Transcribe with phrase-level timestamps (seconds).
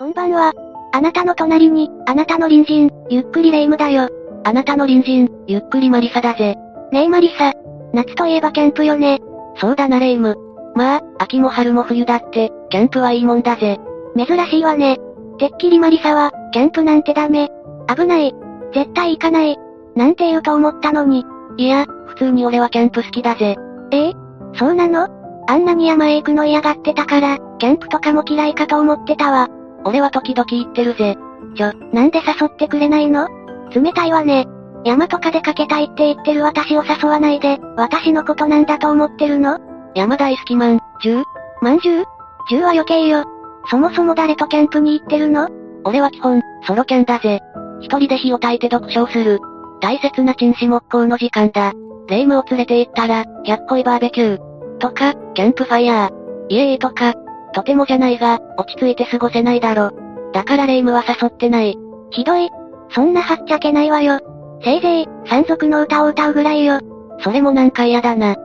[0.00, 0.54] こんばんは。
[0.94, 4.08] あなたの隣に、あなたの隣人、ゆっくりレ夢ムだよ。
[4.44, 6.56] あなたの隣人、ゆっくりマリサだぜ。
[6.90, 7.52] ねえマリサ。
[7.92, 9.20] 夏といえばキャンプよね。
[9.56, 10.38] そうだなレ夢ム。
[10.74, 13.78] まあ、秋も春も冬だって、キャンプはいいもんだぜ。
[14.16, 14.96] 珍しいわね。
[15.38, 17.50] てっきりマリサは、キャンプなんてダメ。
[17.94, 18.34] 危ない。
[18.72, 19.58] 絶対行かない。
[19.96, 21.26] なんて言うと思ったのに。
[21.58, 23.54] いや、普通に俺はキャンプ好きだぜ。
[23.90, 24.12] ええ？
[24.54, 25.08] そうなの？
[25.46, 29.50] あんなに山へ行くの嫌がってたから、キャンプとかも嫌いかと思ってたわ。
[29.84, 31.16] 俺は時々言ってるぜ。
[31.56, 33.28] ちょ、なんで誘ってくれないの？
[33.74, 34.46] 冷たいわね。
[34.84, 39.58] 山とか出かけたいって言ってる私を誘わないで、私のことなんだと思ってるの？
[39.94, 41.24] 山大好きまん、じゅう？
[41.62, 42.04] まんじゅう？
[42.48, 43.24] じゅうは余計よ。
[43.70, 45.48] そもそも誰とキャンプに行ってるの？
[45.84, 47.40] 俺は基本、ソロキャンだぜ。
[47.80, 49.40] 一人で火を焚いて読書をする。
[49.80, 51.72] 大切な陳死木工の時間だ。
[52.06, 54.78] 霊夢を連れて行ったら、100恋バーベキュー。
[54.78, 56.10] とか、キャンプファイヤー。
[56.48, 57.14] イエーイとか、
[57.52, 59.90] とてもじゃないが、落ち着いて過ごせないだろ。
[60.32, 61.76] だからレイムは誘ってない。
[62.10, 62.48] ひどい。
[62.90, 64.20] そんなはっちゃけないわよ。
[64.62, 66.80] せいぜい、山賊の歌を歌うぐらいよ。
[67.20, 68.32] それもなんか嫌だな。
[68.32, 68.36] っ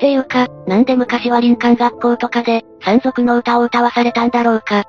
[0.00, 4.84] ていうか、なんで昔は林間学校とかで、山賊の歌を歌わされたんだろうか。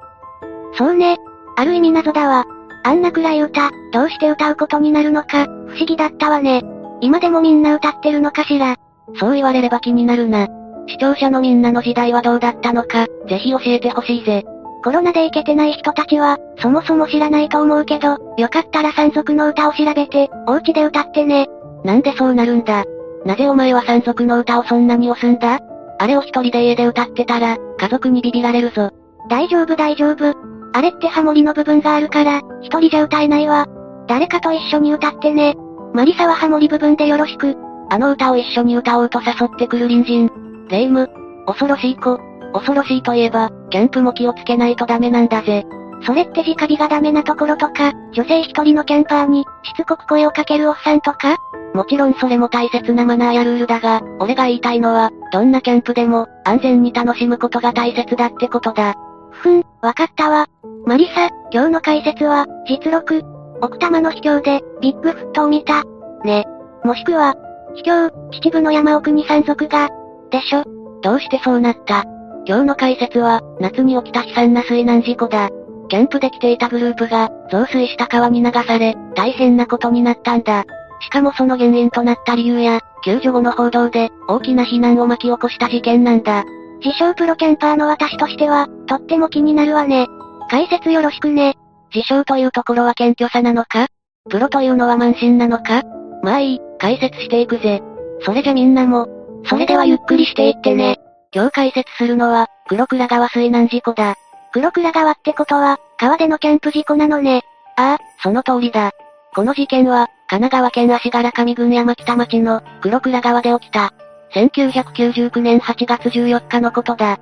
[0.78, 1.18] そうね。
[1.58, 2.46] ある意味謎だわ。
[2.84, 6.64] あんな暗い歌、どうして歌うことになるのか、不思議だったわね。
[7.02, 8.76] 今でもみんな歌ってるのかしら。
[9.20, 10.48] そう言われれば気になるな。
[10.90, 14.44] 視聴者のみんなの時代はどうだったのか、ぜひ教えてほしいぜ。
[14.84, 21.48] コロナで行けてない人たちは、そもそも知らないと思うけど、よかったら山賊の歌を調べて、お家で歌ってね。
[21.84, 22.84] なんでそうなるんだ
[23.26, 25.60] なぜお前は山賊の歌をそんなに押すんだ
[26.00, 28.92] あれを一人で家で歌ってたら、家族にビビられるぞ。
[29.30, 30.34] 大丈夫大丈夫。
[30.74, 33.68] あれってハモリの部分があるから、一人じゃ歌えないわ。
[34.08, 35.56] 誰かと一緒に歌ってね。
[35.94, 37.58] マリサはハモリ部分でよろしく。
[37.92, 41.08] あの歌を一緒に歌おうと誘ってくる隣人、霊夢、
[41.46, 42.20] 恐ろしい子。
[42.54, 45.66] 恐ろしいといえば、キャンプも気をつけないとダメなんだぜ。
[46.04, 51.36] それって直火がダメなところとか、女性一人のキャンパーに、しつこく声をかけるおっさんとか？
[51.74, 58.96] もちろんそれも大切なマナーやルールだが、俺が言いたいのは、どんなキャンプでも、安全に楽しむことが大切だってことだ。
[59.32, 60.48] ふん、わかったわ。
[60.86, 63.24] マリサ、今日の解説は、実録。
[63.62, 65.84] 奥多摩の秘境で、ビッグフットを見た。
[66.24, 66.46] ね。
[66.84, 67.36] もしくは、
[67.76, 69.90] 秘境、秩父の山奥に山賊が、
[70.30, 70.64] でしょ？
[71.02, 72.04] どうしてそうなった？
[72.46, 75.50] 今日の解説は、夏に起きた悲惨な水難事故だ。
[75.90, 80.66] キャンプで来ていたグループが、増水した川に流され、大変なことになったんだ。
[81.02, 86.44] しかもその原因となった理由や、救助後の報道で、大きな避難を巻き起こした事件なんだ。
[86.84, 90.08] 自称プロキャンパーの私としては、とっても気になるわね。
[90.50, 91.56] 解説よろしくね。
[91.94, 93.88] 自称というところは謙虚さなのか？
[94.30, 95.84] プロというのは慢心なのか？
[96.24, 97.82] まあいい、解説していくぜ。
[98.22, 99.08] それじゃみんなも、
[99.46, 101.00] それではゆっくりしていってね。
[101.34, 104.16] 今日解説するのは、黒倉川水難事故だ。
[104.52, 107.44] 黒倉川ってことは、川でのキャンプ事故なのね。
[107.76, 108.92] ああ、その通りだ。
[109.36, 113.94] この事件は、神奈川県足柄上郡山北町の黒倉川で起きた。
[114.34, 117.14] 1999年8月14日のことだ。
[117.14, 117.18] っ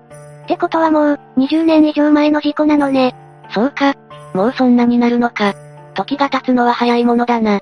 [0.47, 3.15] てことはもう、20年以上前の事故なのね。
[3.53, 3.93] そうか。
[4.33, 5.53] もうそんなになるのか。
[5.93, 7.59] 時が経つのは早いものだな。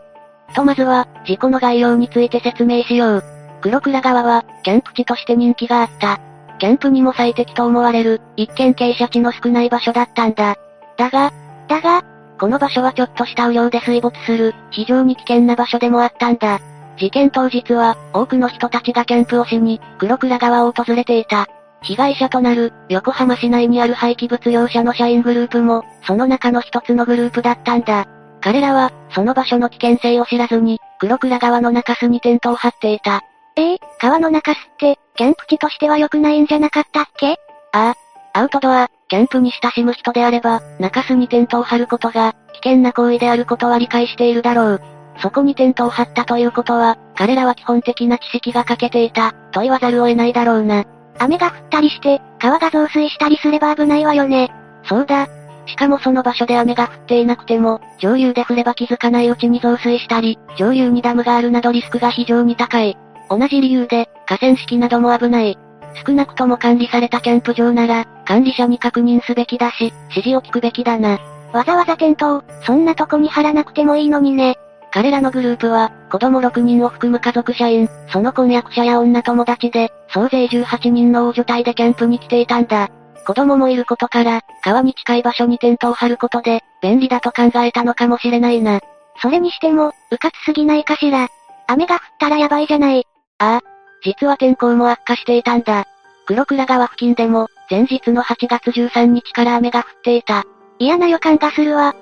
[0.55, 3.34] とまずは、事故の概要について説明しよう。
[3.61, 6.19] 黒倉川は、キャンプ地として人気があった。
[6.59, 10.55] キャンプにも最適と思われる、一見傾斜地の少ない場所だったんだ。
[10.97, 11.31] だが、
[11.67, 12.03] だが、
[12.39, 16.59] この場所はちょっとした雨量で水没する、非常に危険な場所でもあったんだ。
[16.97, 21.47] 事件当日は、多くの人たちがキャンプをしに、黒倉川を訪れていた。
[21.81, 28.05] 被害者となる、横浜市内にある廃棄物業者の社員グループも、その中の一つのグループだったんだ。
[28.41, 33.21] 彼らは、その場所の危険性を知らずに、黒倉川の中州にテントを張っていた。
[33.57, 37.37] ええー、川の中州って、キャンプ地としては良くないんじゃなかったっけ？
[37.71, 37.95] ああ。
[38.33, 44.81] アウトドア、キャンプに親しむ人であれば、中州にテントを張ることが、危険な行為であることは理解しているだろう。
[45.19, 50.83] そこにテントを張ったということは、彼らは基本的な知識が欠けていた、と言わざるを得ないだろうな。
[51.17, 54.51] 雨が降ったりして、川が増水したりすれば危ないわよね。
[54.83, 55.29] そうだ。
[55.65, 62.97] しかもその場所で雨が降っていなくても、上流で降れば気づかないうちに増水したり、上流にダムがあるなどリスクが非常に高い。
[63.29, 65.57] 同じ理由で、河川敷なども危ない。
[66.05, 71.19] 少なくとも管理されたキャンプ場なら、管理者に確認すべきだし、指示を聞くべきだな。
[71.53, 74.55] わざわざテントを、そんなとこに貼らなくてもいいのにね。
[74.91, 82.89] 彼らのグループは、子供6人を含む家族社員、その婚約者や女友達で、総勢18人の大所帯でキャンプに来ていたんだ。
[83.25, 88.79] 子供もいることから、川に近い場所にテントを張ることで、便利だと考えたのかもしれないな。
[89.21, 91.27] それにしても、うかつすぎないかしら。
[91.67, 93.05] 雨が降ったらやばいじゃない。
[93.39, 93.61] ああ、
[94.03, 95.85] 実は天候も悪化していたんだ。
[96.25, 100.43] 黒倉川付近でも、前日の8月13日から雨が降っていた。
[100.79, 101.95] 嫌な予感がするわ。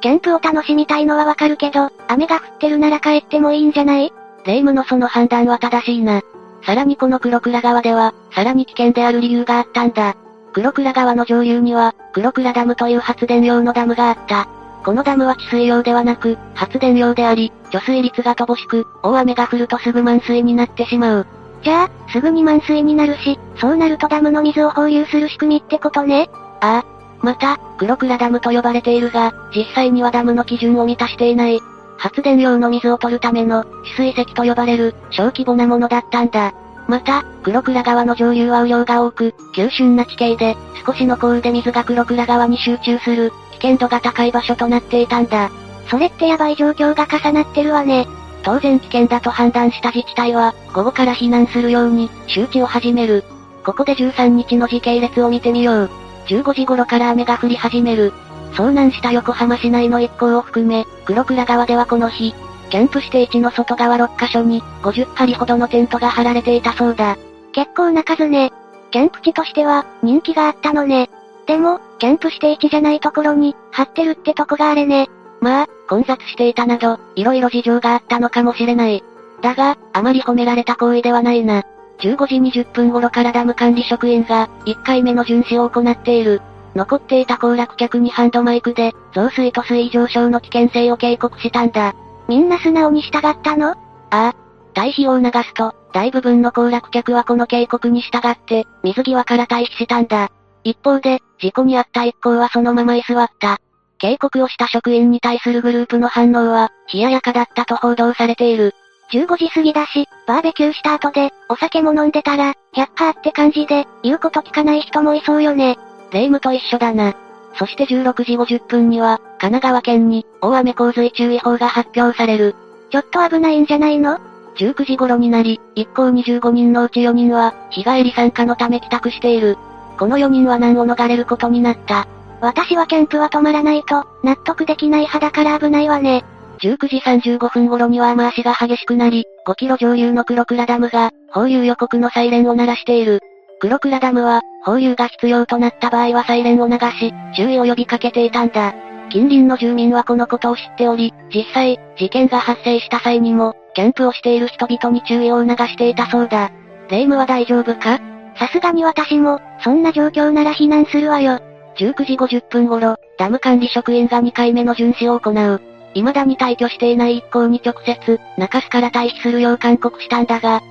[0.00, 4.12] キャンプを楽しみたいのはわかるけど、雨が降ってるなら帰ってもいいんじゃない？
[4.44, 6.22] 霊夢のその判断は正しいな。
[6.62, 10.16] さらにこの黒倉川では、さらに危険である理由があったんだ。
[10.52, 14.48] 黒倉川の上流には、黒倉ダムという発電用のダムがあった。
[14.84, 21.26] このダムは治水用ではなく、発電用であり、貯水率が乏しく、大雨が降るとすぐ満水になってしまう。
[21.62, 26.30] じゃあ、すぐに満水になるし、そうなるとダムの水を放流する仕組みってことね。
[26.60, 27.00] ああ。
[27.22, 31.60] また、黒倉ダムと呼ばれているが、実際にはダムの基準を満たしていない。
[31.98, 36.54] 発電用の水を取るための、止水石と呼ばれる、小規模なものだったんだ。
[36.90, 45.50] また、黒倉川の上流は雨量が多く、急峻な地形で、少しの降雨で水が黒倉川に集中する、危険度が高い場所となっていたんだ。
[45.88, 48.08] それってやばい状況が重なってるわね。
[48.42, 53.22] 当然危険だと判断した自治体は、午後から避難するように、周知を始める。
[53.64, 55.90] ここで13日の時系列を見てみよう。
[56.26, 58.12] 15時頃から雨が降り始める。
[58.54, 62.34] 遭難した横浜市内の一行を含め、黒倉川ではこの日、
[62.70, 67.16] キャンプして地の外側6カ所に、50針ほどのテントが張られていたそうだ。
[67.52, 68.52] 結構な数ね。
[68.92, 71.10] キャンプ地としては、人気があったのね。
[71.46, 75.08] でも、キャンプして地じゃないところに、張ってるってとこがあれね。
[75.40, 79.02] まあ、混雑していたなど、色々事情があったのかもしれない。
[79.42, 81.64] だが、あまり褒められた行為ではないな。
[82.00, 86.40] 15時20分頃からダム管理職員が、1回目の巡視を行っている。
[86.74, 91.94] 残っていた行楽客にハンドマイクで、増水と水位上昇の危険性を警告したんだ。
[92.30, 93.70] みんな素直に従ったの？
[93.72, 93.74] あ
[94.10, 94.34] あ。
[94.72, 100.30] 退避を促すと、大部分の行楽客はこの警告に従って、水際から退避したんだ。
[100.62, 103.58] 一方で、事故に遭った一行はそのまま居座った。
[103.98, 108.76] 警告をした職員に対するグループの反応は、冷ややかだったと報道されている。
[109.12, 115.80] 15時過ぎだし、バーベキューした後で、お酒も飲んでたら、100%って感じで、言うこと聞かない人もいそうよね。
[116.12, 117.12] 霊夢と一緒だな。
[117.54, 122.54] そして16時50分には、神奈川県に、大雨洪水注意報が発表される。
[122.90, 124.18] ちょっと危ないんじゃないの
[124.56, 129.56] ?19 時頃になり、一行25人のうち4人は、日帰り参加のため帰宅している。
[129.98, 132.06] この4人は難を逃れることになった。
[132.40, 136.24] 私はキャンプは止まらないと、納得できない派だから危ないわね。
[136.62, 143.20] 19時35分頃には雨足が激しくなり、5キロ上流の黒倉ダムが、放流予告のサイレンを鳴らしている。
[143.60, 148.74] 黒倉ダムは、放流が必要となった場合はサイレンを流し、注意を呼びかけていたんだ。
[149.10, 156.50] 近隣の住民はこのことを知っており、実際、事件が発生した際にも、キャンプをしている人々に注意を促していたそうだ。
[156.88, 158.00] 霊夢は大丈夫か？
[158.36, 161.38] さすがに私も、そんな状況なら避難するわよ。
[161.76, 165.60] 19時50分頃、ダム管理職員が2回目の巡視を行う。
[165.92, 170.62] 未だに退去していない一行に直接、中洲から退避するよう勧告したんだが、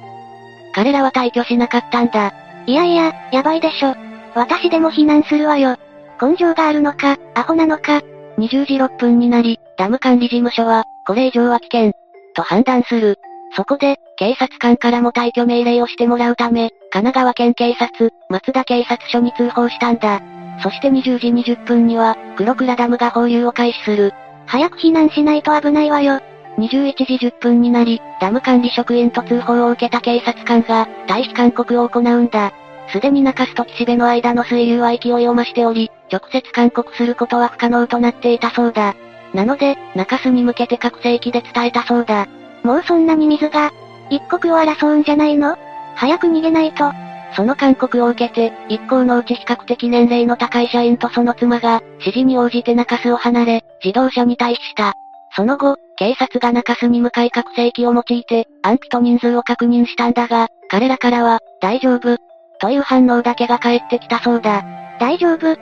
[0.73, 2.33] 彼らは退去しなかったんだ。
[2.69, 3.95] いやいや、やばいでしょ。
[4.35, 5.75] 私でも避難するわよ。
[6.21, 8.03] 根性があるのか、アホなのか。
[8.37, 11.93] 20時6分になり、ダム管理事務所は、これ以上は危険、
[12.35, 13.17] と判断する。
[13.55, 20.21] そこで、警察官からも退去命令をしてもらうため、神奈川県警察、松田警察署に通報したんだ。
[20.61, 24.13] そして20時20分には、黒倉ダムが放流を開始する。
[24.45, 26.21] 早く避難しないと危ないわよ。
[26.59, 32.53] 21時10分になり、ダム管理職員と通報を受けた警察官が、退避勧告を行うんだ。
[32.91, 38.95] すでに中洲と岸辺の間の水流は勢いを増しており、直接勧告することは不可能となっていたそうだ。
[39.33, 42.27] なので、中洲に向けて拡声器で伝えたそうだ。
[42.63, 43.71] もうそんなに水が、
[44.09, 45.55] 一刻を争うんじゃないの？
[45.95, 46.91] 早く逃げないと。
[47.35, 54.95] その勧告を受けて、一行のうち比較的年齢の高い社員とその妻が、指示に応じて中洲を離れ、自動車に退避した。
[55.35, 62.17] その後、警察が中洲に向かい拡声器を用いて、安否と人数を確認したんだが、彼らからは、大丈夫。
[62.59, 64.63] という反応だけが返ってきたそうだ。
[64.99, 65.55] 大丈夫っ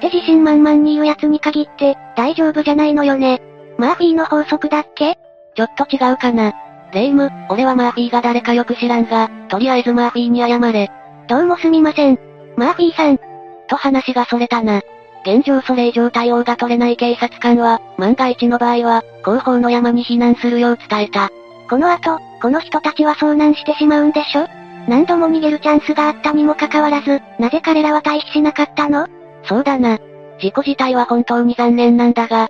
[0.00, 3.42] て自信満々に言う奴に限って、大丈夫じゃないのよね。
[3.76, 5.18] マーフィーの法則だっけ？
[5.54, 6.52] ちょっと違うかな。
[6.92, 10.90] レイム、俺はマーフィーが誰かよく知らんが、とりあえずマーフィーに謝れ。
[11.28, 12.18] どうもすみません。
[12.56, 13.18] マーフィーさん。
[13.68, 14.80] と話がそれたな。
[15.24, 21.30] 現状それ以上対応が取れない警察官は、万が一の場合は、後方の山に避難するよう伝えた。
[21.68, 24.46] この後、この人たちは遭難してしまうんでしょ？
[24.86, 29.06] 何度も逃げるチャンスがあったにもかかわらず、なぜ彼らは退避しなかったの？
[29.44, 29.98] そうだな。
[30.40, 32.48] 事故自体は本当に残念なんだが、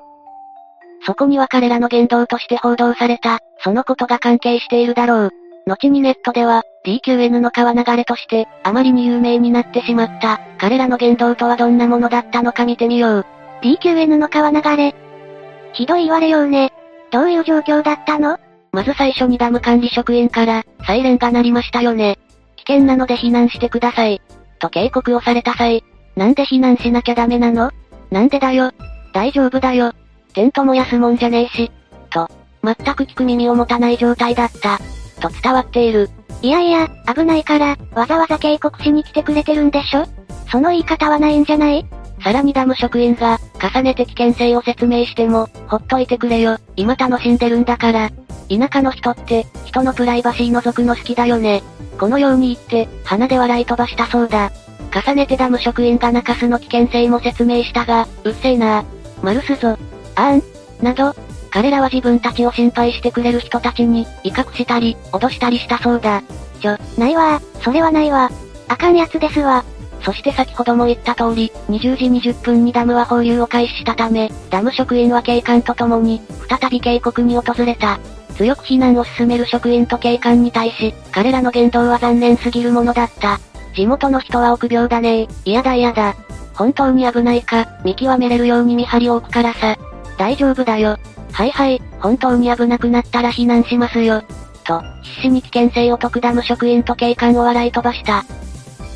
[1.04, 5.30] そこには彼らの言動として報道された、そのことが関係しているだろう。
[5.68, 13.26] 後にネットでは、DQN の川流れとして、あまりに有名になってしまった、彼らの言動とはどんなものだったのか見てみよう。
[13.62, 14.94] DQN の川流れ。
[15.74, 16.72] ひどい言われようね。
[17.10, 18.38] どういう状況だったの？
[18.72, 22.18] まず最初にダム管理職員から、サイレンが鳴りましたよね。
[22.56, 24.20] 危険なので避難してください。
[24.58, 25.84] と警告をされた際、
[26.16, 27.70] なんで避難しなきゃダメなの？
[28.10, 28.72] なんでだよ？
[29.12, 29.92] 大丈夫だよ。
[30.34, 31.70] テント燃やすもんじゃねえし。
[32.10, 32.28] と、
[32.62, 34.78] 全く聞く耳を持たない状態だった。
[35.18, 36.10] と伝わっている。
[36.40, 40.06] いやいや、危ないから、わざわざ警告しに来てくれてるんでしょ？
[40.50, 41.86] その言い方はないんじゃない？
[42.22, 48.10] さらにダム職員が、重ねて危険性を説明しても、ほっといてくれよ、今楽しんでるんだから。
[48.48, 51.62] 田舎の人って、人のプライバシー覗くの好きだよね。
[51.98, 54.50] このように言って、鼻で笑い飛ばしたそうだ。
[55.06, 58.84] 重ねてダム職員が中洲の危険性も説明したが、うっせえな
[59.22, 59.76] マルスぞ。
[60.14, 60.42] あん。
[60.82, 61.14] など、
[61.50, 66.22] 彼らは自分たちを心配してくれる人たちに、威嚇したり、脅したりしたそうだ。
[66.60, 68.30] ちょ、ないわそれはないわ。
[68.68, 69.64] あかんやつですわ。
[70.02, 77.98] そして先ほども言った通り、20時20分にダムは放流を開始したため、ダム職員は警官と共に、再び警告に訪れた。
[78.36, 83.40] 強く避難を進める職員と警官に対し、彼らの言動は残念すぎるものだった。
[83.74, 86.14] 地元の人は臆病だね嫌だ嫌だ。
[86.54, 89.76] 本当に危ないか、見極めれるように見張りを置くからさ。
[90.16, 90.96] 大丈夫だよ。
[91.38, 94.24] はいはい、本当に危なくなったら避難しますよ。
[94.64, 98.24] と、必死に危険性を解くダム職員と警官を笑い飛ばした。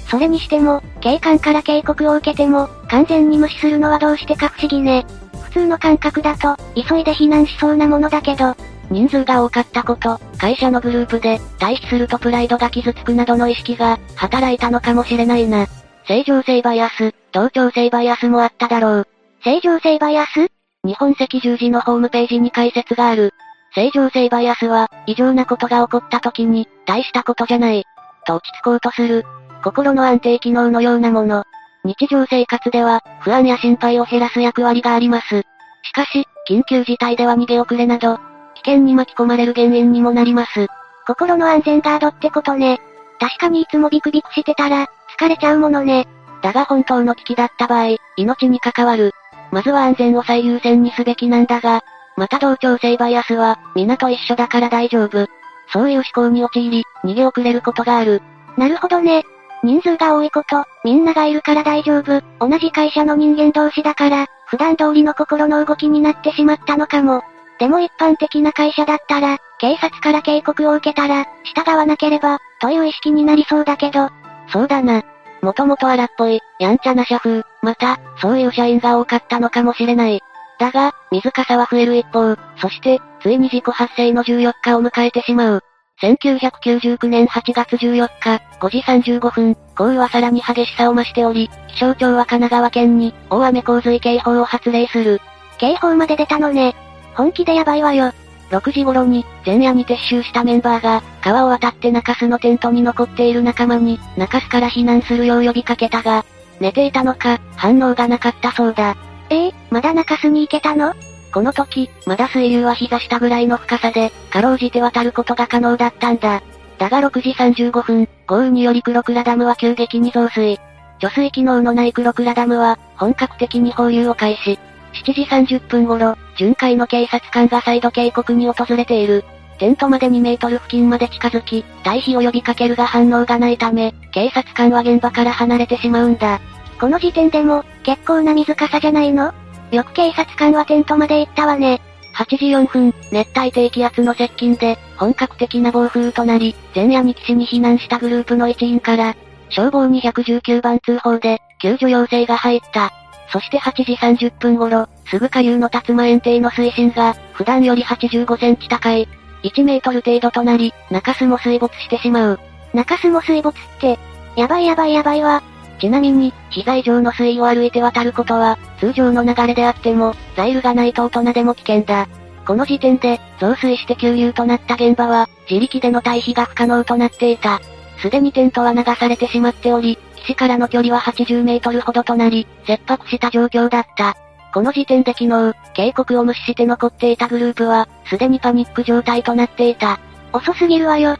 [0.08, 5.06] それにしても、警官から警告を受けても、完全に無視するのはどうしてか不思議ね。
[5.44, 8.56] 普通の感覚だと、急いで避難しそうなものだけど、
[8.90, 15.68] 人数が多かったこと、会社のグループで、退避するとプライドが傷つくなどの意識が、働いたのかもしれないな。
[16.08, 19.08] 正常性バイアス、同調性バイアスもあっただろう。
[19.44, 20.48] 正常性バイアス？
[20.84, 23.32] 日本赤十字のホームページに解説がある。
[23.72, 27.84] 正常性バイアスは、異常なことが起こった時に、大したことじゃない。
[28.26, 29.24] と落ち着こうとする、
[29.62, 31.44] 心の安定機能のようなもの。
[31.84, 35.42] 日常生活では、不安や心配を減らす役割があります。
[35.84, 38.18] しかし、緊急事態では逃げ遅れなど、
[38.54, 40.66] 危険に巻き込まれる原因にもなります。
[41.06, 42.80] 心の安全ガードってことね。
[43.20, 46.08] 確かにいつもビクビクしてたら、疲れちゃうものね。
[46.42, 49.12] だが本当の危機だった場合、命に関わる。
[49.52, 51.82] まずは安全を最優先にすべきなんだが、
[52.16, 55.26] また同調性バイアスは、皆と一緒だから大丈夫。
[55.72, 58.22] そういう思考に陥り、逃げ遅れることがある。
[58.56, 59.24] なるほどね。
[59.62, 62.20] 人数が多いこと、みんながいるから大丈夫。
[62.40, 67.22] 同じ会社の人間同士だから、普段通りの心の動きになってしまったのかも。
[67.58, 74.10] でも一般的な会社だったら、警察から警告を受けたら、従わなければ、という意識になりそうだけど。
[74.48, 75.02] そうだな。
[75.42, 80.20] もともと荒っぽい、やんちゃな社風、また、そういう社員が多かったのかもしれない。
[80.60, 85.64] だが、水かさは増える一方、そして、ついに事故発生の14日を迎えてしまう。
[86.00, 95.20] 1999年8月14日、5時35分、降雨はさらに激しさを増しており、気象庁は神奈川県に、大雨洪水警報を発令する。
[95.58, 96.76] 警報まで出たのね。
[97.14, 98.12] 本気でやばいわよ。
[98.52, 106.24] 6時頃に、前夜に撤収したメンバーが、川を渡って中洲のテントに残っている仲間に、中洲から避難するよう呼びかけたが、
[106.60, 108.94] 寝ていたのか、反応がなかったそうだ。
[109.30, 110.94] ええー、まだ中洲に行けたの？
[111.32, 116.42] この時、まだ水流は膝下ぐらいの深さで、かろうじて渡ることが可能だったんだ。
[116.78, 120.60] だが6時35分、豪雨により黒倉ダムは急激に増水。
[121.00, 124.58] 貯水機能のない黒倉ダムは、本格的に放流を開始。
[124.92, 125.22] 7時
[125.56, 129.24] 30分頃、巡回の警察官が再度警告に訪れている。
[129.58, 136.40] テントまで2メートル付近まで近づき、退避を呼びかけるが反応がないため、警察官は現場から離れてしまうんだ。
[136.80, 139.32] この時点でも、結構な水かさじゃないの？
[139.70, 141.80] よく警察官はテントまで行ったわね。
[142.14, 149.16] 8時4分、熱帯低気圧の接近で、本格的な暴風となり、前夜に岸に避難したグループの一員から、
[149.48, 152.92] 消防に119番通報で、救助要請が入った。
[153.32, 159.08] そして8時30分頃、すぐ下流の竜馬園庭の水深が、普段より85センチ高い、
[159.42, 162.40] 1メートル程度となり、中州も水没してしまう。
[162.74, 163.98] 中州も水没って、
[164.36, 165.42] やばいやばいやばいわ。
[165.80, 172.06] ちなみに、膝以上の水位を歩いて渡ることは、通常の流れであっても、ザイルがないと大人でも危険だ。
[172.46, 177.60] この時点で、増水して急流となった現場は、自力での退避が不可能となっていた。
[178.02, 184.16] すでにテントは流されてしまっており、岸からの距離は80メートルほどとなり、切迫した状況だった。
[184.54, 189.98] この時点で昨日、警告を無視して残っていたグループは、すでにパニック状態となっていた。
[190.32, 191.16] 遅すぎるわよ。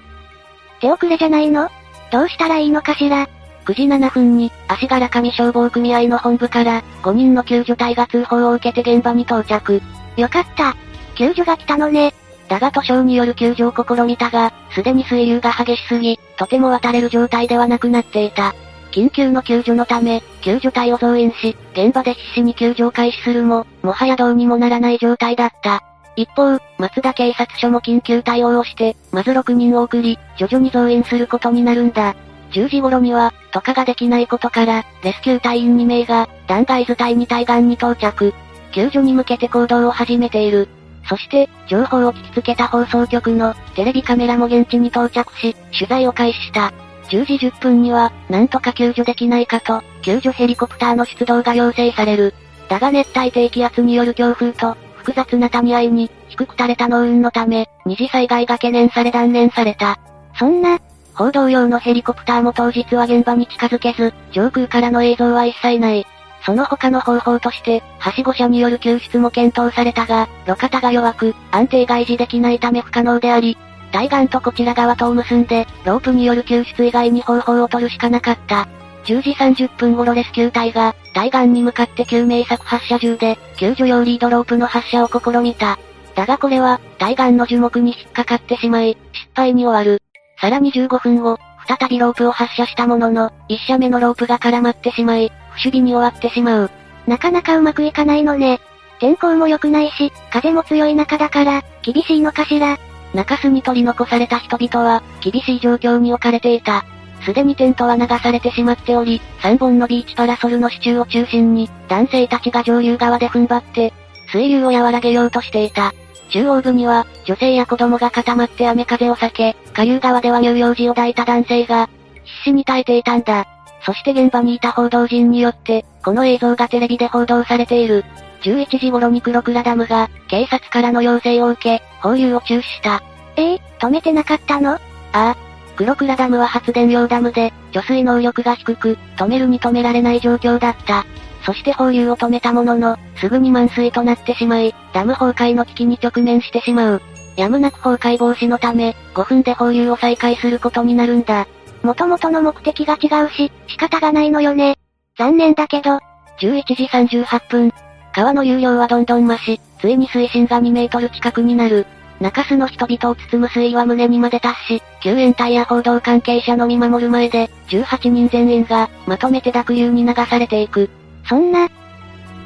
[0.80, 1.68] 手遅れじゃないの？
[2.10, 3.28] どうしたらいいのかしら
[3.64, 9.80] ？9時7分に、足柄上消防組合の本部から、5人の救助隊が通報を受けて現場に到着。
[10.16, 10.76] よかった。
[11.14, 12.12] 救助が来たのね。
[12.48, 18.54] だが図書による救助を試みたが、すでに水流が激しすぎ、とても渡れる状態ではなくなっていた。
[18.92, 25.82] 緊急の救助のため、救助隊を増員し、現場で必死に救助を開始するも、もはやどうにもならない状態だった。
[26.14, 32.14] 一方、松田警察署も緊急対応をして、まず6人を送り、徐々に増員することになるんだ。
[32.52, 38.34] 10時頃には、とかができないことから、レスキュー隊員2名が、断崖図隊に対岸に到着。
[38.72, 40.68] 救助に向けて行動を始めている。
[41.08, 46.72] そして、情報を聞きつけた放送局のテレビカメラも現地に到着し、取材を開始した。
[47.08, 52.34] 10時10分には、なんとか救助できないかと、救助ヘリコプターの出動が要請される。
[52.68, 59.98] だが熱帯低気圧による強風と、複雑な谷合いに、低く垂れた農運のため、二次災害が懸念され断念された。
[60.38, 60.78] そんな、
[61.14, 66.06] 報道用のヘリコプターも当日は現場に近づけず、上空からの映像は一切ない。
[66.44, 73.56] その他の方法として、はしご車による救出も検討されたが、路肩が弱く、安定が維持できないため不可能であり、
[73.92, 78.66] 対岸とこちら側とを結んで、ロープによる救出以外に方法を取るしかなかった。
[79.04, 85.78] 10時30分頃レスキュー隊が、対岸に向かって救命策発射銃で、救助用リードロープの発射を試みた。
[86.14, 90.02] だがこれは、対岸の樹木に引っかかってしまい、失敗に終わる。
[90.40, 96.70] さらに15分後、再びロープを発射したものの、1射目のロープが絡まってしまい、不守備に終わってしまう。
[97.06, 98.60] なかなかうまくいかないのね。
[99.00, 102.78] 天候も良くないし、風も強い中だから、厳しいのかしら。
[103.14, 106.84] 中州に取り残された人々は、厳しい状況に置かれていた。
[107.24, 113.92] すでにテントは流されてしまっており、3本のビーチパラソルの支柱を中心に、男性たちが上流側で踏ん張って、
[114.32, 115.92] 水流を和らげようとしていた。
[116.30, 121.88] 中央部には、女性や子供が固まって雨風を避け、下流側では乳幼児を抱いた男性が、
[122.24, 123.46] 必死に耐えていたんだ。
[123.84, 128.04] そして現場にいた報道陣によって、この映像がテレビで報道されている。
[128.42, 133.02] 11時頃に黒倉ダムが、警察からの要請を受け、放流を中止した。
[133.36, 134.72] ええー、止めてなかったの？
[134.72, 134.78] あ
[135.12, 135.36] あ。
[135.76, 141.06] 黒倉ダムは発電用ダムで、除水能力が低く、止めるに止められない状況だった。
[141.44, 147.02] そして放流を止めたものの、すぐに満水となってしまい、ダム崩壊の危機に直面してしまう。
[147.36, 151.46] やむなく崩壊防止のため、5分で放流を再開することになるんだ。
[151.82, 154.76] 元々の目的が違うし、仕方がないのよね。
[155.18, 155.98] 残念だけど。
[156.38, 157.72] 11時38分。
[158.14, 161.86] 川の有料はどんどん増し、ついに水深が2メートル近くになる。
[162.20, 170.88] 中州の人々を包む水位は胸にまで達し、救援隊や報道関係者の見守る前で、18人全員が、まとめて濁流に流されていく。
[171.26, 171.68] そんな、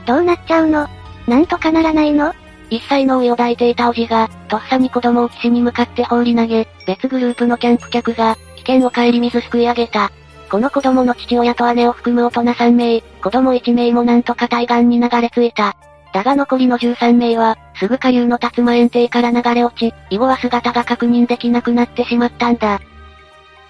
[0.07, 0.89] どうなっちゃうの？
[1.27, 2.33] なんとかならないの？
[2.71, 10.11] 一歳の上を抱いていたおじが、とっさに子供を岸に向かって放り投げ、別グループのキャンプ客が、危険を顧みずすくい上げた。
[10.51, 15.77] この子供の父親と姉を含む大人3名、子供1名もなんとか対岸に流れ着いた。
[16.13, 22.81] だが残りの13名は、すぐ下流の竜馬園庭から流れ落ち、以後は姿が確認できなくなってしまったんだ。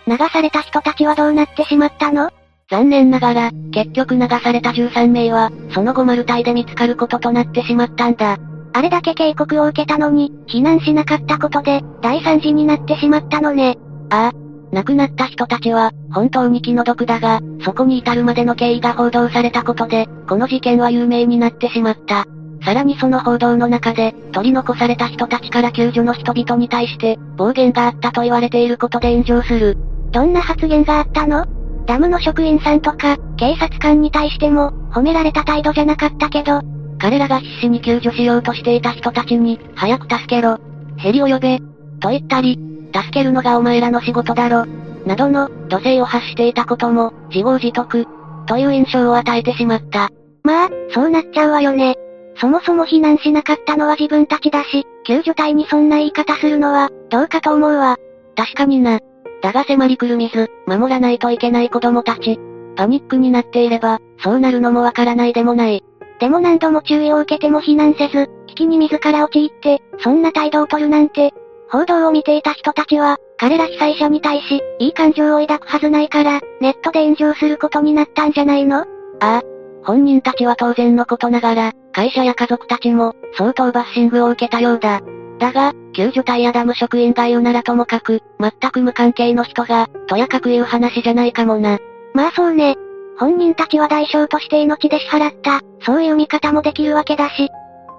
[0.07, 2.31] 流された人たちはどうなってしまったの
[2.71, 8.37] 残念ながら、結局流された13名は、その後マルタイで見つかることとなってしまったんだ。
[8.73, 13.79] あれだけ警告を受けたのに、避難しなかったことで、大惨事になってしまったのね。
[14.11, 14.46] ああ。
[14.73, 22.27] 亡くなった人たちは、本当に気の毒だが、そこに至るまでの経緯が報道されたことで、この事件は有名になってしまった。
[22.65, 29.79] さらにその報道の中で、取り残された人たちから救助の人々に対して、暴言があったと言われていることで炎上する。
[30.11, 31.47] どんな発言があったの？
[31.87, 36.61] ダムの職員さんとか、警察官に対しても、褒められた態度じゃなかったけど、
[36.99, 40.59] 彼らが必死に救助しようとしていた人たちに、早く助けろ。
[40.97, 41.61] ヘリを呼べ。
[42.01, 42.59] と言ったり、
[42.95, 44.65] 助けるのがお前らの仕事だろ。
[45.07, 48.07] などの、土星を発していたことも、自業自得。
[48.47, 50.09] という印象を与えてしまった。
[50.43, 51.97] まあ、そうなっちゃうわよね。
[52.39, 57.97] そもそも避難しなかったのは自分たちだし、救助隊にそんな言い方するのは、どうかと思うわ。
[58.37, 59.01] 確かにな。
[59.43, 62.39] だが迫り来る水、守らないといけない子供たち。
[62.77, 65.83] パニックになっていれば、そうなるのもわからないでもない。
[66.19, 71.33] でも何度も注意を受けても避難せず、危機に自ら陥って、そんな態度を取るなんて、
[71.71, 78.81] 報道を見ていた人たちは、彼ら被災者に対し、いい感情を抱くはずないから、ネットで炎上することになったんじゃないの？
[78.81, 78.85] あ
[79.21, 79.43] あ、
[79.85, 85.01] 本人たちは当然のことながら、会社や家族たちも、相当バッシングを受けたようだ。
[85.39, 91.79] だが、救助隊やダム職員が言うならともかく、全く無関係の人が、とやかく言う話じゃないかもな。
[92.15, 92.77] まあそうね。
[93.19, 97.49] 本人たちは代償として命で支払った、そういう見方もできるわけだし。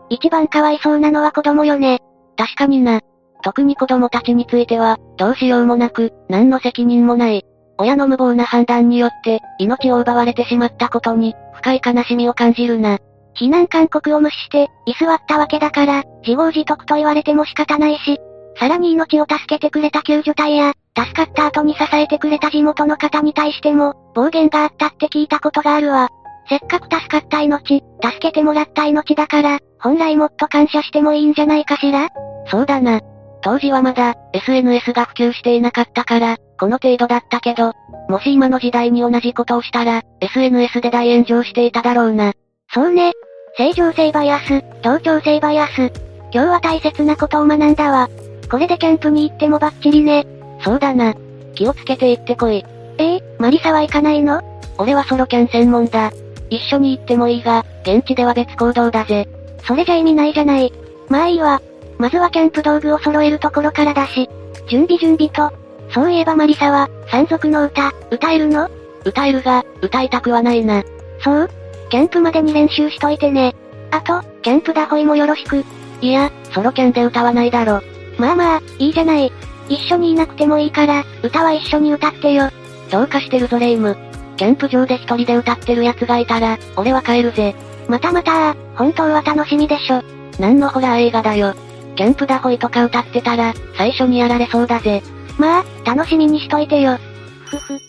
[0.09, 1.99] 一番かわいそうなのは子供よね。
[2.37, 3.01] 確かにな。
[3.43, 7.45] 特に子供たちについては、どうしようもなく、何の責任もない。
[7.77, 12.97] 親の無謀な判断によって、命を奪われてしまったことに、深い悲しみを感じるな。
[13.35, 18.19] 避難勧告を無視して、居座ったわけだから、自業自得と言われても仕方ないし、
[18.59, 26.09] さらに命を助けてくれた救助隊や、助かった後に支えてくれた地元の方に対しても、暴言があったって聞いたことがあるわ。
[26.49, 32.07] せっかく助かった命、助けてもらった命だから、本来もっと感謝してもいいんじゃないかしら？
[32.47, 33.01] そうだな。
[33.47, 37.71] 当時はまだ、SNS が普及していなかったから、この程度だったけど、
[38.09, 42.33] もし今の時代に同じことをしたら、SNS で大炎上していただろうな。
[42.73, 43.13] そうね。
[43.55, 45.93] 正常性バイアス、協調性バイアス。
[46.33, 48.09] 今日は大切なことを学んだわ。
[48.51, 50.27] これでキャンプに行ってもバッチリね。
[50.61, 51.15] そうだな。
[51.55, 52.65] 気をつけて行ってこい。
[52.97, 54.41] ええー、マリサは行かないの？
[54.77, 56.11] 俺はソロキャン専門だ。
[56.49, 59.25] 一緒に行ってもいいが、現地では別行動だぜ。
[59.65, 60.73] それじゃ意味ないじゃない。
[61.07, 61.61] まあいいわ。
[61.97, 64.29] まずはキャンプ道具を揃えるところからだし。
[64.67, 65.51] 準備準備と。
[65.91, 68.69] そういえばマリサは、山賊の歌、歌えるの？
[69.05, 70.83] 歌えるが、歌いたくはないな。
[71.23, 71.49] そう？
[71.89, 73.55] キャンプまでに練習しといてね。
[73.91, 75.63] あと、キャンプだホイもよろしく。
[76.01, 77.81] いや、ソロキャンで歌わないだろ。
[78.17, 79.31] まあまあ、いいじゃない。
[79.69, 82.49] 一緒にいなくてもいいから、歌は一緒に歌ってよ。
[82.91, 83.95] どうかしてるぞレイム。
[84.35, 87.55] キャンプ場で一人で歌ってる奴がいたら、俺は帰るぜ。
[87.87, 90.03] またまた本当は楽しみでしょ。
[90.39, 91.53] 何のホラー映画だよ。
[91.97, 95.01] キャンプだホイとか歌ってたら、最初にやられそうだぜ。
[95.39, 96.97] まあ、楽しみにしといてよ。
[97.45, 97.79] ふふ。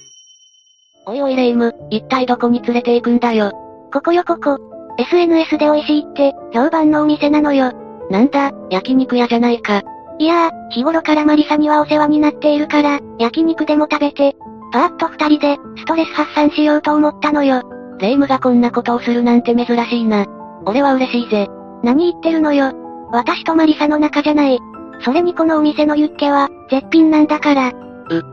[1.07, 3.53] おいおいレイム、一体どこに連れて行くんだよ。
[3.92, 4.59] ここよここ。
[4.99, 7.73] SNS で美味しいって、評判のお店なのよ。
[8.11, 9.83] なんだ、焼肉屋じゃないか。
[10.18, 14.35] いやー、日頃からマリサにはお世話になっているから、焼肉でも食べて、
[14.73, 17.62] パーッと二人で、ストレス発散しようと思ったのよ。
[17.99, 20.27] レイムがこんなことをするなんて珍しいな。
[20.64, 21.49] 俺は嬉しいぜ。
[21.83, 22.88] 何言ってるのよ。
[23.11, 24.59] 私とマリサの仲じゃない。
[25.01, 27.68] それにこのお店のユッケは、絶品なんだから。
[27.68, 27.75] う、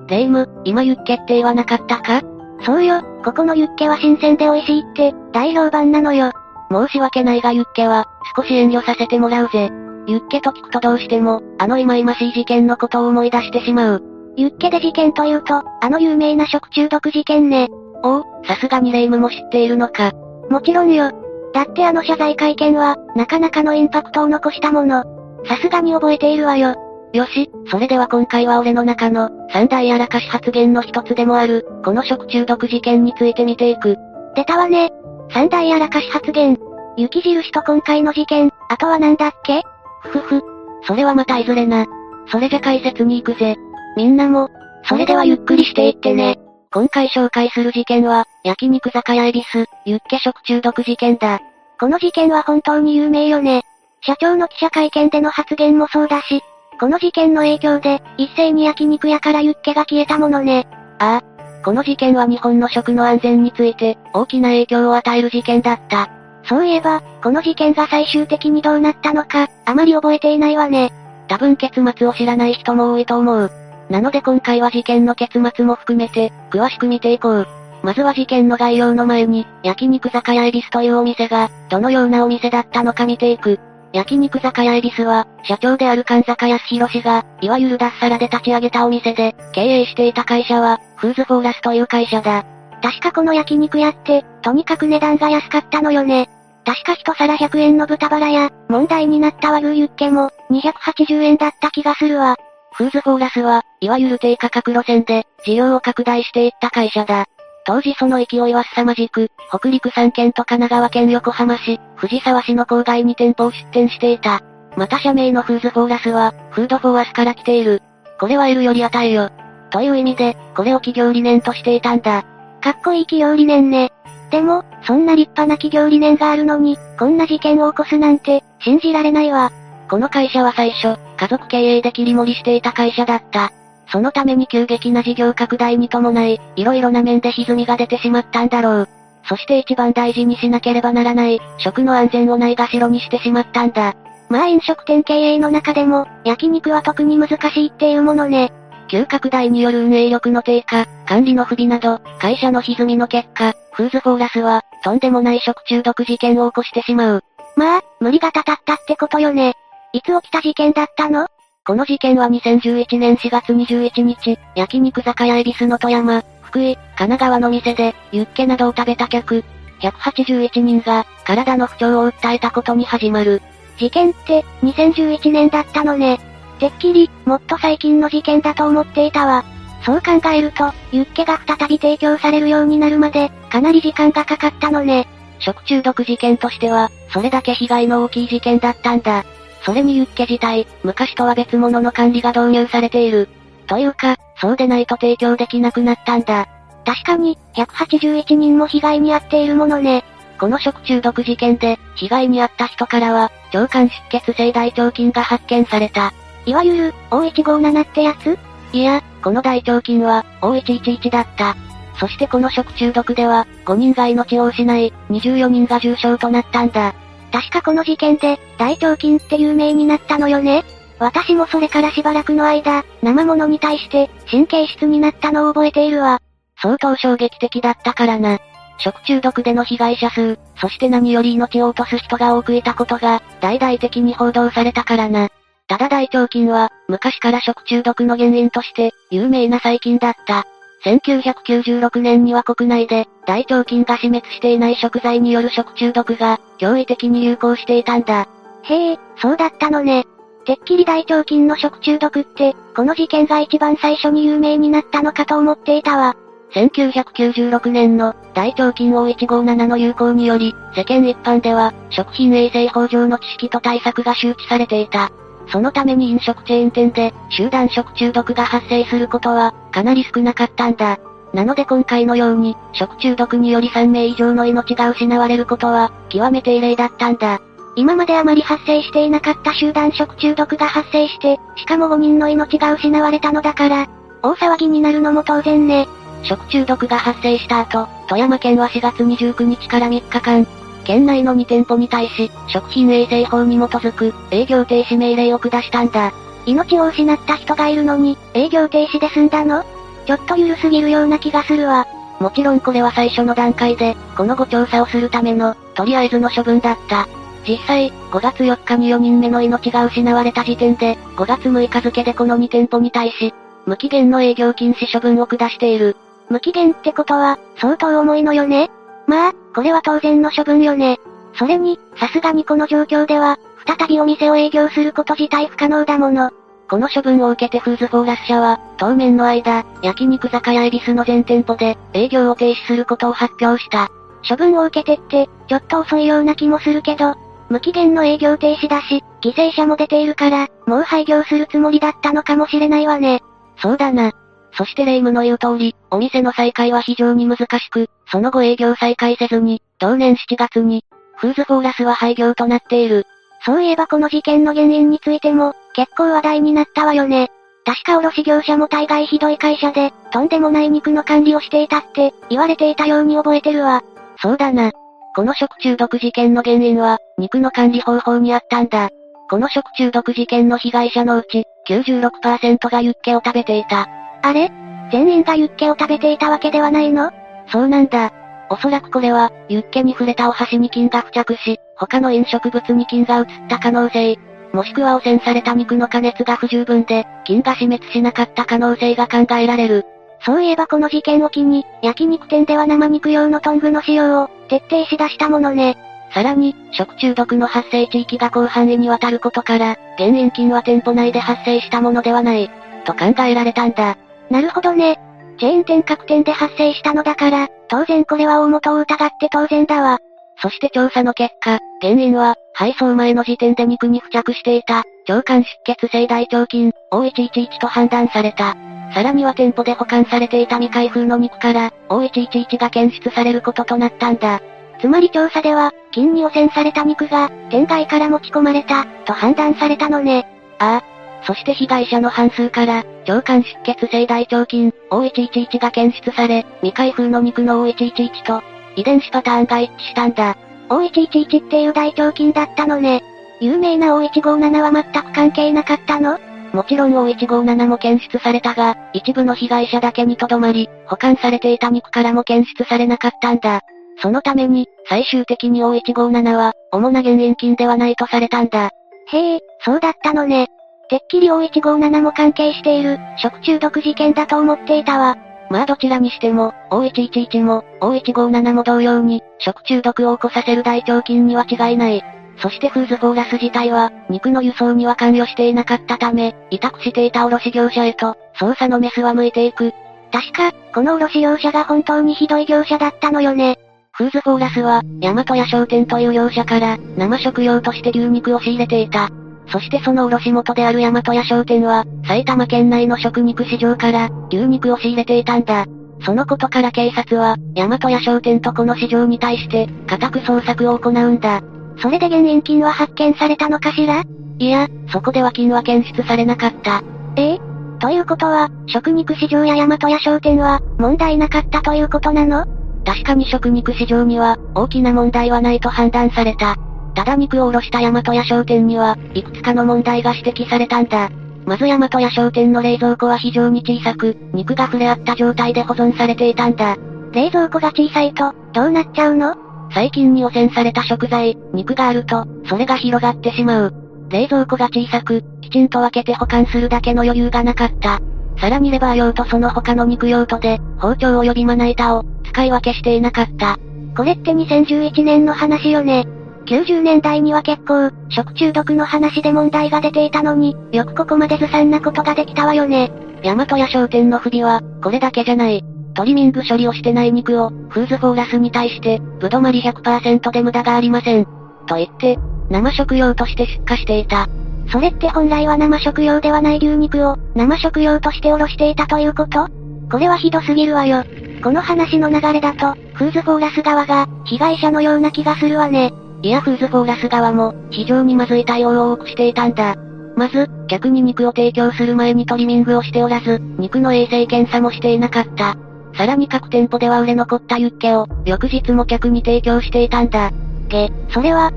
[0.07, 2.21] レイム、今ユッケって言わなかったか？
[2.65, 6.31] そうよ、ここのユッケは新鮮で美味しいって、大評判なのよ。
[6.71, 9.69] 申し訳ないがユッケは、少し遠慮させてもらうぜ。
[10.07, 14.03] ユッケと聞くとどうしても、あの忌々しい事件のことを思い出してしまう。
[14.37, 17.67] ユッケで事件というと、あの有名な食中毒事件ね。
[18.03, 20.11] おお、さすがにレイムも知っているのか。
[20.49, 21.11] もちろんよ。
[21.55, 25.05] だってあの謝罪会見は、なかなかのインパクトを残したもの。
[25.45, 26.75] さすがに覚えているわよ。
[27.13, 33.95] よし、それでは今回は俺の中の、三大やらかし発言の一つでもある、この食中毒事件について見ていく。
[34.35, 34.91] 出たわね。
[35.31, 36.59] 三大やらかし発言。
[36.97, 39.63] 雪印と今回の事件、あとは何だっけ？
[40.01, 40.43] ふふふ。
[40.83, 41.85] それはまたいずれな。
[42.27, 43.55] それじゃ解説に行くぜ。
[43.95, 44.49] みんなも、
[44.83, 46.37] それではゆっくりしていってね。
[46.75, 51.39] 今回紹介する事件は、焼肉酒屋恵比寿、ユッケ食中毒事件だ。
[51.79, 53.63] この事件は本当に有名よね。
[54.01, 56.43] 社長の記者会見での発言もそうだし、
[56.77, 60.67] この事件の影響で、一斉に焼肉屋からユッケが消えたものね。
[60.99, 61.61] ああ。
[61.63, 66.09] この事件は日本の食の安全について、大きな影響を与える事件だった。
[66.43, 70.91] そういえば、この事件が最終的にどうなったのか、あまり覚えていないわね。
[71.29, 73.49] 多分結末を知らない人も多いと思う。
[73.89, 77.47] なので今回は事件の結末も含めて、詳しく見ていこう。
[77.83, 83.59] まずは事件の概要の前に、焼肉酒屋恵比寿というお店が、どのようなお店だったのか見ていく。
[83.93, 92.43] 焼肉酒屋恵比寿は、社長である神坂康弘氏が、いわゆる脱サラで立ち上げたお店で、経営していた会社は、フーズフォーラスという会社だ。
[92.81, 96.29] 確かこの焼肉屋って、とにかく値段が安かったのよね。
[96.65, 102.35] 確か一皿100円の豚バラや、問題になった和牛ユッケも、280円だった気がするわ。
[102.77, 107.25] フーズフォーラスは、いわゆる低価格路線で、事業を拡大していった会社だ。
[107.65, 114.41] 当時その勢いは凄まじく、北陸3県と神奈川県横浜市、藤沢市の郊外に店舗を出店していた。
[114.75, 117.81] また社名のフーズフォーラスは、 food for us から来ている。
[118.19, 119.29] これは得るより与えよ。
[119.69, 122.25] という意味で、これを企業理念としていたんだ。
[122.61, 123.93] かっこいい企業理念ね。
[124.31, 129.49] でも、そんな立派な企業理念があるのに、こんな事件を起こすなんて、信じられないわ。
[129.89, 133.51] この会社は最初、家族経営で切り盛りしていた会社だった。
[133.87, 138.89] そのために急激な事業拡大に伴い、色々な面で歪みが出てしまったんだろう。
[139.27, 143.95] そして一番大事にしなければならない、食の安全をないがしろにしてしまったんだ。
[144.29, 148.51] まあ飲食店経営の中でも、焼肉は特に難しいっていうものね。
[148.87, 157.23] 急拡大による運営力の低下、管理の不備など、会社の歪みの結果、フーズフォーラスは、とんでもない食中毒事件を起こしてしまう。
[157.55, 159.53] まあ、無理がたたったってことよね。
[159.95, 161.25] いつ起きた事件だったの？
[161.65, 169.45] この事件は2011年4月21日、焼肉酒屋恵比寿の富山、福井、神奈川の店で、ユッケなどを食べた客、
[169.79, 173.41] 181人が、体の不調を訴えたことに始まる。
[173.77, 176.19] 事件って、2011年だったのね。
[176.59, 179.45] てっきり、もっと最近の事件だと思っていたわ。
[179.85, 185.07] そう考えると、ユッケが再び提供されるようになるまで、かなり時間がかかったのね。
[185.39, 189.23] 食中毒事件としては、それだけ被害の大きい事件だったんだ。
[189.65, 193.27] それにユッケ自体、昔とは別物の管理が導入されている。
[193.65, 196.47] というか、そうでないと提供できなくなったんだ。
[196.85, 200.03] 確かに、181人も被害に遭っているものね。
[200.39, 206.13] この食中毒事件で、被害に遭った人からは、腸管出血性大腸菌が発見された。
[206.45, 208.37] いわゆる、O157 ってやつ？
[208.71, 211.55] いや、この大腸菌は、O111 だった。
[211.99, 216.93] そしてこの食中毒では、5人が命を失い、24人が重傷となったんだ。
[217.35, 220.63] 確かこの事件で、大腸菌って有名になったのよね
[220.99, 226.21] 私もそれからしばらくの間、生物に対して、神経質になったのを覚えているわ。
[226.61, 228.39] 相当衝撃的だったからな。
[228.77, 235.27] 食中毒での被害者数、そして何より命を落とす人が多くいたことが、大々的に報道されたからな。
[235.67, 240.45] ただ大腸菌は、昔から食中毒の原因として、有名な細菌だった。
[240.85, 248.27] 1996年には国内で、大腸菌が死滅していない食材による食中毒が、驚異的に流行していたんだ。
[248.63, 250.05] へえ、そうだったのね。
[250.45, 256.15] てっきり大腸菌の食中毒って、この事件が一番最初に有名になったのかと思っていたわ。
[256.53, 265.11] 1996年の大腸菌 O157 の流行により、世間一般では、食品衛生法上の知識と対策が周知されていた。
[265.47, 270.99] そのために飲食チェーン店で、集団食中毒が発生することは、かなり少なかったんだ。
[271.33, 277.41] なので今回のように、食中毒により3名以上の命が失われることは、極めて異例だったんだ。
[277.75, 283.87] 今まであまり発生していなかった集団食中毒が発生して、しかも5人の命が失われたのだから、
[284.23, 285.87] 大騒ぎになるのも当然ね。
[286.23, 290.47] 食中毒が発生した後、富山県は4月29日から3日間、
[290.85, 296.13] 県内の2店舗に対し、食品衛生法に基づく営業停止命令を下したんだ。
[296.45, 299.65] 命を失った人がいるのに、営業停止で済んだの？
[300.05, 301.87] ちょっと緩すぎるような気がするわ。
[302.19, 307.07] もちろんこれは最初の段階で、このご調査をするための、とりあえずの処分だった。
[307.47, 313.33] 実際、5月4日に4人目の命が失われた時点で、5月6日付でこの2店舗に対し、
[313.65, 315.97] 無期限の営業禁止処分を下している。
[316.29, 318.69] 無期限ってことは、相当重いのよね？
[319.07, 320.99] まあ、これは当然の処分よね。
[321.33, 326.31] それに、さすがにこの状況では、再びお店を営業すること自体不可能だもの。
[326.69, 333.89] この処分を受けてフーズフォーラス社は、当面の間、焼肉酒屋恵比寿の全店舗で、営業を停止することを発表した。
[334.27, 337.15] 処分を受けてって、ちょっと遅いような気もするけど、
[337.49, 343.21] 無期限の営業停止だし、犠牲者も出ているから、もう廃業するつもりだったのかもしれないわね。
[343.57, 344.11] そうだな。
[344.57, 350.83] そして霊夢の言う通り、お店の再開は非常に難しく、その後営業再開せずに、同年7月に、
[351.17, 353.05] フーズフォーラスは廃業となっている。
[353.45, 357.29] そういえばこの事件の原因についても、結構話題になったわよね。
[357.65, 363.83] 確か卸業者も大概ひどい会社で、とんでもない肉の管理をしていたって、言われていたように覚えてるわ。
[364.21, 364.71] そうだな。
[365.15, 368.89] この食中毒事件の原因は、肉の管理方法にあったんだ。
[369.29, 373.87] この食中毒事件の被害者のうち、96%がユッケを食べていた。
[374.25, 374.51] あれ？
[374.91, 377.11] 全員がユッケを食べていたわけではないの？
[377.51, 378.11] そうなんだ。
[378.49, 384.17] おそらくこれは、ユッケに触れたお箸に菌が付着し、他の飲食物に菌が移った可能性、
[384.51, 389.85] もしくは汚染された肉の加熱が不十分で、菌が死滅しなかった可能性が考えられる。
[390.25, 395.77] そういえばこの事件を機に、焼肉店では生肉用のトングの使用を、徹底しだしたものね。
[396.15, 402.49] さらに、食中毒の発生地域が広範囲にわたることから、原因菌は店舗内で発生したものではない、
[402.85, 403.97] と考えられたんだ。
[404.29, 404.99] なるほどね。
[405.37, 409.99] チェーン店各店で発生したのだから、当然これは大元を疑って当然だわ。
[410.41, 418.55] そして調査の結果、原因は、配送前の時点で肉に付着していた、腸管出血性大腸菌、O111 と判断された。
[418.93, 424.41] さらには店舗で保管されていた未開封の肉から、O111 が検出されることとなったんだ。
[424.79, 430.27] つまり調査では、菌に汚染された肉が、店外から持ち込まれた、と判断されたのね。
[430.59, 430.83] ああ。
[431.25, 438.41] そして被害者の半数から、腸管出血性大腸菌、O111 が検出され、未開封の肉の O111 と、
[438.75, 440.35] 遺伝子パターンが一致したんだ。
[440.69, 443.03] O111 っていう大腸菌だったのね。
[443.39, 446.17] 有名な O157 は全く関係なかったの？
[446.53, 453.61] もちろん O157 も検出されたが、一部の被害者だけにとどまり、保管されていた肉からも検出されなかったんだ。
[454.01, 458.71] そのために、最終的に O157 は、主な原因菌ではないとされたんだ。
[459.11, 460.47] へえ、そうだったのね。
[460.89, 465.17] てっきり O157 も関係している、食中毒事件だと思っていたわ。
[465.49, 472.03] まあどちらにしても、O111 も、O157 も同様に、食中毒を起こさせる大腸菌には違いない。
[472.37, 479.71] そしてフーズフォーラス自体は、肉の輸送には関与していなかったため、委託していた卸業者へと、捜査のメスは向いていく。
[480.11, 483.57] 確か、この卸業者が本当にひどい業者だったのよね。
[483.93, 489.09] フーズフォーラスは、大和屋商店という業者から、生食用として牛肉を仕入れていた。
[489.47, 495.65] そしてその卸元である大和屋商店は、埼玉県内の食肉市場から、牛肉を仕入れていたんだ。
[496.03, 501.41] そのことから警察は、大和屋商店とこの市場に対して、家宅捜索を行うんだ。
[501.77, 504.03] それで原因菌は発見されたのかしら？
[504.39, 506.83] いや、そこでは金は検出されなかった。
[507.15, 507.39] ええ？
[507.79, 512.45] ということは、食肉市場や大和屋商店は、問題なかったということなの？
[512.85, 516.55] 確かに食肉市場には、大きな問題はないと判断された。
[516.95, 521.09] ただ肉を卸した大和屋商店には、いくつかの問題が指摘されたんだ。
[521.45, 526.77] まず大和屋商店の冷蔵庫は非常に小さく、肉が触れ合った状態で保存されていたんだ。
[527.11, 529.35] 冷蔵庫が小さいと、どうなっちゃうの？
[529.71, 533.73] 最近に汚染された食材、肉があると、それが広がってしまう。
[534.09, 537.99] 冷蔵庫が小さく、きちんと分けて保管するだけの余裕がなかった。
[538.37, 543.57] さらにレバー用とその他の肉用途で、包丁及びまな板を、使い分けしていなかった。
[543.95, 546.05] これって2011年の話よね。
[546.45, 552.91] 90年代には結構、食中毒の話で問題が出ていたのに、よくここまでずさんなことができたわよね。
[553.23, 555.63] 大和屋商店の不備は、これだけじゃない。
[555.95, 561.25] トリミング処理をしてない肉を、フーズフォーラスに対して、ぶどまり100%で無駄がありません。
[561.67, 564.27] と言って、生食用として出荷していた。
[564.71, 569.47] それって本来は生食用ではない牛肉を、生食用としておろしていたということ？
[569.91, 571.03] これはひどすぎるわよ。
[571.43, 575.93] この話の流れだと、フーズフォーラス側が、被害者のような気がするわね。
[576.21, 579.75] いやフーズフォーラス側も、非常にまずい対応を多くしていたんだ。
[580.15, 585.55] まず、客に肉を提供する前にトリミングをしておらず、肉の衛生検査もしていなかった。
[585.97, 590.31] さらに各店舗では売れ残ったユッケを、翌日も客に提供していたんだ。
[590.67, 591.51] げ、それは、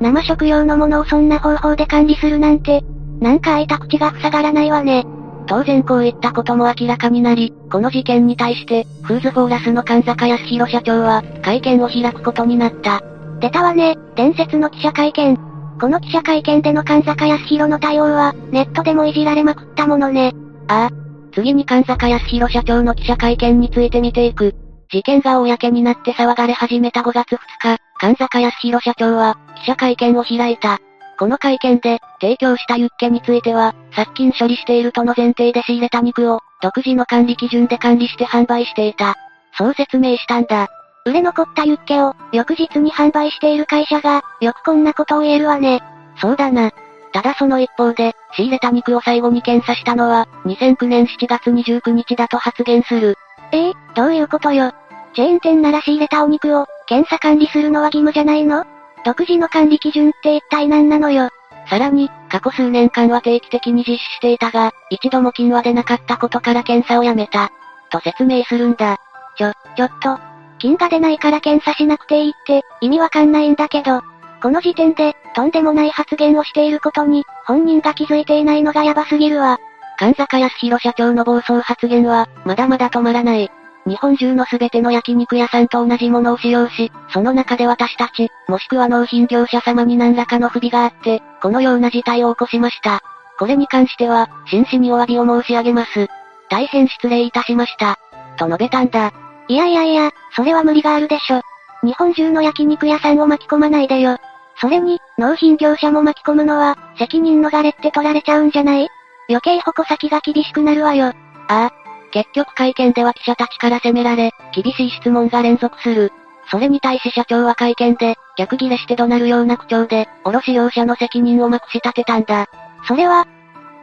[0.00, 2.82] 生食用のものをそんな方法で管理するなんて、
[3.20, 5.04] なんか開いた口が塞がらないわね。
[5.46, 13.02] 当然こういったことも明らかになり、この事件に対して、フーズフォーラスの神坂康弘社長は、会見を開くことになった。
[13.44, 15.36] 出たわね、伝説の記者会見。
[15.78, 20.32] この記者会見での神坂康弘の対応は、ネットでもいじられまくったものね。
[20.66, 20.90] ああ。
[21.34, 24.54] 次に神坂康弘社長の記者会見について見ていく。
[24.90, 27.38] 事件が公になって騒がれ始めた5月2
[27.76, 30.78] 日、神坂康弘社長は、記者会見を開いた。
[31.18, 39.16] この会見で、提供したユッケについては、殺菌処理しているとの前提で仕入れた肉を、独自の管理基準で管理して販売していた。
[39.58, 40.66] そう説明したんだ。
[41.06, 45.82] 売れ残ったユッケを、翌日に販売している会社が、よくこんなことを言えるわね。
[46.16, 46.72] そうだな。
[47.12, 53.18] ただその一方で、仕入れた肉を最後に検査したのは、2009年7月29日だと発言する。
[53.52, 54.72] ええー、どういうことよ。
[55.14, 58.64] チェーン店なら仕入れたお肉を、検査管理するのは義務じゃないの
[59.04, 61.28] 独自の管理基準って一体何なのよ。
[61.68, 67.50] さらに、過去数年間は定期的に実施していたが、一度も金は出なかったことから検査をやめた。
[67.90, 68.96] と説明するんだ。
[69.36, 70.33] ちょ、ちょっと。
[70.64, 74.00] 金が出ないから検査しなくていいって、意味わかんないんだけど。
[74.42, 79.58] この時点で、とんでもない発言をしていることに、本人が気づいていないのがヤバすぎるわ。
[79.98, 83.50] 神坂康弘社長の暴走発言は、まだまだ止まらない。
[83.86, 93.02] 日本中のすべての焼肉屋さんと同じものを使用し、その中で私たち、もしくは納品業者様に何らかの不備があって、このような事態を起こしました。
[93.38, 96.08] これに関しては、真摯にお詫びを申し上げます。
[96.48, 97.98] 大変失礼いたしました。
[98.38, 99.12] と述べたんだ。
[99.48, 101.40] いやいやいや、それは無理があるでしょ。
[101.82, 104.16] 日本中の焼肉屋さんを巻き込まないでよ。
[104.60, 108.88] それに、納品業者も巻き込むのは、責任逃れって取られちゃうんじゃない？
[109.28, 111.06] 余計矛先が厳しくなるわよ。
[111.06, 111.14] あ
[111.48, 111.72] あ、
[112.10, 116.12] 結局会見では記者たちから責められ、厳しい質問が連続する。
[116.50, 122.46] それに対し社長は会見で、逆ギレして怒鳴るような口調で、卸業者の責任をまくし立てたんだ。
[122.86, 123.26] それは、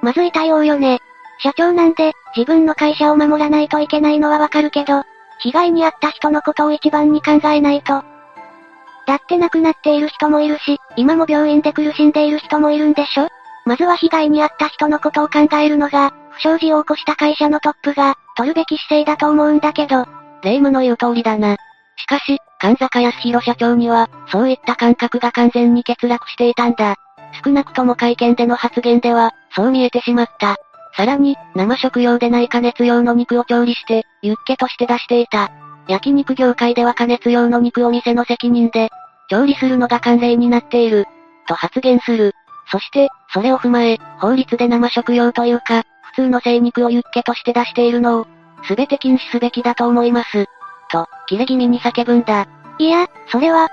[0.02, 1.00] まずい対応よね。
[1.40, 5.04] 社長なんで、自分の会社を守らないといけないのはわかるけど、
[5.42, 8.04] 被害に遭った人のことを一番に考えないと。
[9.08, 13.28] だって亡くなっている人もいるし、今も病院で苦しんでいる人もいるんでしょ？
[13.66, 20.06] まずは被害に遭った人のことを考えるのが、不祥事を起こした会社のトップが、取るべき姿勢だと思うんだけど。
[20.44, 21.58] 霊夢の言う通りだな。
[21.98, 26.96] しかし、神坂康弘社長には、そういった感覚が完全に欠落していたんだ。
[27.44, 30.58] 少なくとも会見での発言では、そう見えてしまった。
[30.94, 35.52] さらに、生食用でない加熱用の肉を調理して、ユッケとして出していた。
[35.88, 38.90] 焼肉業界では加熱用の肉を店の責任で、
[39.30, 41.06] 調理するのが慣例になっている。
[41.48, 42.34] と発言する。
[42.72, 48.28] そして、それを踏まえ、法律で生食用というか、普通の精肉をユッケとして出しているのを、
[48.64, 50.46] すべて禁止すべきだと思います。
[50.92, 52.48] と、切れ気味に叫ぶんだ。
[52.78, 53.70] いや、それは、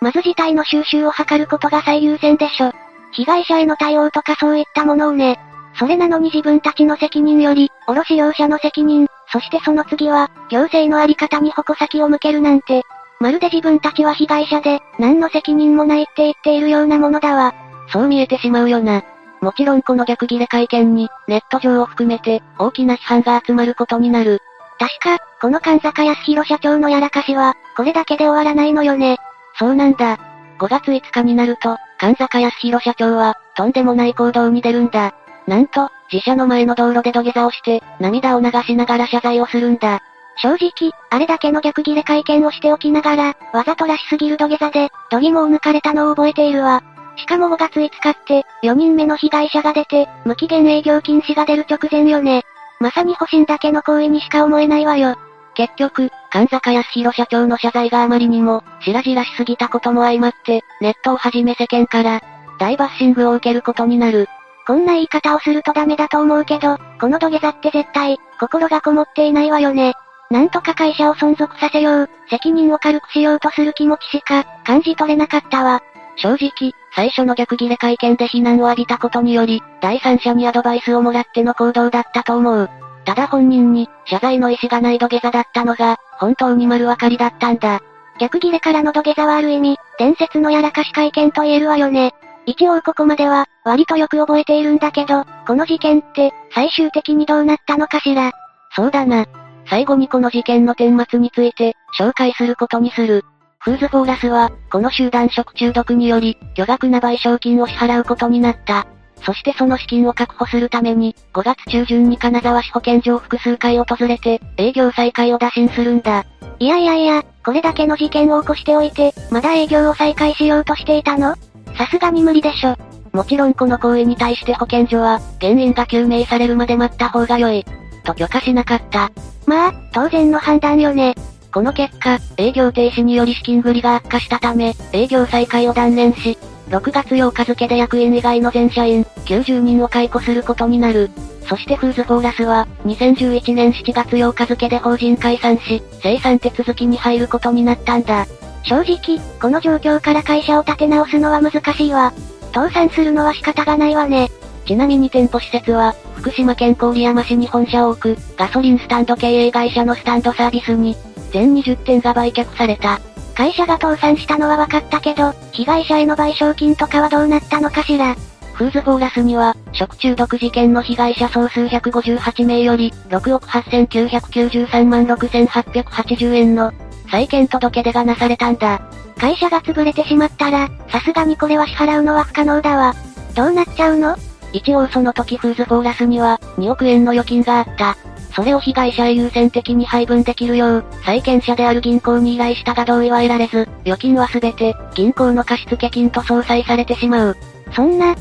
[0.00, 2.72] まず事態の収集を図ることが最優先でしょ。
[3.12, 5.38] 被害者への対応とかそういったものをね。
[5.74, 12.82] それなのに自分たちの責任より、卸業者の責任、そしてその次は、行政のあり方に矛先を向けるなんて、
[13.20, 17.54] まるで自分たちは被害者で、何の責任もないって言っているようなものだわ。
[17.88, 19.04] そう見えてしまうよな。
[19.40, 24.40] もちろんこの逆ギレ会見に、ネット上を含めて、大きな批判が集まることになる。
[24.78, 29.18] 確か、この神坂康弘社長のやらかしは、これだけで終わらないのよね。
[29.58, 30.18] そうなんだ。
[30.58, 35.14] 5月5日になると、神坂康弘社長は、とんでもない行動に出るんだ。
[35.46, 40.00] なんと、自社の前の道路で土下座をして、涙を流しながら謝罪をするんだ。
[40.36, 46.82] 正直、あれだけの逆ギレ会見をしておきながら、わざとらしすぎる土下座で、度肝を抜かれたのを覚えているわ。
[47.16, 52.44] しかも5月5日って、4人目の被害者が出て、無期限営業禁止が出る直前よね。
[52.80, 55.16] まさに保身だけの行為にしか思えないわよ。
[55.54, 62.22] 結局、神坂康弘社長の謝罪があまりにも、白々しすぎたことも相まって、ネットをはじめ世間から、
[62.58, 64.28] 大バッシングを受けることになる。
[64.66, 69.94] こんな言い方をするとダメだと思うけど、この土下座って絶対、心がこもっていないわよね。
[70.30, 75.82] なんとか会社を存続させよう、責任を軽くしようとする気持ちしか、感じ取れなかったわ。
[76.16, 82.70] 正直、最初の逆ギレ会見で非難を浴びたことにより、第三者にアドバイスをもらっての行動だったと思う。
[83.04, 87.80] ただ本人に、謝罪の意思がない土下座だったのが、本当に丸分かりだったんだ。
[88.18, 92.14] 逆ギレからの土下座はある意味、伝説のやらかし会見と言えるわよね。
[92.46, 98.32] 一応ここまでは、割とよく覚えているんだけど、この事件って、最終的にどうなったのかしら。
[98.74, 99.26] そうだな。
[99.68, 103.24] 最後にこの事件の顛末について、紹介することにする。
[103.60, 108.86] フーズフォーラスは、この集団食中毒により、巨額な賠償金を支払うことになった。
[109.24, 116.24] そしてその資金を確保するために、5月中旬に金沢市保健所を複数回訪れて、営業再開を打診するんだ。
[116.58, 121.36] いやいやいや、これだけの事件を起こしておいて、まだ営業を再開しようとしていたの？
[121.76, 122.76] さすがに無理でしょ。
[123.12, 127.64] もちろんこの行為に対して保健所は、原因が究明されるまで待った方が良い。
[128.04, 129.10] と許可しなかった。
[129.46, 131.14] まあ、当然の判断よね。
[131.52, 136.38] この結果、営業停止により資金繰りが悪化したため、営業再開を断念し、
[136.70, 141.10] 6月8日付で役員以外の全社員、90人を解雇することになる。
[141.46, 148.26] そしてフーズフォーラスは、2011年7月8日付で法人解散し、生産手続きに入ることになったんだ。
[148.62, 152.12] 正直、この状況から会社を立て直すのは難しいわ。
[152.52, 154.30] 倒産するのは仕方がないわね。
[154.66, 160.96] ちなみに店舗施設は、福島県郡山市に本社を置く、ガソリンスタンド経営会社のスタンドサービスに、
[161.32, 163.00] 全20店が売却された。
[163.34, 168.14] 会社が倒産したのは分かったけど、被害者への賠償金とかはどうなったのかしら。
[168.52, 176.72] フーズフォーラスには、食中毒事件の被害者総数158名より、6億8993万6880円の、
[177.12, 178.80] 再建届出がなされたんだ。
[179.18, 182.94] 会社が潰れてしまったら、さすがにこれは支払うのは不可能だわ。
[183.34, 184.16] どうなっちゃうの？
[184.54, 187.98] 一応その時フーズフォーラスには、2億円の預金があった。
[188.34, 197.36] それを被害者へ優先的に配分できるよう、債権者である銀行に依頼したが同意は得られず、預金はすべて、銀行の貸付金と相殺されてしまう。
[197.76, 198.16] そんな。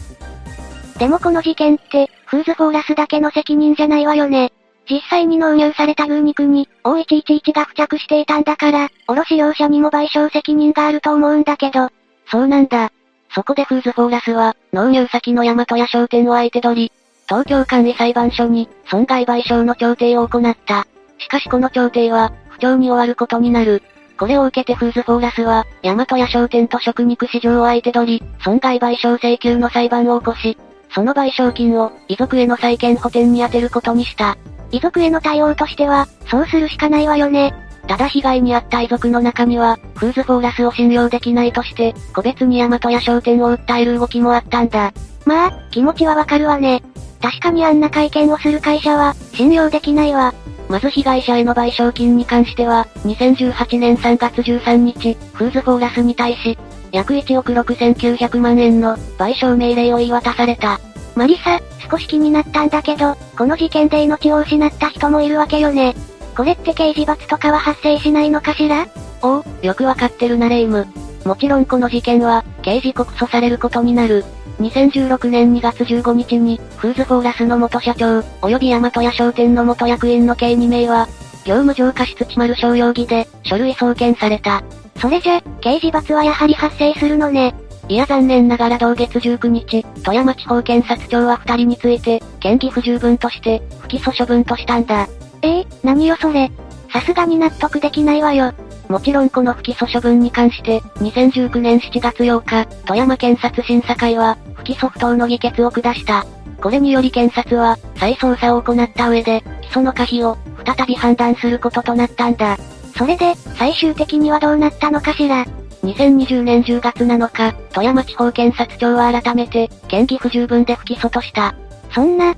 [1.00, 4.52] でもこの事件って、フーズフォーラスだけの責任じゃないわよね。
[4.92, 11.88] 実際に納入された牛肉に、O111 が付着していたんだから、卸業者にも賠償責任があると思うんだけど。
[12.30, 12.92] そうなんだ。
[13.34, 16.92] そこでフーズフォーラスは、納入先の大和屋商店を相手取り、
[17.26, 20.86] 東京管理裁判所に、損害賠償の調停を行った。
[21.20, 23.82] しかしこの調停は、不調に終わることになる。
[24.18, 30.58] これを受けてフーズフォーラスは、大和屋商店と食肉市場を相手取り、損害賠償請求の裁判を起こし、
[30.94, 34.38] その賠償金を、遺族への債権補填に充てることにした。
[34.72, 37.54] 遺族への対応としては、そうするしかないわよね。
[37.88, 44.94] ただ被害に遭った遺族の中には、フーズフォーラスを信用できないとして、個別に大和屋商店を訴える動きもあったんだ。
[45.26, 46.82] まあ、気持ちはわかるわね。
[47.22, 50.34] 確かにあんな会見をする会社は、信用できないわ。
[50.70, 56.58] まず被害者への賠償金に関しては、2018年3月13日、フーズフォーラスに対し、
[56.92, 60.80] 約1億6900万円の賠償命令を言い渡された。
[61.16, 61.60] マリサ、
[61.90, 65.94] 少し気になったんだけど、この事件で命を失った人もいるわけよね。
[66.36, 68.88] これって刑事罰とかは発生しないのかしら？
[69.22, 70.88] おお、よくわかってるなレイム。
[71.26, 74.24] もちろんこの事件は、刑事告訴されることになる。
[74.60, 81.08] 2016年2月15日に、フーズフォーラスの元社長、及び大和屋商店の元役員の計2名は、
[81.44, 84.64] 業務上過失致丸小容疑で、書類送検された。
[85.00, 87.54] それじゃ、刑事罰はやはり発生するのね。
[87.92, 95.10] いや残念ながら同月19日、富山地方検察庁は二人について、嫌疑不十分として、不起訴処分としたんだ。
[95.42, 96.50] ええー、何よそれ。
[96.90, 98.54] さすがに納得できないわよ。
[98.88, 106.26] もちろんこの不起訴処分に関して、2019年7月8日、富山検察審査会は、不起訴不当の議決を下した。
[106.62, 112.58] これにより検察は、再捜査を行った上で、起訴の可否を、再び判断することとなったんだ。
[112.98, 115.46] それで、最終的にはどうなったのかしら。
[115.84, 121.56] 2020年10月7日、富山地方検察庁は改めて、嫌疑不十分で不起訴とした。
[121.94, 122.36] そんな、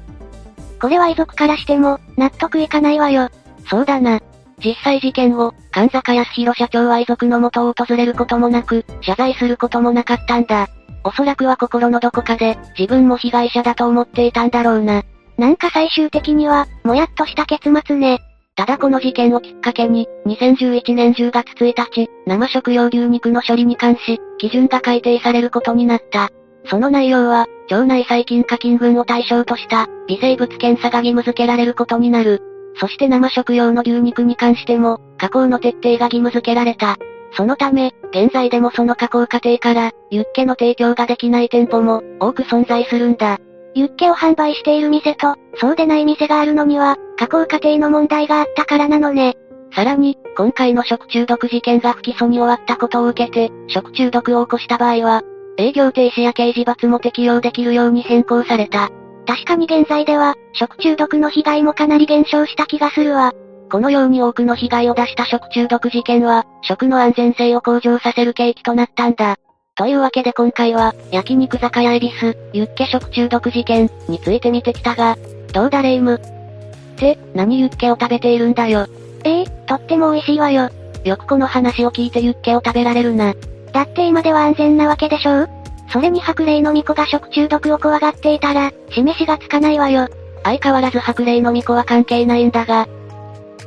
[0.80, 3.30] これは遺族からしても、納得いかないわよ。
[3.70, 4.20] そうだな。
[4.64, 10.68] 実際事件後、神坂康弘社長は遺族の元を訪れることもなく、謝罪することもなかったんだ。
[11.04, 15.04] おそらくは心のどこかで、自分も被害者だと思っていたんだろうな。
[15.38, 18.20] なんか最終的には、もやっとした結末ね。
[18.56, 26.30] ただこの事件をきっかけに、2011年10月1日、生食用牛肉の処理に関し、基準が改定されることになった。
[26.66, 32.42] その内容は、腸内細菌か菌群を対象とした、微生物検査が義務付けられることになる。
[32.76, 36.98] そして生食用の牛肉に関しても、加工の徹底が義務付けられた。
[37.36, 43.40] そのため、現在でもその加工過程から、ユッケの提供ができない店舗も、多く存在するんだ。
[43.76, 49.36] ユッケを販売している店と、そうでない店があるのには、加工過程の問題があったからなのね。
[49.76, 55.24] さらに、今回の食中毒事件が不起訴に終わったことを受けて、食中毒を起こした場合は、
[55.58, 58.90] 営業停止や刑事罰も適用できるように変更された。
[59.26, 63.34] 確かに現在では、食中毒の被害もかなり減少した気がするわ。
[63.72, 69.38] このように多くの被害を出した食中毒事件は、食の安全性を向上させる契機となったんだ。
[69.76, 75.18] というわけで今回は、焼肉酒屋恵比寿、ユッケ食中毒事件について見てきたが、
[75.52, 76.22] どうだレイム？
[76.22, 78.86] って、何ユッケを食べているんだよ。
[79.24, 80.70] ええとっても美味しいわよ。
[81.04, 83.34] よくこの話を聞いてユッケを食べられるな。
[83.72, 85.50] だって今では安全なわけでしょう？
[85.92, 90.08] それに白霊の巫女が食中毒を怖がっていたら、示しがつかないわよ。
[90.44, 92.88] 相変わらず白霊の巫女は関係ないんだが。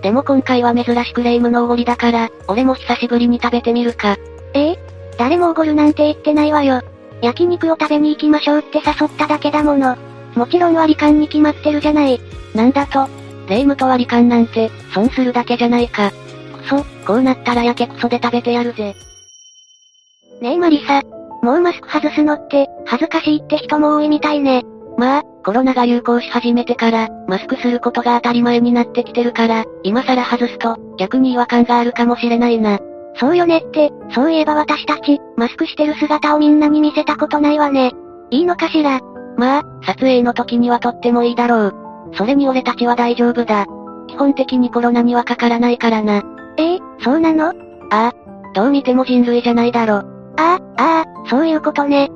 [0.02, 4.16] でも今回は珍しくレイムのおごりだから、俺も久しぶりに食べてみるか。
[5.18, 6.82] 誰もおごるなんて言ってないわよ。
[7.22, 9.96] 焼肉を食べに行きましょうって誘っただけだもの。
[10.34, 12.20] もちろん割り勘に決まってるじゃない。
[12.54, 13.08] なんだと、
[13.48, 16.10] レイムと割り勘なんて、損するだけじゃないか。
[16.10, 18.94] くそ、こうなったらやけくそで食べてやるぜ。
[20.40, 21.02] ねえマリサ。
[21.42, 24.64] もうマスク外すのって、恥ずかしいって人も多いみたいね。
[24.98, 32.78] まあ、コロナが流行し始めてから、マスクすることが当たり前になってきてるから、今更外すと、逆に違和感があるかもしれないな。
[33.18, 37.92] そうよねって、そういえば私たち、マスクしてる姿をみんなに見せたことないわね。
[38.30, 39.00] いいのかしら？
[39.36, 41.74] まあ、撮影の時にはとってもいいだろう。
[42.14, 43.66] それに俺たちは大丈夫だ。
[44.08, 46.22] 基本的にコロナにはかからないからな。
[46.58, 47.48] ええそうなの？
[47.48, 47.52] あ
[47.90, 48.12] あ。
[48.54, 49.96] どう見ても人類じゃないだろ。
[49.96, 50.02] あ
[50.36, 52.10] あ、ああ、そういうことね。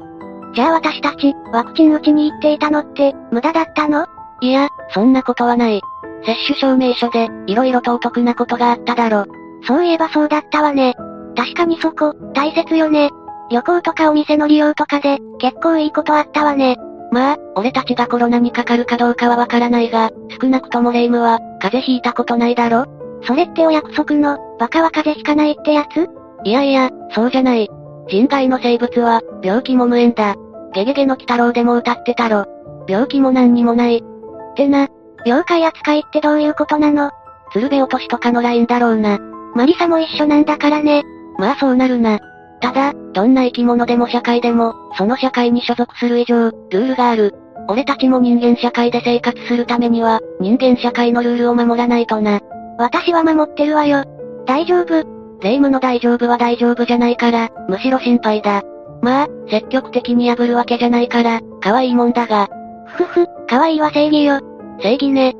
[0.54, 4.06] じゃあ私たち、ワクチン打ちに行っていたのって、無駄だったの？
[4.40, 5.80] いや、そんなことはない。
[6.24, 9.26] 接種証明書で、色々とお得なことがあっただろ。
[9.66, 10.94] そういえばそうだったわね。
[11.36, 13.10] 確かにそこ、大切よね。
[13.50, 16.76] 旅行とかお店の利用とかで、結構いいことあったわね。
[17.12, 22.84] まあ、俺たちがコロナにかかるかどうかはわからないが、少なくともレイムは、風邪ひいたことないだろ？
[23.22, 26.08] それってお約束の、バカは風邪ひかないってやつ？
[26.44, 27.68] いやいや、そうじゃない。
[28.08, 30.36] 人外の生物は、病気も無縁だ。
[30.72, 32.46] ゲゲゲの鬼太郎でも歌ってたろ。
[32.88, 33.98] 病気も何にもない。
[33.98, 34.88] ってな、
[35.26, 37.10] 妖怪扱いってどういうことなの？
[37.52, 39.18] 鶴瓶落としとかのラインだろうな。
[39.54, 41.02] マリサも一緒なんだからね。
[41.38, 42.18] まあそうなるな。
[42.60, 47.34] ただ、どんな生き物でも社会でも、その社会に所属する以上、ルールがある。
[47.68, 52.40] 俺たちも人間社会で生活するためには、人間社会のルールを守らないとな。
[52.78, 54.04] 私は守ってるわよ。
[54.46, 55.04] 大丈夫。
[55.40, 58.62] 霊夢の大丈夫は大丈夫じゃないから、むしろ心配だ。
[59.02, 62.48] まあ、積極的に破るわけじゃないから、可愛いもんだが。
[62.86, 64.40] ふふ、可愛いは正義よ。
[64.82, 65.34] 正義ね。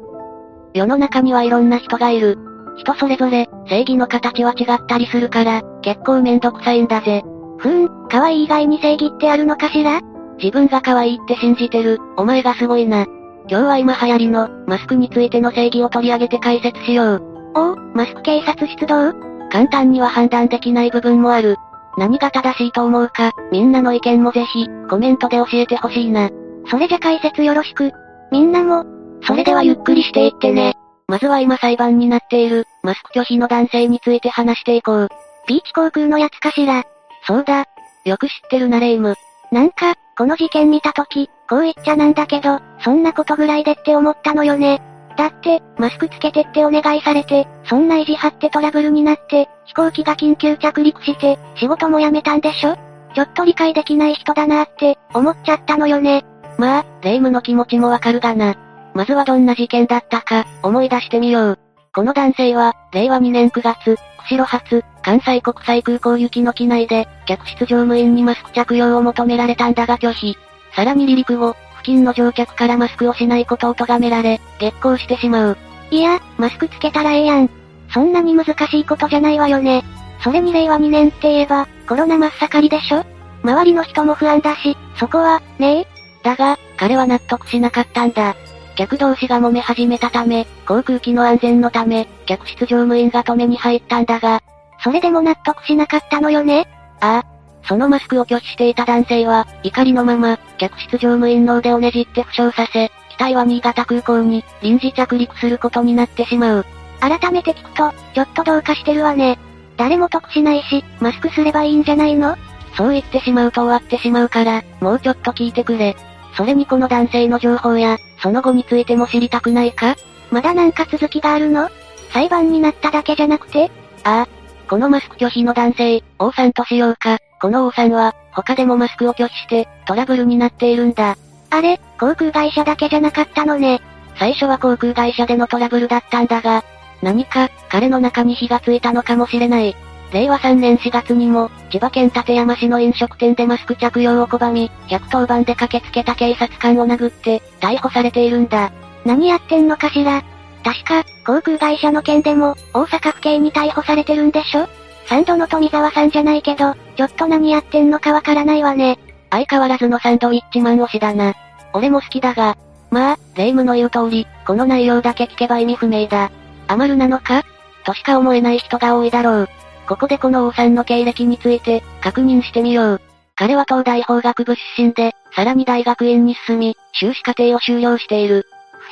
[0.73, 2.39] 世の中にはいろんな人がいる。
[2.79, 7.23] 人それぞれ、正義の形は違ったりするから、結構めんどくさいんだぜ。
[7.59, 10.01] ふーん、可愛い以外に正義ってあるのかしら？
[10.39, 13.05] 自分が可愛いって信じてる、お前がすごいな。
[13.49, 17.23] 今日は今流行りの、マスクについての正義を取り上げて解説しよう。
[17.55, 19.13] おお、マスク警察出動？
[19.51, 21.57] 簡単には判断できない部分もある。
[21.99, 26.31] 何が正しいと思うか、みんなの意見もぜひ、コメントで教えてほしいな。
[26.71, 27.91] それじゃ解説よろしく。
[28.31, 28.85] みんなも、
[29.23, 30.75] それではゆっくりしていってね。
[31.11, 35.09] まずは今裁判になっている、マスク拒否の男性について話していこう。
[35.49, 36.85] ピーチ航空のやつかしら。
[37.27, 37.65] そうだ。
[38.05, 39.17] よく知ってるなレイム。
[39.51, 44.81] なんか、この事件見たとき、こう言っちゃなんだけど、そんなことぐらいでって思ったのよね。
[45.17, 52.77] だって、マスクつけてってお願いされて、そんな意地張ってトラブルになって、飛行機が緊急着陸して、仕事も辞めたんでしょ？
[53.17, 56.25] ちょっと理解できない人だなって、思っちゃったのよね。
[56.57, 58.55] まあ、レイムの気持ちもわかるがな。
[58.95, 61.59] まずはどんな事件だったか、思い出してみよう。
[61.95, 70.37] この男性は、令和2年9月、釧路発、関西国際空港行きの機内で、客室乗務員にマスク着用を求められたんだが拒否。
[70.75, 75.57] さらに離陸後、付近の乗客からマスクをしないことを咎められ、激高してしまう。
[75.91, 77.51] いや、マスクつけたらええやん。
[77.93, 79.83] そんなに難しいことじゃないわよね。
[80.23, 83.05] それに令和2年って言えば、コロナ真っ盛りでしょ？
[83.43, 85.87] 周りの人も不安だし、そこは、ねえ
[86.23, 88.37] だが、彼は納得しなかったんだ。
[88.81, 94.43] 客同士が揉め始めたため、航空機の安全のため、客室乗務員が止めに入ったんだが、
[94.83, 96.67] それでも納得しなかったのよね？
[97.01, 97.67] ああ。
[97.69, 106.65] そのマスクを拒否していた男性は、怒りのまま、客室乗務員の腕をねじって負傷させ、機体は新潟空港に臨時着陸することになってしまう。
[107.01, 109.39] 改めて聞くと、ちょっとどうかしてるわね。
[109.77, 112.35] 誰も得しないし、マスクすればいいんじゃないの？
[112.79, 115.95] そう言ってしまうと終わってしまうから、もうちょっと聞いてくれ。
[116.35, 119.97] それにこの男性の情報や、その後についても知りたくないか？
[120.31, 121.69] まだなんか続きがあるの？
[122.13, 123.71] 裁判になっただけじゃなくて？
[124.05, 124.29] ああ。
[124.69, 127.19] このマスク拒否の男性、王さんとしようか？
[127.41, 131.17] この王さんは、他でもマスクを拒否して、トラブルになっているんだ。
[131.51, 133.81] あれ、航空会社だけじゃなかったのね。
[134.17, 136.63] 最初は航空会社でのトラブルだったんだが、
[137.03, 139.75] 何か、彼の中に火がついたのかもしれない。
[140.13, 148.73] 令和3年4月にも、千葉県館山市の飲食店でマスク着用を拒み、110番で駆けつけた警察官を殴って、逮捕されているんだ。
[149.05, 150.23] 何やってんのかしら？
[150.63, 154.69] 確か、航空会社の件でも、大阪府警に逮捕されてるんでしょ？
[155.07, 158.99] サンドの富澤さんじゃないけど、ちょっと何やってんのかわからないわね。
[159.31, 161.35] 相変わらずのサンドウィッチマン推しだな。
[161.73, 162.57] 俺も好きだが、
[162.91, 166.33] まあ、霊夢の言う通り、この内容だけ聞けば意味不明だ。
[166.67, 167.45] アマルなのか？
[167.85, 169.49] としか思えない人が多いだろう。
[169.91, 173.01] ここでこの王さんの経歴について、確認してみよう。
[173.35, 178.47] 彼は東大法学部出身で、さらに大学院に進み、修士課程を修了している。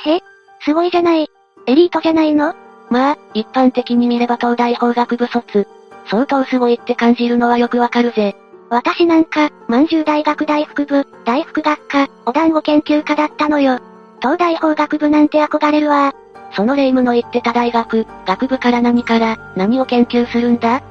[0.05, 0.19] へ
[0.59, 1.29] すごいじゃない。
[1.67, 2.53] エリートじゃないの？
[2.89, 5.69] まあ、一般的に見れば東大法学部卒。
[6.07, 8.35] 相当すごいって感じるのはよくわかるぜ。
[8.69, 13.79] 私なんか、満州大学大福部、大福学科、お団子研究科だったのよ。
[14.19, 16.13] 東大法学部なんて憧れるわ
[16.51, 20.77] その霊夢の言ってた大学、学部から何から、何を研究するんだ？
[20.77, 20.81] っ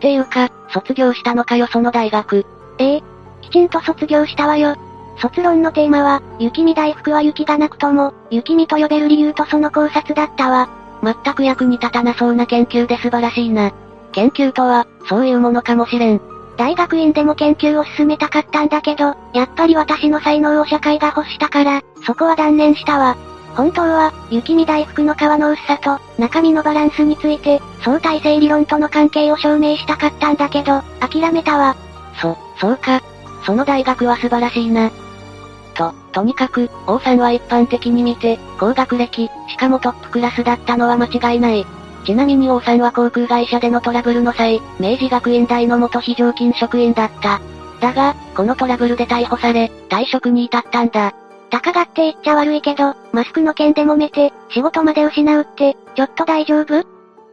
[0.00, 2.44] ていうか、卒業したのかよその大学。
[2.78, 3.02] ええ
[3.42, 4.76] きちんと卒業したわよ。
[5.18, 10.68] 卒論のテーマは、雪見大福は雪がなくとも、雪見と呼べる理由とその考察だったわ。
[11.02, 13.72] 全く役に立たなそうな研究で素晴らしいな。
[14.12, 16.20] 研究とは、そういうものかもしれん。
[16.56, 23.16] 大学院でも研究を進めたかったんだけど、やっぱり私の才能を社会が欲したから、そこは断念したわ。
[23.54, 31.76] 本当は、雪見大福の皮の薄さと、中身のバランスについて、相対性理論との関係を証明したかったんだけど、諦めたわ。
[32.20, 33.00] そ、そうか。
[33.44, 34.90] その大学は素晴らしいな。
[35.74, 41.66] と、とにかく、王さんは一般的に見て、高学歴、しかもトップクラスだったのは間違いない。
[42.04, 47.40] ちなみに王さんは航空会社でのトラブルの際、明治学院大の元非常勤職員だった。
[47.80, 51.14] だが、このトラブルで逮捕され、退職に至ったんだ。
[51.54, 56.80] たかがって言っちゃ悪いけど、マスクの件で揉めて、仕事まで失うって、ちょっと大丈夫？
[56.80, 56.84] っ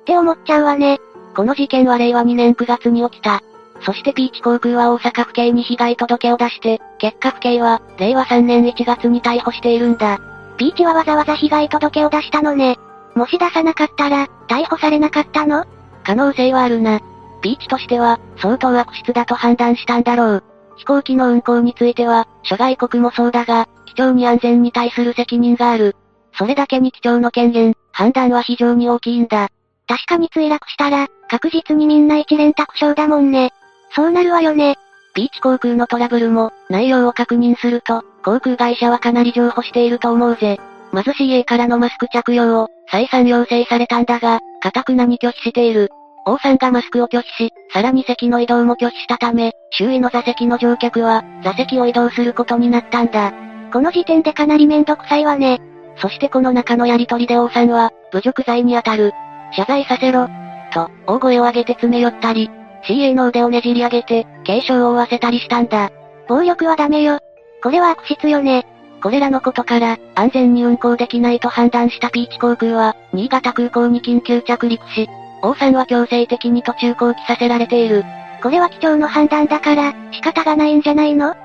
[0.06, 1.00] て思っちゃうわね。
[1.36, 3.42] この事件は令和2年9月に起きた。
[3.84, 10.20] そしてピーチ航空は大阪府警に被害届を出して、結果府警は、令和3年1月に逮捕しているんだ。
[10.58, 12.78] ピーチはわざわざ被害届を出したのね。
[13.16, 15.66] もし出さなかったら、逮捕されなかったの？
[16.04, 17.00] 可能性はあるな。
[17.42, 20.44] ピーチとしては、相当悪質だと判断したんだろう。
[20.82, 25.96] 飛行機の運航については、諸外国もそうだが、機長に安全に対する責任がある。
[26.34, 29.50] それだけに機長の権限、判断は非常に大きいんだ。
[29.88, 33.52] 確かに墜落したら、確実にみんな一連卓勝だもんね。
[33.96, 34.76] そうなるわよね。
[35.14, 40.60] ピーチ航空のトラブルも、内容を確認すると、航空会社はかなり譲歩していると思うぜ。
[40.92, 45.92] まず CA からのマスク着用を、再三要請されたんだが、固くなに拒否している。
[46.26, 53.34] 王さんがマスクを拒否し、さらに席の移動も拒否したため、周囲の座席の乗客は、座席を移動することになったんだ。
[53.74, 55.60] この時点でかなりめんどくさいわね。
[55.98, 59.14] そしてこの中のやりとりで王さんは、侮辱罪に当たる。
[59.56, 60.28] 謝罪させろ。
[60.74, 62.50] と、大声を上げて詰め寄ったり、
[62.88, 65.92] CA の腕をねじり上げて、軽傷を負わせたりしたんだ。
[66.28, 67.20] 暴力はダメよ。
[67.64, 68.66] これは悪質よね。
[69.02, 75.10] これらのことから、安全に運航できないと判断したピーチ航空は、新潟空港に緊急着陸し、
[75.42, 78.04] 王さんは強制的に途中降機させられている。
[78.42, 81.32] これは機長の判断だから、仕方がないんじゃないの？
[81.32, 81.38] っ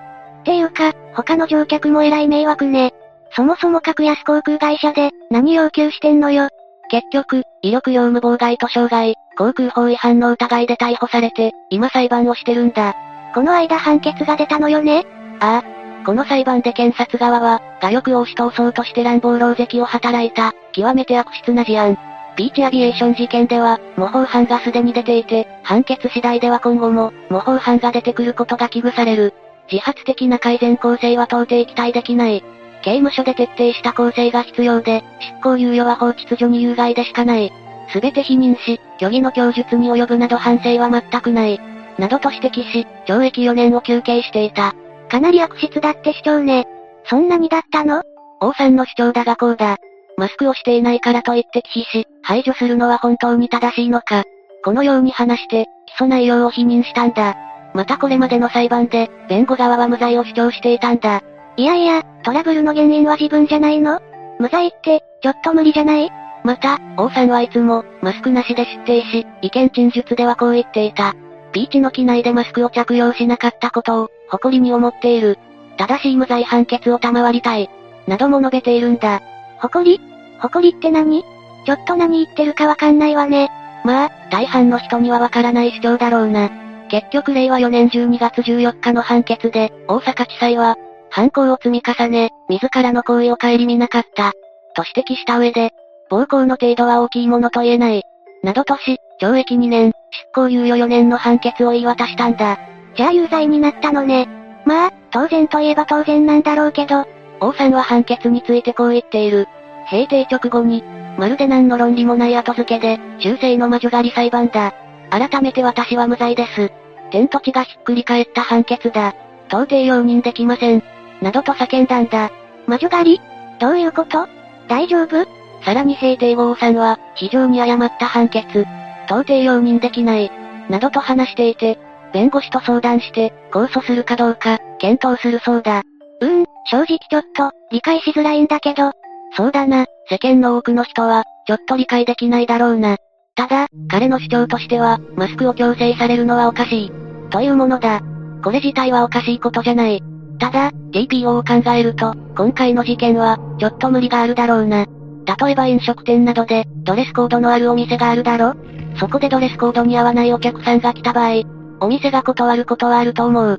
[0.44, 2.92] ていうか、他の乗客も偉い迷惑ね。
[3.32, 6.48] そもそも格安航空会社で、何要求してんのよ？
[6.88, 12.94] 結局、威力業務妨害と傷害、航空法違反の疑いで逮捕されて、今裁判をしてるんだ。
[13.34, 15.04] この間判決が出たのよね？
[15.40, 16.04] ああ。
[16.06, 21.98] この裁判で検察側は、画力を押し通そうとして乱暴狼藉を働いた、極めて悪質な事案。
[22.36, 29.34] ピーチアビエーション事件では、模倣犯がすでに出ていて、判決次第では今後も、模倣犯が出てくることが危惧される。
[29.72, 32.44] 自発的な改善構成は到底期待できない。
[32.82, 37.52] 刑務所で徹底した構成が必要で、執行猶予は法秩序に有害でしかない。
[37.92, 41.60] すべて否認し、虚偽の供述に及ぶなど反省は全くない。
[41.98, 44.74] などと指摘し、懲役4年を求刑していた。
[45.08, 46.66] かなり悪質だって主張ね。
[47.04, 48.02] そんなにだったの？
[48.40, 49.78] 王さんの主張だがこうだ。
[50.18, 54.24] マスクをしていないからといって忌避し、排除するのは本当に正しいのか。
[54.64, 55.66] このように話して、
[55.98, 57.36] 起訴内容を否認したんだ。
[57.74, 61.22] またこれまでの裁判で、弁護側は無罪を主張していたんだ。
[61.56, 64.00] いやいや、トラブルの原因は自分じゃないの？
[64.38, 66.10] 無罪って、ちょっと無理じゃない？
[66.44, 71.14] また、王さんはいつも、マスクなしで出廷し、意見陳述ではこう言っていた。
[71.52, 75.38] ピーチの機内でマスクを着用しなかったことを、誇りに思っている。
[75.76, 77.68] 正しい無罪判決を賜りたい。
[78.06, 79.20] なども述べているんだ。
[79.66, 80.00] 誇り？
[80.40, 81.24] 誇りって何？
[81.64, 83.50] ちょっと何言ってるかわかんないわね。
[83.84, 86.50] まあ、大半の人にはわからない主張だろうな。
[86.88, 90.76] 結局令和4年12月14日の判決で、大阪地裁は、
[91.10, 94.32] 犯行を積み重ね、自らの行為を顧みなかった。
[94.74, 95.72] と指摘した上で、
[96.08, 98.02] 暴行の程度は大きいものと言えない。
[98.42, 102.58] などとし、懲役2年、執行猶予4年の判決を言い渡したんだ。
[102.96, 104.28] じゃあ有罪になったのね。
[104.64, 107.04] まあ、当然といえば当然なんだろうけど。
[107.40, 109.46] 王さんは判決についてこう言っている。
[109.90, 110.82] 閉廷直後に、
[111.18, 114.74] まるで何の論理もない後付けで、修正の魔女狩り裁判だ。
[115.10, 116.72] 改めて私は無罪です。
[117.10, 119.14] 天と地がひっくり返った判決だ。
[119.48, 120.82] 到底容認できません。
[121.22, 122.30] などと叫んだんだ。
[122.66, 123.20] 魔女狩り？
[123.60, 124.28] どういうこと？
[124.68, 125.24] 大丈夫？
[125.64, 128.66] さらに平定王さんは、非常に誤った判決。
[129.06, 130.30] 到底容認できない。
[130.68, 131.78] などと話していて、
[132.12, 135.82] 弁護士と相談して、控訴するかどうか、検討するそうだ。
[136.20, 138.92] うーん、正直ちょっと、理解しづらいんだけど。
[139.36, 142.96] そうだな、世間の多くの人は、ちょっと理解できないだろうな。
[143.34, 146.92] ただ、彼の主張としては、マスクを強制されるのはおかしい。
[147.28, 148.00] というものだ。
[148.42, 150.02] これ自体はおかしいことじゃない。
[150.38, 154.86] ただ、TPO を考えると、今回の事件は、ちょっと無理があるだろうな。
[154.86, 158.54] 例えば飲食店などで、ドレスコードのあるお店があるだろ？
[158.98, 161.42] そこでドレスコードに合わないお客さんが来た場合、
[161.80, 163.58] お店が断ることはあると思う。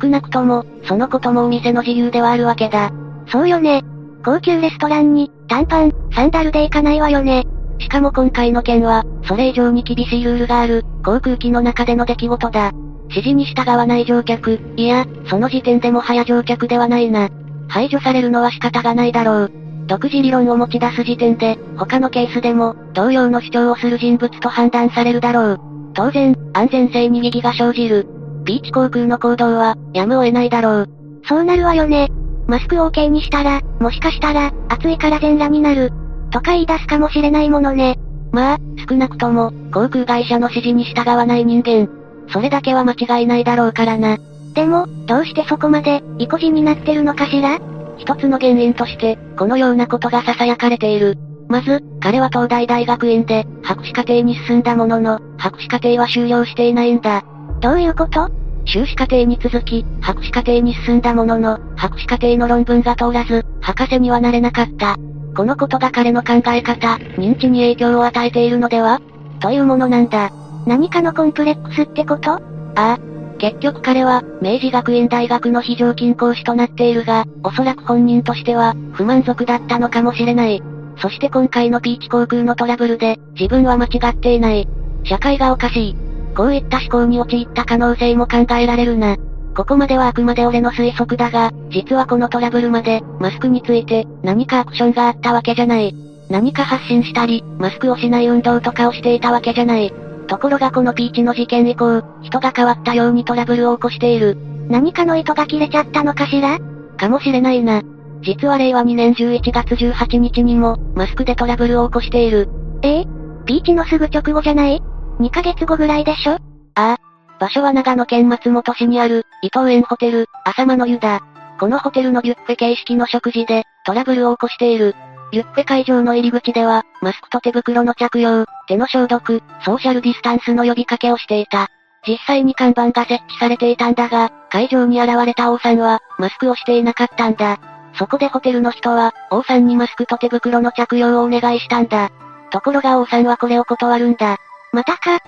[0.00, 2.90] 少なくとも、そのこともお店の自由ではあるわけだ。
[3.26, 3.82] そうよね。
[4.28, 7.46] 高級レストランに、短パン、サンダルで行かないわよね。
[7.78, 12.72] しかも今回の件は、それ以上に厳しいルールがある、航空機の中での出来事だ。
[13.08, 17.30] 指示に従わない乗客、いや、その時点でも早乗客ではないな。
[17.68, 19.52] 排除されるのは仕方がないだろう。
[19.86, 25.60] 独自理論を持ち出す時点で、他のケースでも、同様の主張をする人物と判断されるだろう。
[25.94, 28.06] 当然、安全性に疑義が生じる。
[28.44, 30.88] ピーチ航空の行動は、やむを得ないだろう。
[31.26, 32.10] そうなるわよね。
[32.48, 35.92] マスクを OK にしたら、もしかしたら、暑いから全裸になる。
[36.30, 37.98] とか言い出すかもしれないものね。
[38.32, 41.88] まあ、少なくとも、航空会社の指示に従わない人間。
[42.32, 44.16] それだけは間違いないだろうからな。
[44.54, 47.58] でも、どうしてそこまで、意固地になってるのかしら？
[47.98, 51.18] 一つの原因として、このようなことが囁かれている。
[51.48, 57.24] まず、彼は東大大学院で、博士課程に進んだものの、博士課程は修了していないんだ。
[57.60, 58.30] どういうこと？
[58.68, 64.96] 修士課程に続き、博士課程に進んだものの、博士課程の論文が通らず、博士にはなれなかった。
[65.34, 69.00] このことが彼の考え方、認知に影響を与えているのでは？
[69.40, 70.30] というものなんだ。
[70.66, 72.32] 何かのコンプレックスってこと？
[72.32, 72.40] あ
[72.74, 72.98] あ。
[73.38, 80.62] 結局彼は、明治学院大学の非常勤講師となっているが、おそらく本人としては、不満足だったのかもしれない。
[81.00, 84.68] そして今回のピーチ航空のトラブルで、自分は間違っていない。
[85.04, 86.07] 社会がおかしい。
[86.38, 89.16] こういった思考に陥った可能性も考えられるな。
[89.56, 95.92] ここまではあくまで俺の推測だが、実はこのトラブルまで、マスクについて、何かアクションがあったわけじゃない。
[96.30, 99.92] 何か発信したり、マスクをしない運動とかをしていたわけじゃない。
[100.28, 104.38] ところがこのピーチの事件以降、人が変わったようにトラブルを起こしている。
[104.68, 106.60] 何かの糸が切れちゃったのかしら？
[106.98, 107.82] かもしれないな。
[108.22, 112.48] 実は令和2年11月18日にも、マスクでトラブルを起こしている。
[112.82, 113.06] ええ？
[113.44, 114.80] ピーチのすぐ直後じゃない？
[115.20, 116.32] ?2 ヶ月後ぐらいでしょ？
[116.32, 116.38] あ
[116.76, 116.96] あ。
[117.38, 121.20] 場所は長野県松本市にある、伊藤園ホテル、浅間の湯だ。
[121.60, 124.94] このホテルのビュッフェ形式の食事で、トラブルを起こしている。
[125.30, 131.68] ビュッフェ会場の入り口では、マスクと手袋の着用、手の消毒、ソーシャルディスタンスの呼びかけをしていた。
[132.06, 137.58] 実際に看板が設置されていたんだが、会場に現れた王さんは、マスクをしていなかったんだ。
[137.94, 142.10] そこでホテルの人は、王さんにマスクと手袋の着用をお願いしたんだ。
[142.50, 144.38] ところが王さんはこれを断るんだ。
[144.72, 145.20] またか。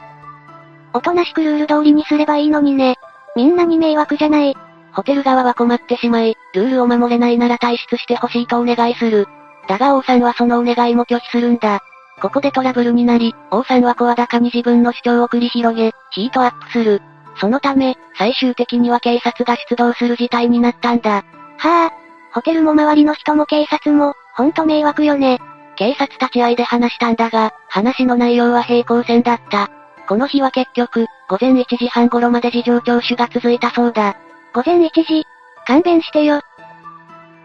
[0.93, 2.97] おとなしくルール通りにすればいいのにね。
[3.37, 4.57] みんなに迷惑じゃない。
[4.93, 9.27] ホテル側は困ってしまい、ルールを守れないなら退出してほしいとお願いする。
[9.69, 11.81] だが王さんはそのお願いも拒否するんだ。
[12.21, 17.03] ここでトラブルになり、王さんは声高に自分の主張を繰り広げ、ヒートアップする。
[17.37, 21.25] そのため、最終的には警察が出動する事態になったんだ。
[21.57, 21.93] はあ、
[22.35, 25.41] ホテルも周りの人も警察も、ほんと迷惑よね。
[25.81, 29.71] 警察立ち会いで話したんだが、話の内容は平行線だった。
[30.07, 34.15] この日は結局、午前1時半頃まで事情聴取が続いたそうだ。
[34.53, 35.25] 午前1時
[35.67, 36.43] 勘弁してよ。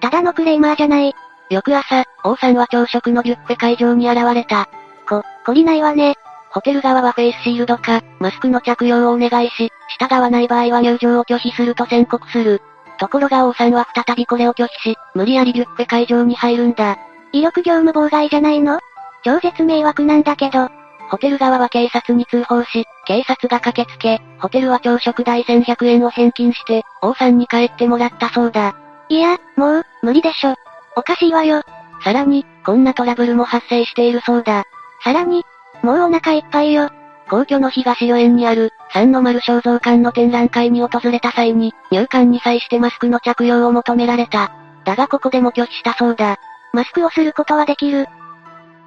[0.02, 1.16] ただのクレーマーじゃない。
[1.50, 4.68] 翌朝、王さんは朝食のビュッフェ会場に現れた。
[5.08, 6.16] こ、懲りないわね。
[6.50, 12.62] ホテル側はフェイスシールドか、マスクの着用をお願いし、従わない場合は入場を拒否すると宣告する。
[13.00, 16.98] ところが王さんは再びこれを拒否し、無理やりビュッフェ会場に入るんだ。
[17.36, 18.80] 威力業務妨害じゃないの？
[19.26, 20.70] 超絶迷惑なんだけど。
[21.10, 28.74] ホテル側は警察に通報し、警察が駆けつけ、ホテルは朝食代1100円を返金して、王さんに帰ってもらったそうだ。
[29.10, 30.56] いや、もう、無理でしょ。
[30.96, 31.62] おかしいわよ。
[32.06, 34.64] さらに、こんなトラブルも発生しているそうだ。
[35.04, 35.44] さらに、
[35.84, 36.90] もうお腹いっぱいよ。
[37.30, 44.52] 皇居の東御苑にある、三の丸肖像館の展覧会に訪れた際に、入館に際してマスクの着用を求められた。
[44.86, 46.38] だがここでも拒否したそうだ。
[46.76, 48.08] マスクをすることはできる。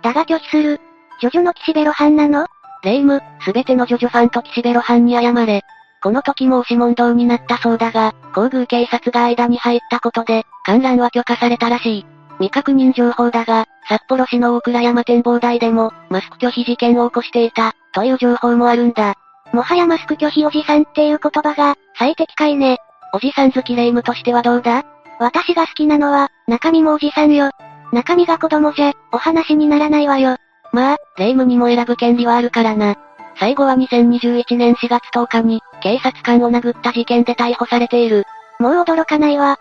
[0.03, 0.81] だが拒否する。
[1.21, 2.47] ジョジョの岸辺露伴なの？
[2.85, 5.63] レイム、すべてのジョジョファンと岸辺露伴に謝れ。
[6.01, 12.07] この時も押し問答になったそうだが、皇宮警察が間に入ったことで、観覧は許可されたらしい。
[12.35, 19.15] 未確認情報だが、札幌市の大倉山展望台でも、マスク拒否事件を起こしていた、という情報もあるんだ。
[19.53, 22.79] もはやマスク拒否おじさんっていう言葉が、最適解ね。
[23.13, 24.85] おじさん好きレイムとしてはどうだ？
[25.19, 27.51] 私が好きなのは、中身もおじさんよ。
[27.93, 30.37] 中身が子供じゃ、お話にならないわよ。
[30.73, 32.97] まあ、レイムにも選ぶ権利はあるからな。
[33.39, 38.25] 最後は2021年4月10日に、警察官を殴った事件で逮捕されている。
[38.59, 39.59] もう驚かないわ。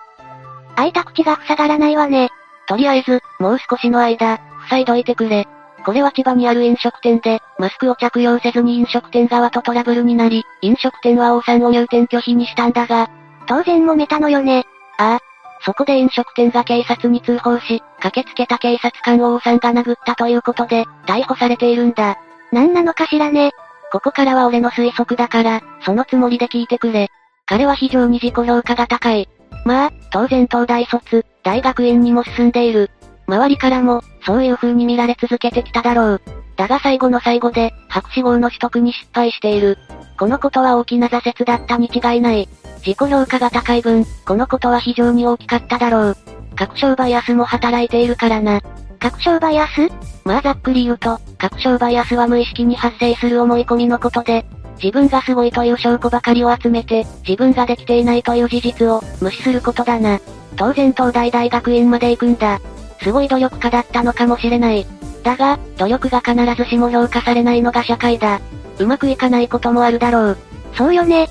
[0.75, 2.29] 開いた口が塞がらないわね。
[2.67, 5.47] とりあえず、もう少しの間、塞いどいてくれ。
[5.85, 13.09] これは千葉にある飲食店で、マスクを着用せずに飲食店側とトラブルになり、飲食店は王さんを入店拒否にしたんだが、
[13.47, 14.65] 当然揉めたのよね。
[14.97, 15.19] ああ。
[15.61, 22.17] そこで飲食店が警察に通報し、駆けつけた警察官を王さんが殴ったということで、逮捕されているんだ。
[22.51, 23.51] 何なのかしらね。
[23.91, 27.09] ここからは俺の推測だから、そのつもりで聞いてくれ。
[27.45, 29.29] 彼は非常に自己評価が高い。
[29.65, 32.91] まあ、当然東大卒、大学院にも進んでいる。
[33.27, 36.21] 周りからも、そういう風に見られ続けてきただろう。
[36.55, 39.77] だが最後の最後で、博士号の取得に失敗している。
[40.17, 42.49] このことは大きな挫折だったに違いない。
[42.85, 46.17] 自己評価が高い分、このことは非常に大きかっただろう。
[46.55, 48.61] 確証バイアスも働いているからな。
[48.99, 49.89] 確証バイアス？
[50.25, 54.45] まあざっくり言うと、確証バイアスは無意識に発生する思い込みのことで、
[54.81, 60.19] 自分がすごいという証拠ばかりを集めて、自分ができていないという事実を無視することだな。
[60.55, 62.59] 当然東大大学院まで行くんだ。
[63.01, 64.85] すごい努力家だったのかもしれない。
[65.23, 68.39] だが、努力が必ずしも評価されないのが社会だ。
[68.79, 70.37] うまくいかないこともあるだろう。
[70.75, 71.27] そうよね。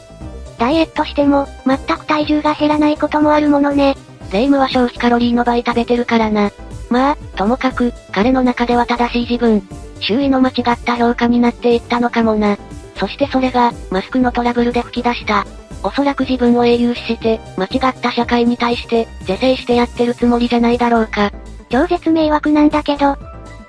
[0.59, 3.97] ダイエットしても、全く体重が減らないこともあるものね。
[4.33, 6.51] レイムは消費カロリーの倍食べてるからな。
[6.91, 9.63] まあ、ともかく、彼の中では正しい自分。
[10.01, 12.57] 周囲の間違った評価になっていったのかもな。
[12.97, 15.47] そしてそれが、マスクのトラブルで吹き出した。
[15.83, 21.31] おそらく自分を英雄視して、間違った社会に対して、是正してやってるつもりじゃないだろうか。
[21.69, 23.17] 超絶迷惑なんだけど、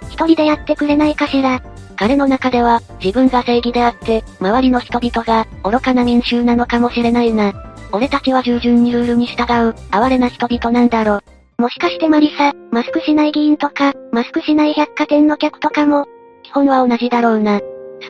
[0.09, 1.61] 一人でやってくれないかしら。
[1.97, 7.53] 彼の中では、自分が正義であって、周りの人々が、愚かな民衆なのかもしれないな。
[7.91, 11.21] 俺たちは従順にルールに従う、哀れな人々なんだろ。
[11.57, 16.05] もしかしてマリサ、マスクしない議員とか、マスクしない百貨店の客とかも、
[16.43, 17.59] 基本は同じだろうな。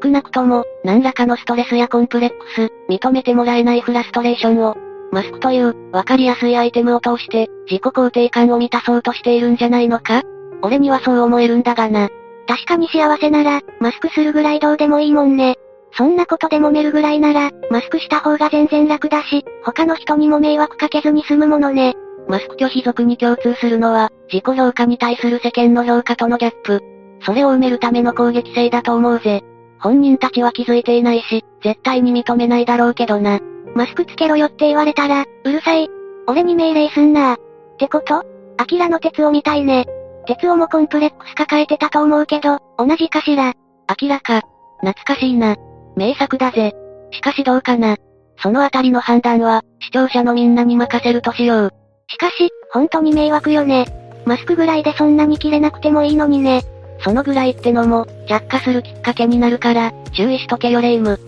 [0.04, 4.76] 少なくとも、何らかのストレスやコンプレックス、認めてもらえないフラストレーションを、
[5.14, 10.24] マスクという、わかりやすいアイテムを通して、自己肯定感を満たそうとしているんじゃないのか？
[10.62, 12.10] 俺にはそう思えるんだがな。
[12.48, 15.56] 確かに幸せなら、マスクするぐらいどうでもいいもんね。
[15.94, 21.96] そんなことで揉めるぐらいなら、マスクした方が全然楽だし、他の人にも迷惑かけずに済むものね。
[22.28, 26.82] マスク拒否族に共通するのは、自己評価に対する世間の評価とのギャップ。
[27.22, 29.44] それを埋めるための攻撃性だと思うぜ。
[29.80, 33.40] 本人たちは気づいていないし、絶対に認めないだろうけどな。
[33.76, 35.90] マスクつけろよって言われたら、うるさい。
[36.28, 37.38] 俺に命令すんなっ
[37.78, 38.24] てこと？
[38.58, 39.86] アキラの鉄を見たいね。
[40.28, 43.54] 鉄をもコンプレックス抱えてたと思うけど、同じかしら？
[43.88, 44.42] アキラか。
[44.82, 45.56] 懐かしいな。
[45.96, 46.76] 名作だぜ。
[47.12, 47.96] しかしどうかな。
[48.44, 51.74] そのあたりの判断は、視聴者のみんなに任せるとしよう。
[52.10, 53.86] しかし、本当に迷惑よね。
[54.26, 56.64] マスクぐらいでそんなに切れなくてもいいのにね。
[57.00, 61.20] そのぐらいってのも、着火するきっかけになるから、注意しとけよレイム。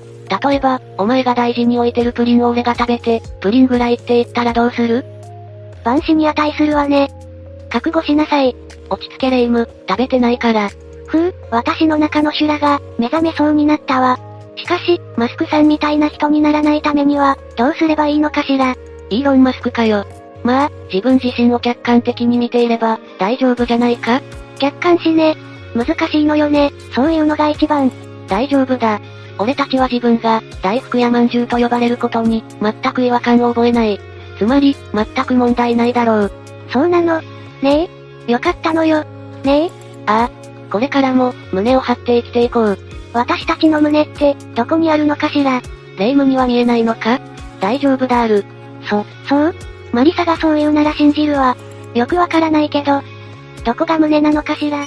[0.43, 5.05] 例えば、お前が大事に置いてるプリンを俺が食べて、プリンぐらいって言ったらどうする？
[5.85, 7.09] 万死に値するわね。
[7.69, 8.55] 覚悟しなさい。
[8.89, 10.69] 落ち着けレイム、食べてないから。
[11.07, 14.19] ふう、私の中の修羅が、目覚めそうになったわ。
[14.55, 18.75] しかし、マスクさんみたいな人にならないためには、どうすればいいのかしら。
[19.09, 20.05] イーロンマスクかよ。
[20.43, 24.21] まあ、自分自身を客観的に見ていれば、大丈夫じゃないか？
[24.59, 25.35] 客観視ね。
[25.75, 27.91] 難しいのよね、そういうのが一番。
[28.27, 28.99] 大丈夫だ。
[29.37, 33.99] 俺たちは自分が、大福や饅頭と呼ばれることに、全く違和感を覚えない。
[34.37, 36.31] つまり、全く問題ないだろう。
[36.71, 37.21] そうなの
[37.61, 37.89] ね
[38.27, 39.03] えよかったのよ。
[39.43, 39.71] ねえ
[40.05, 40.29] ああ。
[40.71, 42.77] これからも、胸を張って生きていこう。
[43.13, 45.61] 私たちの胸って、どこにあるのかしら
[45.97, 47.19] 霊夢には見えないのか？
[47.59, 48.45] 大丈夫だある。
[48.87, 49.55] そ、そう？
[49.91, 51.57] マリサがそう言うなら信じるわ。
[51.95, 53.01] よくわからないけど、
[53.65, 54.85] どこが胸なのかしら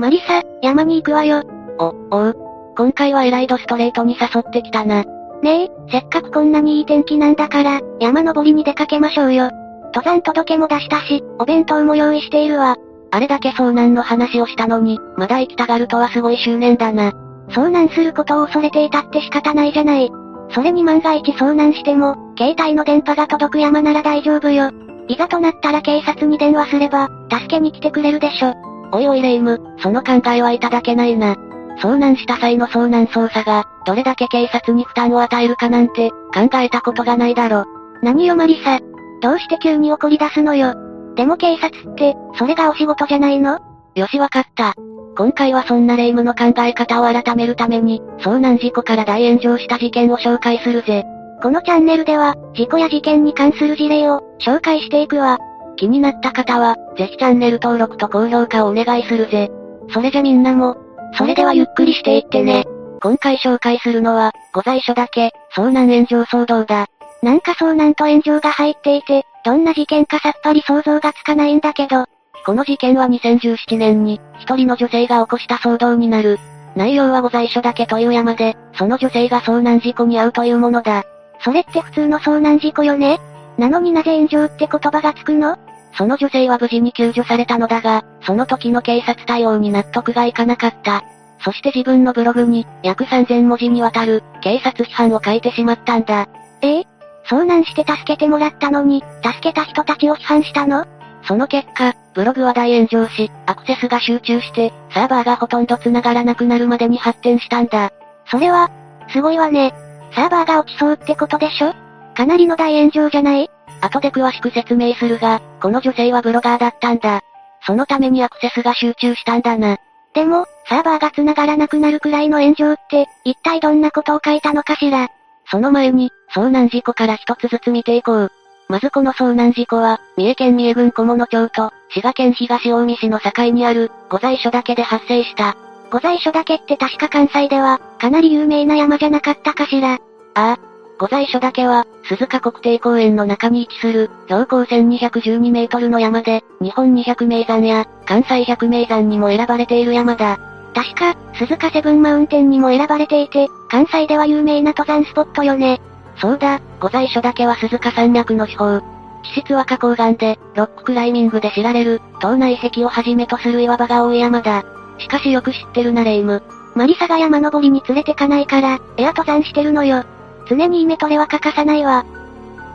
[0.00, 1.42] マリサ、山に行くわよ。
[1.78, 2.36] お、おう。
[2.76, 5.04] 今回はエライドストレートに誘ってきたな。
[5.42, 9.50] ねえ、せっかくこんなにいい天気なんだから、山登りに出かけましょうよ。
[9.94, 12.76] 登山届も出したし、お弁当も用意しているわ。
[13.12, 17.12] あれだけ遭難の話をしたのに、まだ生きたがるとはすごい執念だな。
[17.50, 20.10] 遭難することを恐れていたって仕方ないじゃない。
[20.50, 24.70] それに万が一遭難しても、携帯の電波が届く山なら大丈夫よ。
[25.06, 28.52] いざとなったら警察に電話すれば、助けに来てくれるでしょ。
[28.90, 31.36] おいおいレイム、その考えはいただけないな。
[31.78, 37.64] 遭難した際の遭難捜査が、どれだけ警察に負担を与えるかなんて、考えたことがないだろ。
[38.02, 38.80] 何よマリサ。
[39.20, 40.74] どうして急に怒り出すのよ。
[41.14, 43.58] でも警察って、それがお仕事じゃないの？
[43.94, 44.74] よしわかった。
[45.16, 51.04] 今回はそんなレイムの考え方を改めるために、遭難事故から大炎上した事件を紹介するぜ。
[51.40, 55.38] このチャンネルでは、事故や事件に関する事例を、紹介していくわ。
[55.76, 59.50] 気になった方は、ぜひチャンネル登録と高評価をお願いするぜ。
[59.90, 60.76] それじゃみんなも、
[61.16, 62.64] それではゆっくりしていってね。
[63.00, 66.86] 今回紹介するのは、ご在所だけ、遭難炎上騒動だ。
[67.24, 72.04] なんか遭難と炎上が入っていて、どんな事件かさっぱり想像がつかないんだけど。
[72.44, 76.38] この事件は2017年に、一人の女性が起こした騒動になる。
[76.76, 81.04] 内容はご在所だけという山で、その女性が遭難事故に遭うというものだ。
[81.40, 83.18] それって普通の遭難事故よね？
[83.56, 85.56] なのになぜ炎上って言葉がつくの？
[85.96, 91.04] その女性は無事に救助されたのだが、その時の警察対応に納得がいかなかった。
[91.42, 96.28] そして自分のブログに、約3000文字にわたる、警察批判を書いてしまったんだ。
[96.60, 96.93] ええ？
[97.28, 100.86] 遭難して助けてもらったのに、助けた人たちを批判したの？
[101.26, 107.92] その結果、ブログは大炎上し、アクセスが集中して、サーバーがほとんど繋がらなくなるまでに発展したんだ。
[108.30, 108.70] それは、
[109.08, 109.74] すごいわね。
[110.12, 111.74] サーバーが落ちそうってことでしょ？
[112.14, 113.50] かなりの大炎上じゃない？
[113.80, 117.22] 後で詳しく説明するが、この女性はブロガーだったんだ。
[117.66, 119.78] そのためにアクセスが集中したんだな。
[120.12, 125.08] でも、サーバーが繋がらなくなるくらいの炎上って、一体どんなことを書いたのかしら？
[125.54, 128.32] その前に、遭難事故から一つずつ見ていこう。
[128.68, 135.56] まずこの遭難事故は、三重県三重郡小物町と、滋賀県東近江市の境にある、御在所岳で発生した。
[135.92, 139.92] 御在所岳って確か関西では、かなり有名な山じゃなかったかしら。
[139.92, 139.98] あ
[140.34, 140.58] あ。
[140.98, 150.53] 御在所岳は、鈴鹿国定公園の中に位置する、標高1212メートルの山で、日本200名山や、関西100名山にも選ばれている山だ。
[150.74, 155.80] 確か、鈴鹿セブンマウンテンにも選ばれていて、関西では有名な登山スポットよね。
[156.16, 158.80] そうだ、御在所だけは鈴鹿山脈の地方。
[159.22, 164.64] 地質は花崗岩で、ロッククライミングで知られる、島内壁をはじめとする岩場が多い山だ。
[164.98, 166.42] しかしよく知ってるなレイム。
[166.74, 170.04] マリサが山登りに連れてかないから、エア登山してるのよ。
[170.48, 172.04] 常にイメトレは欠かさないわ。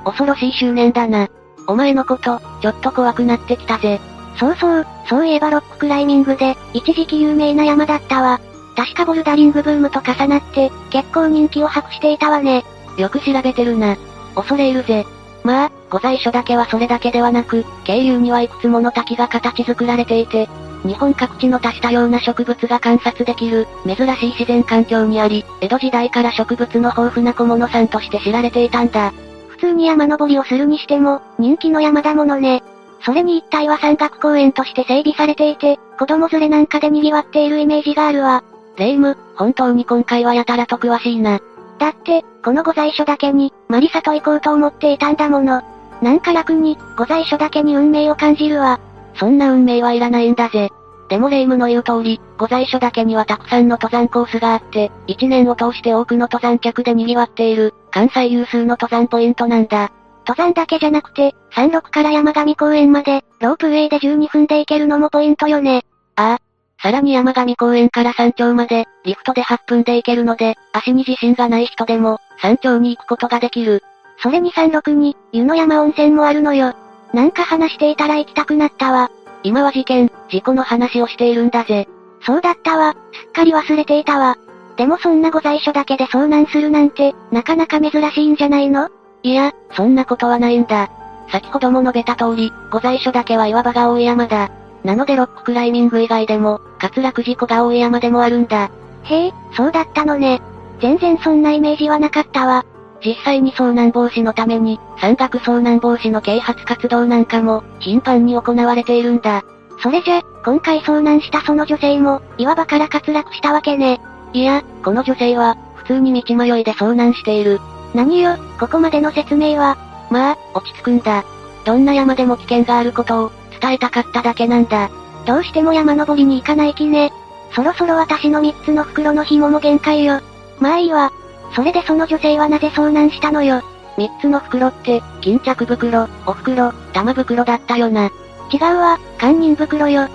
[0.05, 1.27] 恐ろしい執念だな。
[1.67, 3.99] お前のこと、ちょっと怖くなってきたぜ。
[4.39, 8.39] そうそう、そういえばロッククライミングで、一時期有名な山だったわ。
[8.75, 12.63] 確かボルダリングブームと重なって、結構人気を博していたわね。
[12.97, 13.97] よく調べてるな。
[14.35, 15.05] 恐れ入るぜ。
[15.43, 20.47] まあ、御在所だけはそれだけではなく、渓流にはいくつもの滝が形作られていて、
[20.85, 29.11] 日本各地の多種多様な植物が観察できる、珍しい自然環境にあり、江戸時代から植物の豊富な小物さんとして知られていたんだ。
[29.49, 32.63] 普通に山登りをするにしても、人気の山だものね。
[33.01, 38.43] それに一帯は山岳公園として整備されていて、子供連れなんかで賑わっているイメージがあるわ。
[38.77, 41.39] レイム、本当に今回はやたらと詳しいな。
[41.79, 45.61] だって、この御在所だけに、マリサと行こうと思っていたんだもの。
[46.01, 48.79] なんか楽に、御在所だけに運命を感じるわ。
[49.15, 50.69] そんな運命はいらないんだぜ。
[51.09, 59.91] でもレイムの言う通り、御在所だけにはたくさんの登山コースがあって、一年を通して多くの登山客で賑わっている、関西有数の登山ポイントなんだ。
[60.29, 65.83] 登山だけじゃなくて、山麓から山上公園まで、ロープウェイで12分で行けるのもポイントよね。
[66.15, 66.39] ああ、
[66.79, 73.81] さらに山上公園から山頂まで、リフトで8分で行けるので、足に自信がない人でも、山頂に行くことができる。
[74.21, 76.75] それに山麓に、湯の山温泉もあるのよ。
[77.11, 79.09] なんか話していたら行きたくなったわ。
[79.41, 81.87] 今は事件、事故の話をしているんだぜ。
[82.21, 84.37] そうだったわ、すっかり忘れていたわ。
[84.77, 88.89] でもそんな御在所だけで遭難するなんて、なかなか珍しいんじゃないの？
[89.23, 90.89] いや、そんなことはないんだ。
[91.31, 94.49] 先ほども述べた通り、御在所だけは岩場が多い山だ。
[94.83, 98.71] なのでロッククライミング以外でも、滑落事故が多い山でもあるんだ。
[99.03, 100.41] へえ、そうだったのね。
[100.81, 102.65] 全然そんなイメージはなかったわ。
[103.05, 109.43] 実際に遭難防止のために、山岳遭難防止の啓発活動なんかも、頻繁に行われているんだ。
[109.81, 114.01] それじゃ、今回遭難したその女性も、岩場から滑落したわけね。
[114.33, 117.59] いや、この女性は、普通に道迷いで遭難している。
[117.93, 119.77] 何よ、ここまでの説明は。
[120.09, 121.23] まあ、落ち着くんだ。
[121.65, 124.89] どんな山でも危険があることを、伝えたかっただけなんだ。
[125.25, 127.11] どうしても山登りに行かない気ね。
[127.51, 130.21] そろそろ私の3つの袋の紐も限界よ。
[130.59, 131.11] まあいいわ。
[131.55, 133.61] それでその女性はなぜ遭難したのよ。
[133.97, 138.05] 3つの袋って、巾着袋、お袋、玉袋だったよな。
[138.51, 140.07] 違うわ、堪忍袋よ。
[140.07, 140.13] 知っ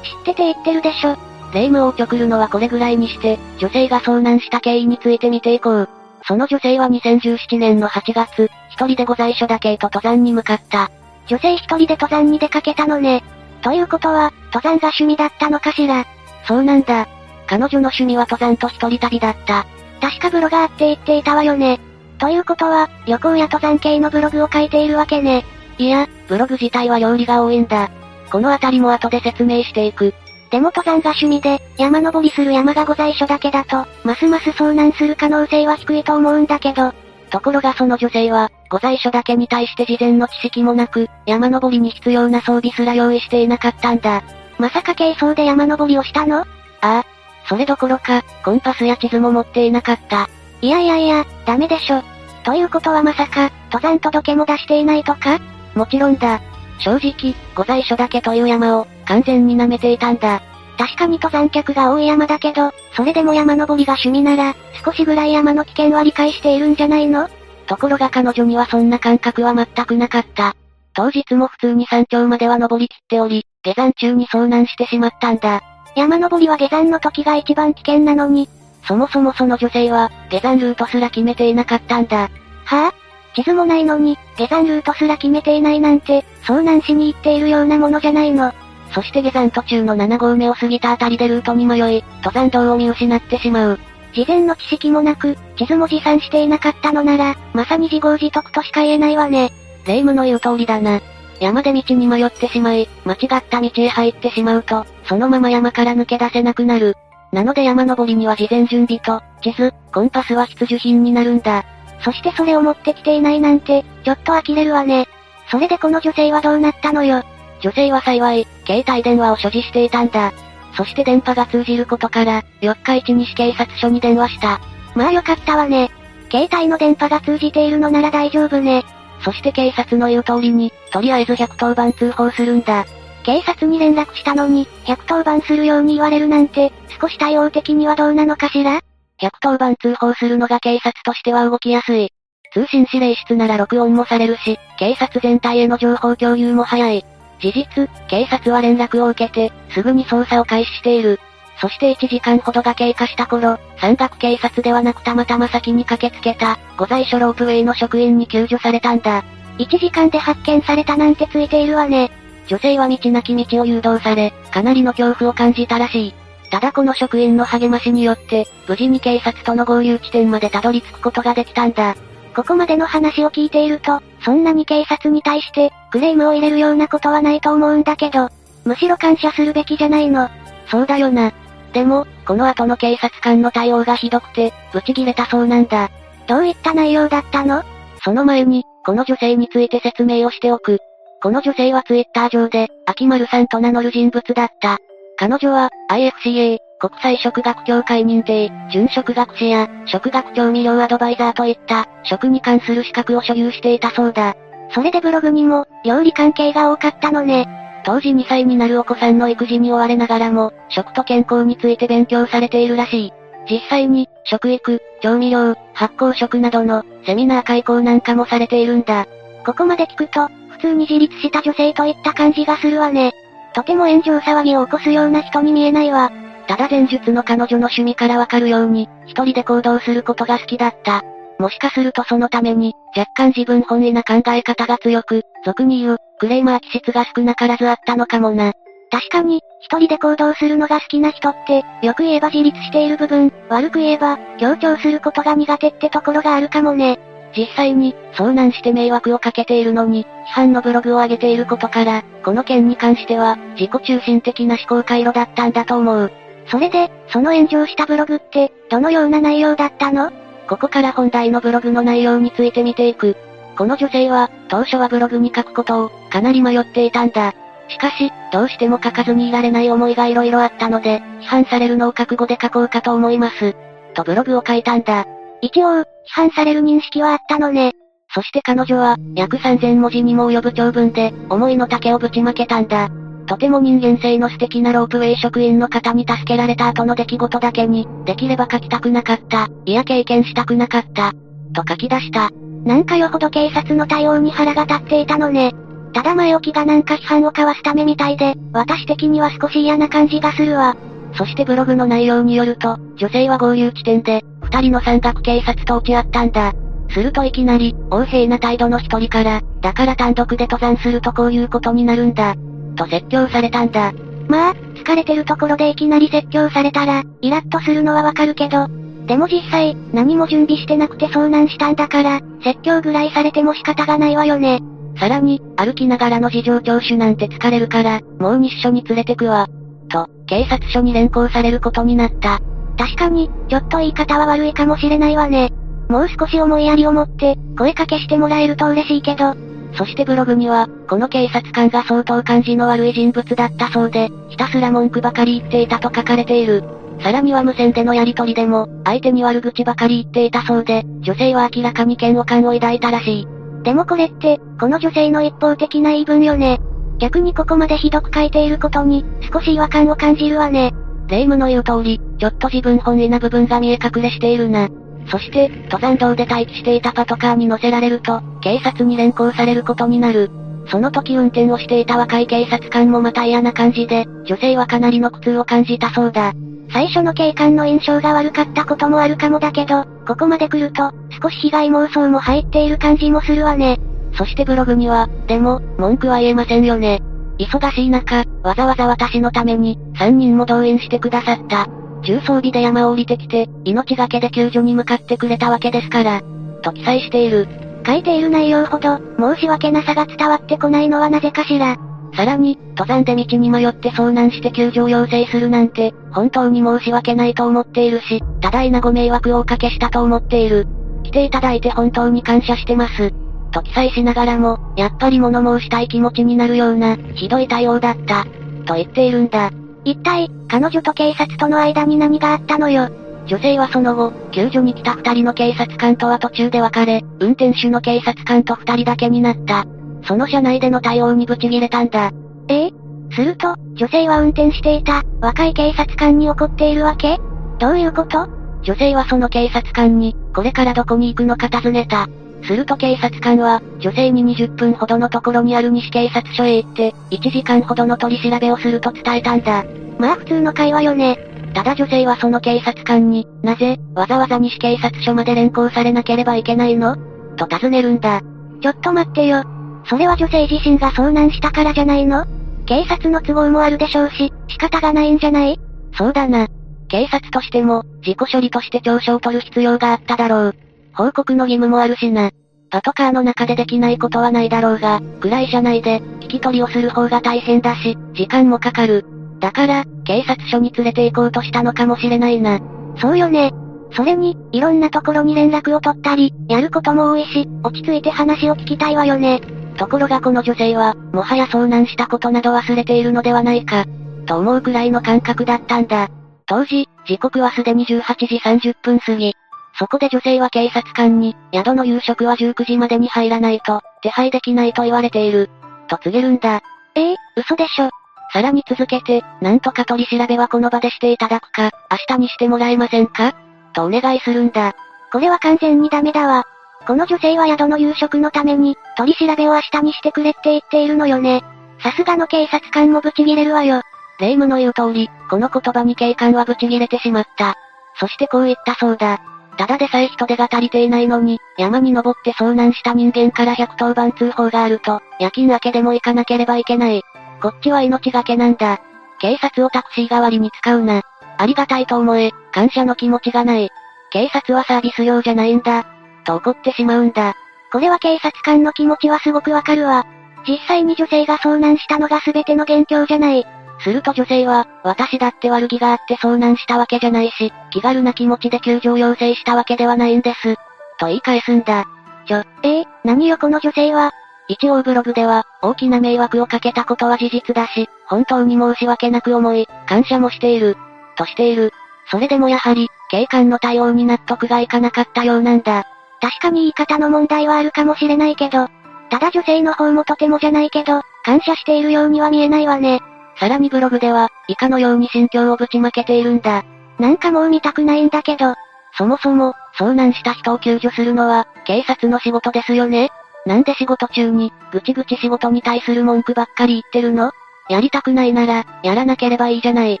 [0.24, 1.16] てて言ってるでしょ。
[1.52, 5.88] 霊夢をちょくるのはこれぐらいにして、女性が遭難した経緯について見ていこう。
[6.26, 10.90] その女性は2017年の8月、一人でご在所だけと登山に向かった。
[11.26, 13.22] 女性一人で登山に出かけたのね。
[13.62, 16.06] ということは、登山が趣味だったのかしら。
[16.46, 17.08] そうなんだ。
[17.46, 19.66] 彼女の趣味は登山と一人旅だった。
[20.00, 21.80] 確かブロガーって言っていたわよね。
[22.18, 25.44] ということは、旅行や登山系のブログを書いているわけね。
[25.78, 27.90] いや、ブログ自体は料理が多いんだ。
[28.30, 30.14] このあたりも後で説明していく。
[30.54, 36.92] でも登山が趣味で、山登りする山がご在所だけだと、ますます遭難する可能性は低いと思うんだけど。
[37.28, 44.22] ところがその女性は、ご在所だけに対して事前の知識もなく、山登りに必要な装備すら用意していなかったんだ。
[44.56, 46.42] まさか軽装で山登りをしたの？
[46.42, 46.44] あ
[46.82, 47.04] あ。
[47.48, 50.30] それどころか、コンパスや地図も持っていなかった。
[50.60, 52.00] いやいやいや、ダメでしょ。
[52.44, 55.40] ということはまさか、登山届も出していないとか？
[55.74, 56.40] もちろんだ。
[56.78, 60.42] 正直、ご在所だけという山を、完全に舐めていたんだ。
[60.76, 67.28] 確かに登山客が多い山だけど、それでも山登りが趣味なら、少しぐらい山の危険は理解しているんじゃないの？
[67.66, 70.54] ところが彼女にはそんな感覚は全くなかった。
[70.94, 75.62] 当日も普通に山頂までは登りきっており、下山中に遭難してしまったんだ。
[75.96, 78.48] 山登りは下山の時が一番危険なのに、
[78.86, 82.18] そもそもその女性は、下山ルートすら決めていなかったんだ。
[82.18, 82.94] はぁ、あ、
[83.34, 88.52] 地図もないのに、下山ルートすら決めていないなんて、遭難しに行っているようなものじゃないの。
[88.94, 93.80] そして下山途中の7合目を過ぎたあたりでルートに迷い、登山道を見失ってしまう。
[94.14, 99.50] 事前の知識もなく、地図も持参していなかったのなら、まさに自業自得としか言えないわね。
[99.84, 101.00] 霊夢の言う通りだな。
[101.40, 106.96] 山で道に迷ってしまい、間違った道へ入ってしまうと、そのまま山から抜け出せなくなる。
[107.32, 111.64] なので山登りには事前準備と、地図、コンパスは必需品になるんだ。
[112.04, 115.08] そしてそれを持ってきていないなんて、ちょっと呆れるわね。
[115.50, 117.24] それでこの女性はどうなったのよ。
[117.64, 120.34] 女性は幸い、携帯電話を所持していたんだ。
[120.76, 124.60] そして電波が通じることから、四日市西警察署に電話した。
[124.94, 125.90] まあよかったわね。
[126.30, 128.84] 携帯の電波が通じているのなら大丈夫ね。
[129.24, 132.84] そして警察の言う通りに、とりあえず110番通報するんだ。
[133.22, 138.82] 警察に連絡したのに、110番するように言われるなんて、少し対応的にはどうなのかしら
[139.22, 142.10] ?110 番通報するのが警察としては動きやすい。
[142.52, 147.06] 通信指令室なら録音もされるし、警察全体への情報共有も早い。
[147.44, 151.20] 事実、警察は連絡を受けて、すぐに捜査を開始している。
[151.60, 159.22] そして1時間ほどが経過した頃、山岳警察ではなくたまたま先に駆けつけた、御在所ロープウェイの職員に救助されたんだ。
[159.58, 162.10] 1時間で発見されたなんてついているわね。
[162.46, 166.14] 女性は道なき道を誘導され、かなりの恐怖を感じたらしい。
[166.50, 171.94] ただこの職員の励ましによって、無事に警察との合流地点までたどり着くことができたんだ。
[172.34, 178.28] ここまでの話を聞いていると、そんなに警察に対して、クレームを入れるようなことはないと思うんだけど、
[178.64, 180.28] むしろ感謝するべきじゃないの。
[180.68, 181.32] そうだよな。
[181.72, 185.90] でも、この後の警察官の対応がひどくて、ブチギレたそうなんだ。
[186.26, 187.62] どういった内容だったの？
[188.02, 190.78] その前に、この女性について説明をしておく。
[191.22, 194.78] この女性はツイッター上で、秋丸さんと名乗る人物だった。
[195.16, 204.36] 彼女は、IFCA、国際食学協会認定、準食学士や、食学調味料アドバイザーといった、食に関する資格を所有していたそうだ。
[204.74, 207.48] それでブログにも、料理関係が多かったのね。
[207.86, 213.12] 当時2歳になるお子さんの育児に追われながらも、食と健康について勉強されているらしい。
[213.50, 219.06] 実際に、食育、調味料、発酵食などの、セミナー開講なんかもされているんだ。
[219.46, 223.14] ここまで聞くと、普通に自立した女性といった感じがするわね。
[223.54, 226.10] とても炎上騒ぎを起こすような人に見えないわ。
[226.46, 231.02] ただ前述の彼女の趣味からわかるように、一人で行動することが好きだった。
[231.38, 238.52] もしかするとそのために、若干自分本位な考え方が強く、俗に言う、クレーマー気質が少なからずあったのかもな。
[238.90, 246.98] 確かに、一人で行動するのが好きな人って、よく言えば自立している部分、悪く言えば、強調することが苦手ってところがあるかもね。
[247.36, 256.12] 実際に、遭難して迷惑をかけているのに、批判のブログを上げていることから、この件に関しては、自己中心的な思考回路だったんだと思う。
[256.46, 260.10] それで、その炎上したブログって、どのような内容だったの？
[260.48, 263.16] ここから本題のブログの内容について見ていく。
[263.56, 267.32] この女性は、当初はブログに書くことを、かなり迷っていたんだ。
[267.68, 273.56] しかし、どうしても書かずにいられない思いが色々あったので、批判されるのを覚悟で書こうかと思います。
[273.94, 275.06] とブログを書いたんだ。
[275.40, 277.72] 一応、批判される認識はあったのね。
[278.14, 282.88] そして彼女は、約3000文字にも及ぶ長文で、思いの丈をぶちまけたんだ。
[283.26, 291.12] とても人間性の素敵なロープウェイ職員の方に助けられた後の出来事だけに、できれば書きたくなかった、いや経験したくなかった、
[291.54, 292.30] と書き出した。
[292.64, 295.52] なんかよほど警察の対応に腹が立っていたのね。
[295.92, 300.76] ただ前置きがなんか批判を交わすためみたいで、私的には少し嫌な感じがするわ。
[301.16, 306.52] そしてブログの内容によると、女性は合流地点で、二人の山岳警察と落ち合ったんだ。
[306.90, 312.34] するといきなり、横柄な態度の一人から、だから単独で登山するとこういうことになるんだ。
[312.74, 313.92] と説教されたんだ。
[314.28, 318.68] まあ、疲れてるところでいきなり説教されたら、イラッとするのはわかるけど、
[319.06, 324.60] でも実際、何も準備してなくて遭難したんだから、説教ぐらいされても仕方がないわよね。
[324.98, 329.48] さらに、歩きながらの事情聴取なんて疲れるから、もう日署に連れてくわ。
[329.90, 332.40] と、警察署に連行されることになった。
[332.78, 335.52] 確かに、ちょっと言い方は悪いかもしれないわね。
[335.88, 339.34] もう少し思いやりを持って、声かけしてもらえると嬉しいけど。
[339.76, 346.62] そしてブログには、この警察官が相当感じの悪い人物だったそうで、ひたすら文句ばかり言っていたと書かれている。
[347.00, 353.28] さらには無線でのやりとりでも、相手に悪口ばかり言っていたそうで、女性は明らかに嫌悪感を抱いたらしい。
[353.64, 356.60] でもこれって、この女性の一方的な言い分よね。
[356.98, 360.72] 逆にここまでひどく書いていることに、少し違和感を感じるわね。
[361.08, 364.68] 霊夢の言う通り、ちょっと自分本位な部分が見え隠れしているな。
[365.06, 370.30] そして、登山道で待機していたパトカーに乗せられると、警察に連行されることになる。
[370.68, 376.32] その時運転をしていた若い警察官もまた嫌な感じで、女性はかなりの苦痛を感じたそうだ。
[376.72, 380.90] 最初の警官の印象が悪かったこともあるかもだけど、ここまで来ると、
[381.22, 383.78] 少し被害妄想も入っている感じもするわね。
[384.16, 387.02] そしてブログには、でも、文句は言えませんよね。
[387.38, 391.68] 忙しい中、わざわざ私のために、3人も動員してくださった。
[392.04, 396.22] 重装備で山を降りてきて、命がけで救助に向かってくれたわけですから、
[396.62, 397.48] と記載している。
[397.86, 401.76] 書いている内容ほど、申し訳なさが伝わってこないのはなぜかしら。
[402.16, 410.66] さらに、登山で道に迷って遭難して救助を要請するなんて、本当に申し訳ないと思っているし、多大なご迷惑をおかけしたと思っている。
[411.02, 413.12] 来ていただいて本当に感謝してます。
[413.50, 418.24] と記載しながらも、やっぱり物申したい気持ちになるような、ひどい対応だった。
[418.64, 419.50] と言っているんだ。
[419.84, 422.88] 一体、彼女と警察との間に何があったのよ？
[423.26, 429.64] 女性はその後、救助に来た二人の警察官とは途中で別れ、運転手の警察官と二人だけになった。
[430.06, 432.10] その車内での対応にブチギレたんだ。
[432.48, 432.66] え？
[432.66, 432.70] え
[433.14, 437.18] すると、女性は運転していた、若い警察官に怒っているわけ？
[437.58, 438.28] どういうこと？
[438.62, 442.08] 女性はその警察官に、これからどこに行くのか尋ねた。
[442.44, 449.64] すると警察官は、女性に20分ほどのところにある西警察署へ行って、1時間ほどの取り調べをすると伝えたんだ。
[449.98, 451.18] まあ普通の会話よね。
[451.54, 456.96] ただ女性はその警察官に、なぜ、わざわざ西警察署まで連行されなければいけないの？
[457.36, 458.22] と尋ねるんだ。
[458.60, 459.44] ちょっと待ってよ。
[459.86, 462.24] それは女性自身が遭難したからじゃないの？
[462.66, 465.60] 警察の都合もあるでしょうし、仕方がないんじゃない？
[465.92, 466.48] そうだな。
[466.88, 470.54] 警察としても、事故処理として調書を取る必要があっただろう。
[470.94, 472.30] 報告の義務もあるしな。
[472.70, 479.04] パトカーの中でできないことはないだろうが、暗い車内で、聞き取りをする方が大変だし、時間もかかる。
[479.40, 482.60] だから、警察署に連れて行こうとしたのかもしれないな。
[482.98, 483.52] そうよね。
[483.92, 489.40] それに、いろんなところに連絡を取ったり、やることも多いし、落ち着いて話を聞きたいわよね。
[489.76, 493.84] ところがこの女性は、もはや遭難したことなど忘れているのではないか、
[494.26, 496.08] と思うくらいの感覚だったんだ。
[496.46, 499.34] 当時、時刻はすでに18時30分過ぎ。
[499.78, 505.50] そこで女性は警察官に、宿の夕食は19時までに入らないと、手配できないと言われている。
[505.88, 506.62] と告げるんだ。
[506.94, 507.90] ええー、嘘でしょ。
[508.32, 513.34] さらに続けて、なんとか取り調べはこの場でしていただくか、明日にしてもらえませんか？
[513.72, 514.74] とお願いするんだ。
[515.12, 516.44] これは完全にダメだわ。
[516.86, 521.42] この女性は宿の夕食のために、取り調べを明日にしてくれって言っているのよね。
[521.80, 523.82] さすがの警察官もブチギレるわよ。
[524.20, 527.54] 霊夢の言う通り、この言葉に警官はブチギレてしまった。
[527.98, 529.20] そしてこう言ったそうだ。
[529.56, 537.02] ただでさえ人手が足りていないのに、山に登って遭難した人間から110番通報があると、夜勤明けでも行かなければいけない。
[537.40, 538.80] こっちは命がけなんだ。
[539.20, 541.02] 警察をタクシー代わりに使うな。
[541.36, 543.70] ありがたいと思え、感謝の気持ちがない。
[544.10, 545.86] 警察はサービス用じゃないんだ。
[546.24, 547.34] と怒ってしまうんだ。
[547.72, 550.06] これは警察官の気持ちはすごくわかるわ。
[550.46, 553.46] 実際に女性が遭難したのが全ての元凶じゃない。
[553.84, 560.56] すると女性は、私だって悪気があって遭難したわけじゃないし、気軽な気持ちで救助を要請したわけではないんです。
[560.98, 561.84] と言い返すんだ。
[562.26, 564.10] ちょ、えー、何よこの女性は？
[564.48, 570.76] 一応ブログでは、大きな迷惑をかけたことは事実だし、本当に申し訳なく思い、感謝もしている。
[571.16, 571.72] としている。
[572.10, 575.84] それでもやはり、警官の対応に納得がいかなかったようなんだ。
[576.20, 578.68] 確かに言い方の問題はあるかもしれないけど、
[579.10, 583.00] ただ女性の方もとてもじゃないけど、感謝しているようには見えないわね。
[583.36, 586.64] さらにブログでは、以下のように心境をぶちまけているんだ。
[586.98, 588.54] なんかもう見たくないんだけど。
[588.96, 593.10] そもそも、遭難した人を救助するのは、警察の仕事ですよね
[593.44, 597.32] なんで仕事中に、ぐちぐち仕事に対する文句ばっかり言ってるの？
[597.68, 600.00] やりたくないなら、やらなければいいじゃない。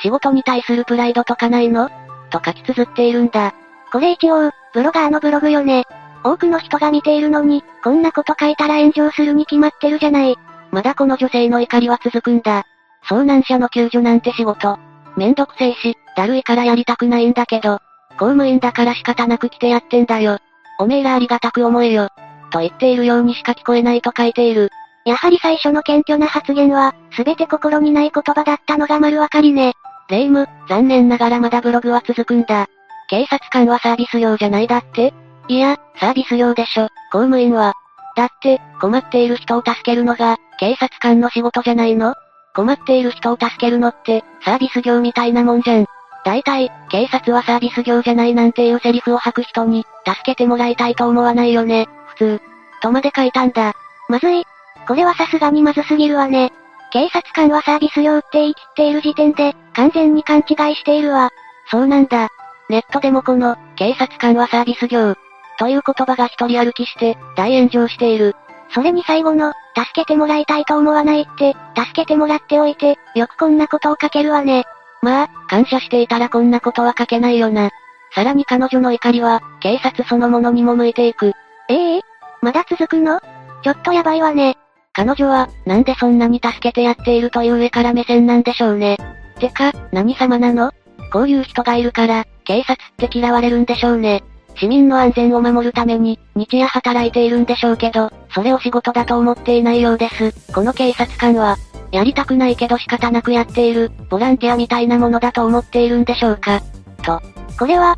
[0.00, 1.90] 仕事に対するプライドとかないの？
[2.30, 3.54] と書き綴っているんだ。
[3.92, 5.84] これ一応、ブロガーのブログよね。
[6.22, 10.36] 多くの人が見ているのに、こんなこと書いたら炎上するに決まってるじゃない。
[10.70, 12.66] まだこの女性の怒りは続くんだ。
[13.08, 14.78] 遭難者の救助なんて仕事。
[15.16, 17.78] めんどくせえし、だるいからやりたくないんだけど、
[18.18, 20.38] 公務員だから仕方なく来てやってんだよ。
[20.78, 22.08] おめえらありがたく思えよ。
[22.50, 24.70] と言っているようにしか聞こえないと書いている。
[25.04, 29.74] やはり最初の謙虚な発言は、すべて心にない言葉だったのが丸わかりね。
[30.08, 32.68] レイム、残念ながらまだブログは続くんだ。
[33.08, 35.12] 警察官はサービス用じゃないだって？
[35.48, 37.74] いや、サービス用でしょ、公務員は。
[38.16, 42.14] だって、困っている人を助けるのが、警察官の仕事じゃないの？
[42.54, 45.86] 困っている人を助けるのって、サービス業みたいなもんじゃん。
[46.24, 52.42] 大体、警察はサービス業じゃないなんていうセリフを吐く人に、助けてもらいたいと思わないよね、普通。
[52.80, 53.74] とまで書いたんだ。
[54.08, 54.44] まずい。
[54.86, 56.52] これはさすがにまずすぎるわね。
[56.90, 61.30] 警察官はサービス用って言い切っている時点で、完全に勘違いしているわ。
[61.70, 62.28] そうなんだ。
[62.68, 65.16] ネットでもこの、警察官はサービス業。
[65.58, 68.36] という言葉が一人歩きして、大炎上している。
[68.74, 74.64] それに最後の、助けてもらいたいと思わないって、助けてもらっておいて、よくこんなことを書けるわね。
[75.00, 77.70] まあ、感謝していたらこんなことは書けないよな。
[78.14, 81.32] さらに彼女の怒りは、警察そのものにも向いていく。
[81.68, 82.02] ええー、
[82.42, 83.20] まだ続くの？
[83.62, 84.56] ちょっとやばいわね。
[84.92, 88.98] 彼女は、なんでそんなに助けてやっているという上から目線なんでしょうね。
[89.38, 90.72] てか、何様なの？
[91.12, 94.24] こういう人がいるから、警察って嫌われるんでしょうね。
[94.56, 100.32] 市民の安全を守るために、日夜働いているんでしょうけど、それを仕事だと思っていないようです。
[100.52, 101.56] この警察官は、
[101.90, 106.60] やりたくないけど仕方なくやっている、ボランティアみたいなものだと思っているんでしょうか。
[107.02, 107.20] と。
[107.58, 107.96] これは、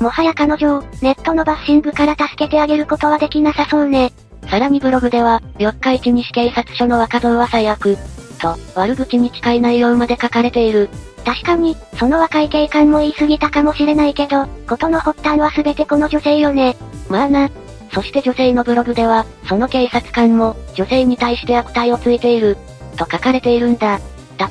[0.00, 4.12] もはや彼女を、ネットのバッシングから助けてあげることはできなさそうね。
[4.48, 7.96] さらにブログでは、四日市西警察署の若造は最悪。
[8.38, 10.88] と、悪口に近い内容まで書かれている。
[11.24, 16.76] 確かに、その若い警官も言い過ぎたかもしれないけど、ことの発端は全てこの女性よね。
[17.08, 17.50] まあな。
[17.92, 22.56] そして女性のブログでは、その警察官も、女性に対して悪態をついている。
[22.96, 24.00] と書かれているんだ。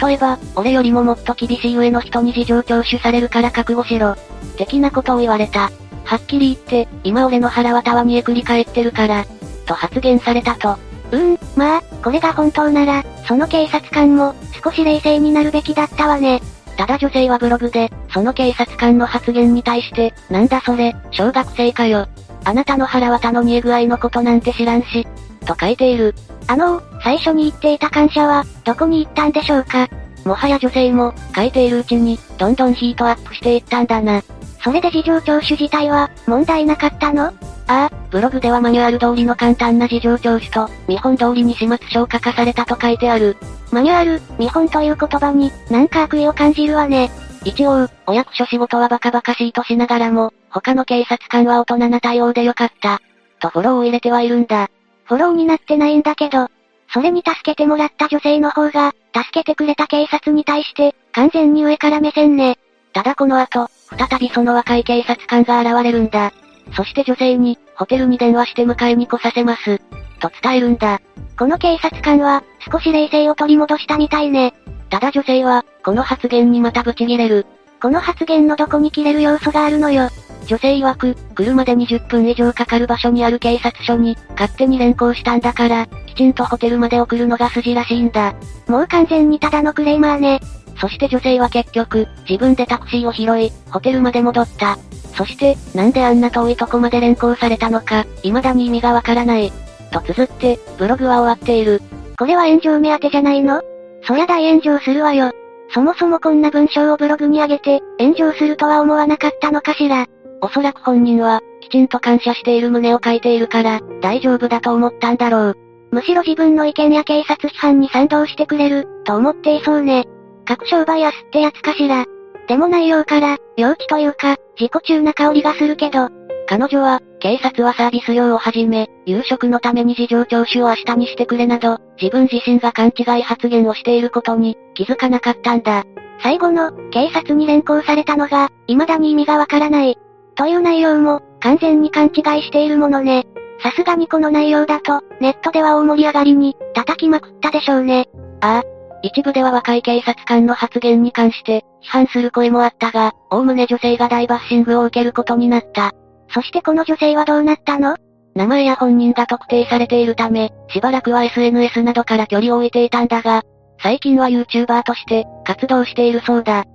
[0.02, 4.16] 例えば、俺よりももっと厳しい上の人に事情聴取されるから覚悟しろ。
[4.58, 5.72] 的なことを言われた。
[6.04, 9.26] はっきり言って、今俺の腹はたわにえくり返ってるから。
[9.66, 10.78] と発言されたと。
[11.12, 16.42] うーん、まあ、これが本当なら、その警察官も、少し冷静になるべきだったわね。
[16.78, 22.08] ただ女性はブログで、その警察官の発言に対して、なんだそれ、小学生かよ。
[22.44, 25.08] あなたの腹渡の煮え具合のことなんて知らんし、
[25.46, 26.14] と書いている。
[26.48, 29.90] あの最初に言っていた感謝は、どこに行ったんでしょうか
[30.24, 34.22] もはや女性も、書いているうちに、どんどんヒートアップしていったんだな。
[34.64, 37.34] それで事情聴取自体は、問題なかったの？
[37.68, 43.36] ああ、ブログではマニュアル通りの簡単な事情聴取と、見本通りに始末書を書かされたと書いてある。
[43.72, 47.12] マニュアル、見本という言葉に、なんか悪意を感じるわね。
[47.44, 53.02] 一応、お役所仕事はバカバカしいとしながらも、他の警察官は大人な対応でよかった。
[53.40, 54.70] とフォローを入れてはいるんだ。
[55.04, 56.48] フォローになってないんだけど、
[56.94, 62.58] それに助けてもらった女性の方が、助けてくれた警察に対して、完全に上から目線ね。
[62.94, 66.32] ただこの後、再びその若い警察官が現れるんだ。
[66.74, 69.80] そして女性に、ホテルに電話して迎えに来させます。
[70.20, 71.02] と伝えるんだ。
[71.38, 74.54] この警察官は、少し冷静を取り戻したみたいね。
[74.90, 77.46] ただ女性は、この発言にまたブチギレる。
[77.82, 80.10] この発言のどこに切れる要素があるのよ。
[80.48, 88.34] 女性曰く、車で20分以上かかる場所にある警察署に、勝手に連行したんだから、きちんとホテルまで送るのが筋らしいんだ。
[88.68, 90.40] もう完全にただのクレーマーね。
[90.80, 94.78] そして女性は結局、自分でタクシーを拾い、ホテルまで戻った。
[95.18, 99.52] そして、なんであんな遠いとこまで連行されたのか、未だに意味がわからない。
[99.92, 101.82] と綴って、ブログは終わっている。
[102.20, 103.62] これは炎上目当てじゃないの？
[104.04, 105.32] そりゃ大炎上するわよ。
[105.74, 110.06] そもそもこんな文章をブログに上げて、炎上するとは思わなかったのかしら。
[110.42, 115.58] おそらく本人は、きちんと感謝している旨を書いているから、大丈夫だと思ったんだろう。
[115.92, 120.06] むしろ自分の意見や警察批判に賛同してくれる、と思っていそうね。
[120.46, 122.06] 各商売明日ってやつかしら。
[122.48, 126.10] でも内容から、幼稚というか、自己中な香りがするけど。
[126.50, 135.84] 彼女は、警察はサービス料をはじめ、夕食のために事情聴取を明日にしてくれなど、自分自身が勘違い発言をしていることに、気づかなかったんだ。
[136.24, 139.98] 最後の、警察に連行されたのが、未だに意味がわからない。
[140.36, 143.26] という内容も、完全に勘違いしているものね。
[143.62, 148.08] さすがにこの内容だと、ネットでは大盛り上がりに、叩きまくったでしょうね。
[148.40, 148.78] ああ。
[149.04, 155.92] 一部では若い警察官の発言に関して、批判する声もあったが、おおむね女性が大バッシングを受けることになった。
[156.30, 157.96] そしてこの女性はどうなったの？
[158.36, 163.44] 名前や本人が特定されているため、しばらくは SNS などから距離を置いていたんだが、
[163.82, 166.66] 最近は YouTuber として活動しているそうだ。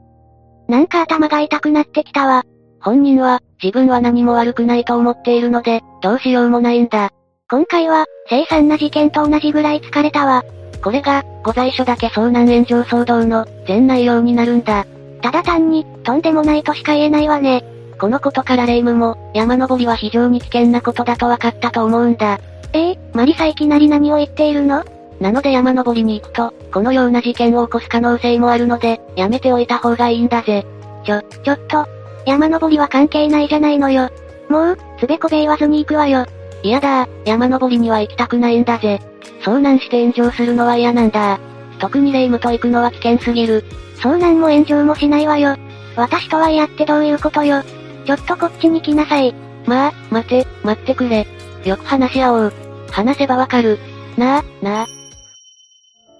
[0.68, 2.44] なんか頭が痛くなってきたわ。
[2.80, 7.10] 本人は、自分は何も悪くないと思っているので、どうしようもないんだ。
[7.48, 10.42] 今回は、凄惨な事件と同じぐらい疲れたわ。
[10.82, 14.84] これが、ご在所だけ遭難炎上騒動の、全内容になるんだ。
[15.22, 17.64] ただ単に、とんでもないとしか言えないわね。
[17.98, 22.40] このことからレイムも、山登りは非常に危険なことだと分かったと思うんだ。
[22.72, 24.84] ええー、マリサいきなり何を言っているの？
[25.20, 30.66] なので山登りに行くと、このような事件を起こす可能性もあるので、やめておいた方がいいんだぜ。
[31.04, 31.86] ちょ、ちょっと、
[32.26, 34.10] 山登りは関係ないじゃないのよ。
[34.48, 36.26] もう、つべこべ言わずに行くわよ。
[36.62, 39.00] 嫌だ山登りには行きたくないんだぜ。
[39.42, 41.40] 遭難して炎上するのは嫌なんだ
[41.78, 43.64] 特にレイムと行くのは危険すぎる。
[43.96, 45.56] 遭難も炎上もしないわよ。
[45.96, 47.62] 私とは嫌ってどういうことよ。
[48.06, 49.34] ちょっとこっちに来なさい。
[49.66, 51.26] まあ、待て、待ってくれ。
[51.64, 52.52] よく話し合おう。
[52.90, 53.78] 話せばわかる。
[54.16, 54.86] なあ、なあ。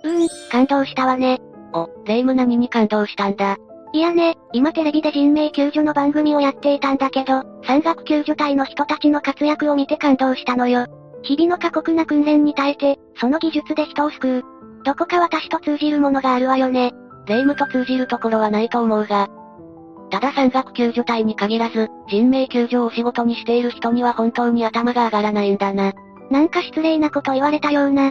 [0.04, 1.40] うーん、感動したわね。
[1.72, 3.56] お、レイム何に感動したんだ
[3.94, 10.86] いやね、今テレビで人命救助の番組をやっていたんだけど、山岳救助隊の人たちの活躍を見て感動したのよ。
[11.22, 14.42] 日々の過酷な訓練に耐えて、その技術で人を救う。
[14.84, 16.92] どこか私と通じるものがあるわよね。
[17.26, 19.28] 霊夢と通じるところはないと思うが。
[20.10, 25.92] ただ山岳救助隊に限らず、人命救助を仕事にしている人には本当に頭が上がらないんだな。
[26.30, 28.10] なんか失礼なこと言われたような。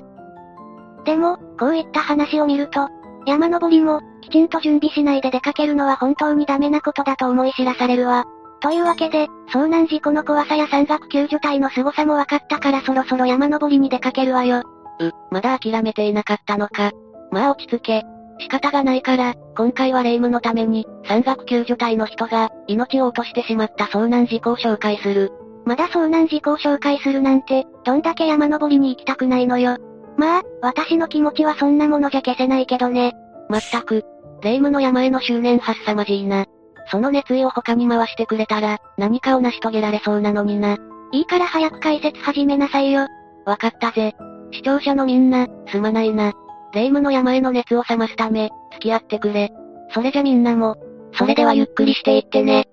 [1.05, 2.87] でも、こういった話を見ると、
[3.25, 8.25] 山登りも、きちんと準備しないで出かけるのは本当にダメなことだと思い知らされるわ。
[8.61, 14.59] というわけで、遭難事故の怖さや山岳救助隊の凄さも分かったからそろそろ山登りに出かけるわよ。
[14.99, 16.91] う、まだ諦めていなかったのか。
[17.31, 18.03] まあ落ち着け。
[18.39, 25.31] 仕方がないから、今回は霊夢のために、山岳救助隊の人が、命を落としてしまった遭難事故を紹介する。
[25.65, 29.77] まだ遭難事故を紹介するなんて、どんだけ山登りに行きたくないのよ。
[30.17, 33.13] まあ、私の気持ちはそんなものじゃ消せないけどね。
[33.49, 34.05] まったく。
[34.41, 36.45] 霊夢の山への執念は凄まじいな。
[36.89, 40.77] その熱意を他に回してくれたら、何かを成し遂げられそうなのにな。
[41.11, 43.07] いいから早く解説始めなさいよ。
[43.45, 44.15] わかったぜ。
[44.51, 46.33] 視聴者のみんな、すまないな。
[46.73, 49.51] 霊夢の山への熱を冷ますため、付き合ってくれ。
[49.93, 50.77] それじゃみんなも、
[51.13, 52.67] それではゆっくりしていってね。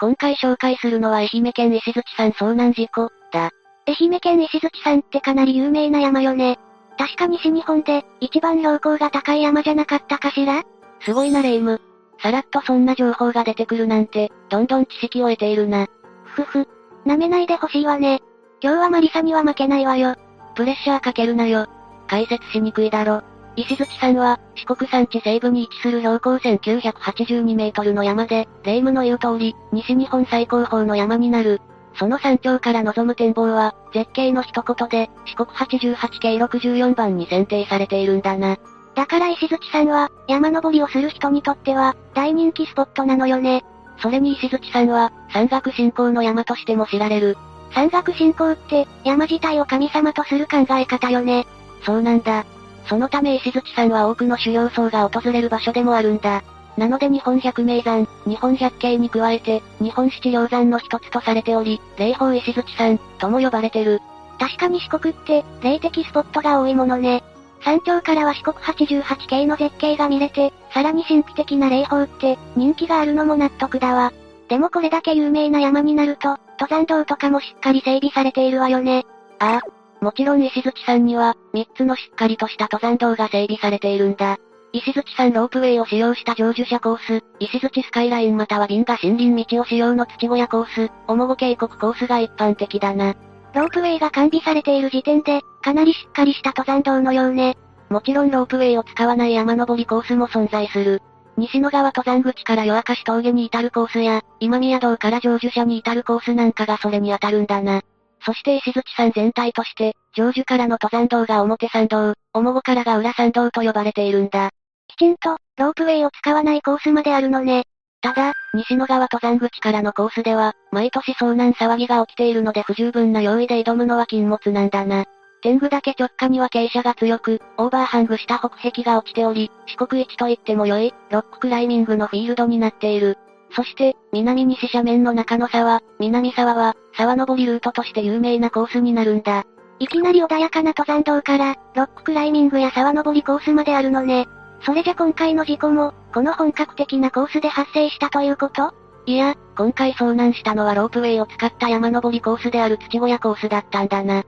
[0.00, 3.50] 今回紹介するのは愛媛県石槌山遭難事故、だ。
[3.86, 6.58] 愛媛県石槌山ってかなり有名な山よね。
[6.98, 10.62] 確か西日本で、一番標高が高い山じゃなかったかしら？
[11.00, 11.80] すごいなレイム。
[12.20, 15.86] さらっとそんな情報が出てくるなんて、どんどん知識を得ているな。
[16.24, 16.68] ふふ。
[17.04, 18.20] 舐めないでほしいわね。
[18.60, 20.14] 今日はマリサには負けないわよ。
[20.54, 21.66] プレッシャーかけるなよ。
[22.06, 23.22] 解説しにくいだろ。
[23.56, 31.60] 石槌山は、四国山地西部に位置する標高1982メートルの山で、霊夢の言う通り、西日本最高峰の山になる。
[31.94, 38.56] その山頂から望む展望は、絶景の一言で、四国88系64番に選定されているんだな。
[38.94, 43.64] だから石槌さんは、山登りをする人にとっては、大人気スポットなのよね。
[43.98, 47.36] それに石槌さんは、山岳信仰の山としても知られる。
[47.74, 51.46] 山岳信仰って、山自体を神様とする考え方よね。
[51.84, 52.44] そうなんだ。
[52.86, 56.42] そのため石槌さんは多くの修行僧が訪れる場所でもあるんだ。
[56.76, 64.00] なので日本百名山、日本百景に加えて、日本七稜山の一つとされており、霊峰石槌山、とも呼ばれてる。
[64.38, 67.22] 確かに四国って、霊的スポットが多いものね。
[67.64, 74.12] 山頂からは四国88系の絶景が見れて、さらに神秘的な霊峰って、人気があるのも納得だわ。
[74.48, 79.04] でもこれだけ有名な山になると、登山道とかもしっかり整備されているわよね。
[79.38, 80.04] ああ。
[80.04, 84.38] もちろん石槌山には、3つのしっかりとした登山道が整備されているんだ。
[84.72, 93.14] 石槌山ロープウェイを使用した乗樹者コース、石槌スカイラインまたは瓶河森林道を使用の土小屋コース、おもご渓谷コースが一般的だな。
[93.54, 97.58] ロープウェイが完備されている時点で、かなりしっかりした登山道のようね。
[97.90, 101.02] もちろんロープウェイを使わない山登りコースも存在する。
[101.36, 107.82] 西野川登山口から夜明かし峠に至るコースや、今宮道から成就者に至るコースなんかがそれに当たるんだな。
[108.24, 114.50] そして石槌山全体として、成就からの登山道が表参道、おもごからが裏参道と呼ばれているんだ。
[114.92, 117.64] きちんと、ロープウェイを使わないコースまであるのね。
[118.02, 125.04] ただ、西野川登山口からのコースでは、毎年遭難騒ぎが起きているので不十分な用意で挑むのは禁物なんだな。
[125.42, 133.18] 天狗岳直下には傾斜が強く、オーバーハングした北壁が落ちており、四国一と言っても良い、ロッククライミングのフィールドになっている。
[133.54, 139.44] そして、南西斜面の中野沢、南沢は、沢登りルートとして有名なコースになるんだ。
[139.78, 144.26] いきなり穏やかな登山道から、ロッククライミングや沢登りコースまであるのね。
[144.64, 148.72] それじゃ今回の事故も、この本格的なコースで発生したということ？
[149.06, 154.20] いや、今回遭難したのはロープウェイを使った山登りコースである土小屋コースだったんだな。
[154.20, 154.24] ん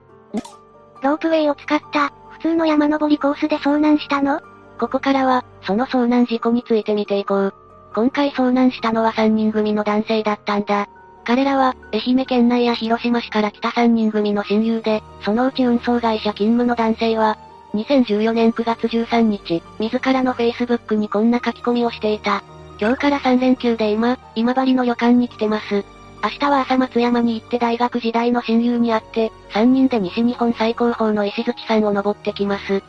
[1.01, 4.41] ロープウェイを使った、普通の山登りコースで遭難したの？
[4.77, 7.53] ここからは、その遭難事故について見ていこう。
[7.93, 10.89] 今回遭難したのは3人組の男性だったんだ。
[11.23, 17.37] 彼らは、愛媛県内や広島市から来た3人組の親友で、そのうち運送会社勤務の男性は、
[17.75, 22.43] 2014年9月13日、自らの Facebook にこんな書き込みをしていた。
[22.79, 25.85] 今日から3連休で今、今治の旅館に来てます。
[26.23, 32.81] 明日は朝松山に行って大学時代の親友に会って、3人で西日本最高峰の石槌山を登ってきます。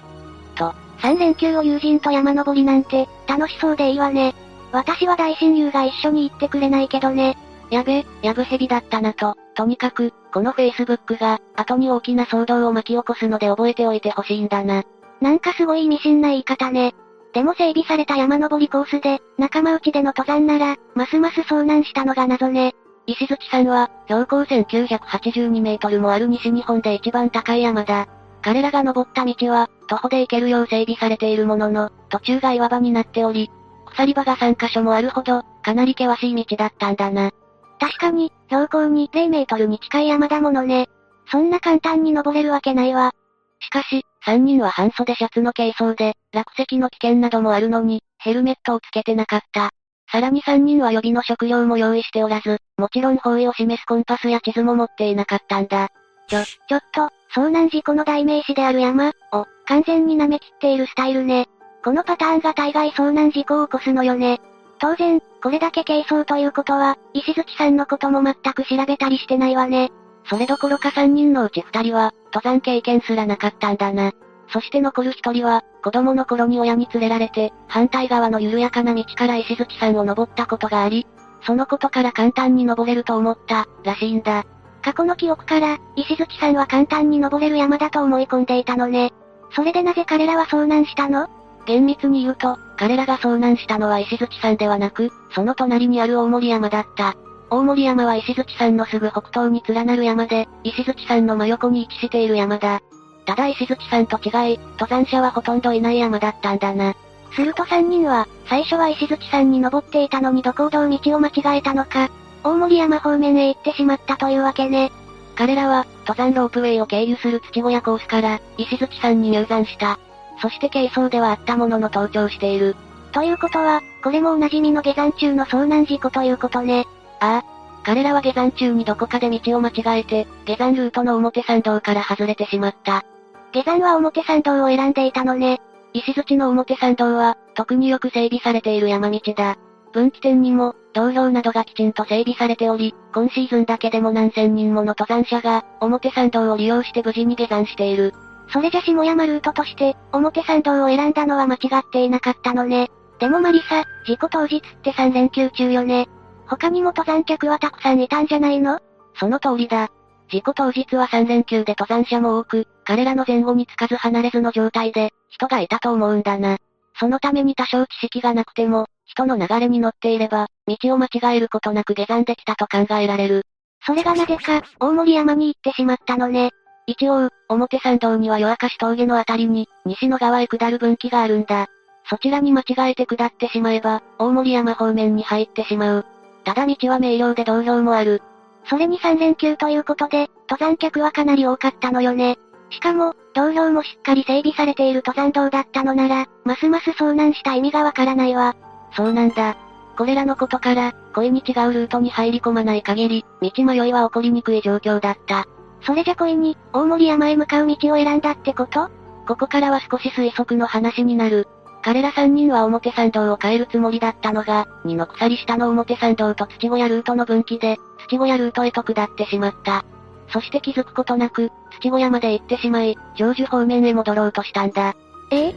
[0.55, 4.35] と、3連休を友人と山登りなんて、楽しそうでいいわね。
[4.73, 7.37] 私は大親友が一緒に行ってくれないけどね。
[7.71, 14.83] やべ、やぶ蛇だったなと、とにかく、この Facebook が、後に大きな騒動を巻き起こすので覚えておいてほしいんだな。
[15.23, 16.95] なんかすごい意味深な言い方ね。
[17.33, 22.75] でも整備された山登りコースで、仲間内での登山なら、ますます遭難したのが謎ね。
[23.07, 28.07] 石槌さんは、標高1982メートルもある西日本で一番高い山だ。
[28.43, 33.51] 彼らが登った道は、徒歩で行けるよう整備されているものの、途中が岩場になっており、
[33.87, 37.31] 鎖場が3カ所もあるほど、かなり険しい道だったんだな。
[37.79, 40.89] 確かに、標高に0メートルに近い山だものね。
[41.31, 43.13] そんな簡単に登れるわけないわ。
[43.61, 49.71] しかし、3人は半袖シャツの軽装で、落石の危険などもあるのに、ヘルメットをつけてなかった。
[50.11, 55.89] さらに3人は予備の食料も用意しておらず、もちろん方位を示すコンパスや地図も持っていなかったんだ。
[56.29, 61.47] ちょ、ちょっと、遭難事故の代名詞である山、を、完全に舐めきっているスタイルね。
[61.85, 64.41] このパターンが大概遭難事故を起こすのよね。
[64.79, 69.91] 当然、これだけ軽装ということは、石槌さんのことも全く調べたりしてないわね。
[70.29, 74.13] それどころか3人のうち2人は、登山経験すらなかったんだな。
[74.49, 81.07] そして残る1人は、子供の頃に親に連れられて、反対側の緩やかな道から石槌山を登ったことがあり、
[81.43, 84.45] そのことから簡単に登れると思った、らしいんだ。
[84.83, 89.13] 過去の記憶から、石槌さんは簡単に登れる山だと思い込んでいたのね。
[89.53, 91.29] それでなぜ彼らは遭難したの？
[91.67, 97.17] 厳密に言うと、彼らが遭難したのは石槌山ではなく、その隣にある大森山だった。
[97.49, 102.81] 大森山は石槌山のすぐ北東に連なる山で、石槌山の真横に位置している山だ。
[103.25, 106.95] ただ石槌山と違い、登山者はほとんどいない山だったんだな。
[107.35, 112.11] すると3人は、最初は石槌山に登っていたのにどこをどう道を間違えたのか、
[112.45, 114.93] 大森山方面へ行ってしまったというわけね。
[115.35, 119.99] 彼らは、登山ロープウェイを経由する土小屋コースから、石槌山に入山した。
[120.41, 122.77] そして軽装ではあったものの登頂している。
[123.13, 126.87] ということは、これもおなじみの下山中の遭難事故ということね。
[127.21, 127.57] ああ。
[127.83, 133.05] 彼らは下山中にどこかで道を間違えて、下山ルートの表参道から外れてしまった。
[133.53, 135.61] 下山は表参道を選んでいたのね。
[135.93, 139.57] 石槌の表参道は、特によく整備されている山道だ。
[139.93, 148.13] 分岐点にも、道路などがきちんと整備されており、今シーズンだけでも何千人もの登山者が、表参道を利用して無事に下山している。
[148.49, 152.91] それじゃ下山ルートとして、表参道を選んだのは間違っていなかったのね。
[153.19, 156.09] でもマリサ、事故当日って3連休中よね。
[156.47, 158.79] 他にも登山客はたくさんいたんじゃないの？
[159.19, 159.89] その通りだ。
[160.31, 166.59] 事故当日は3連休で登山者も多く、彼らの前後につかず離れずの状態で、人がいたと思うんだな。
[166.99, 173.43] そのために多少知識がなくても、人の流れに乗っていれば、道を間違えることなく下山できたと考えられる。
[173.85, 176.51] それがなぜか、大森山に行ってしまったのね。
[176.87, 181.67] 一応、表参道には夜明かし峠のあたりに、西の川へ下る分岐があるんだ。
[182.09, 186.07] そちらに間違えて下ってしまえば、大森山方面に入ってしまう。
[186.45, 188.23] ただ道は明瞭で道標もある。
[188.69, 192.39] それに3連休ということで、登山客はかなり多かったのよね。
[192.71, 198.55] しかも、道標もしっかり整備されている登山道だったのなら、ますます遭難した意味がわからないわ。
[198.97, 199.57] そうなんだ。
[199.97, 205.49] これらのことから、恋に違うルートに入り込まない限り、道迷いは起こりにくい状況だった。
[205.87, 208.91] それじゃ恋に、大森山へ向かう道を選んだってこと？
[209.27, 211.47] ここからは少し推測の話になる。
[211.83, 217.77] 彼ら3人は表参道を変えるつもりだったのが、二の鎖下の表参道と土小屋ルートの分岐で、
[218.09, 219.85] 土小屋ルートへと下ってしまった。
[220.29, 224.97] そして気づくことなく、土小屋まで行ってしまい、成就方面へ戻ろうとしたんだ。
[225.31, 225.55] ええ？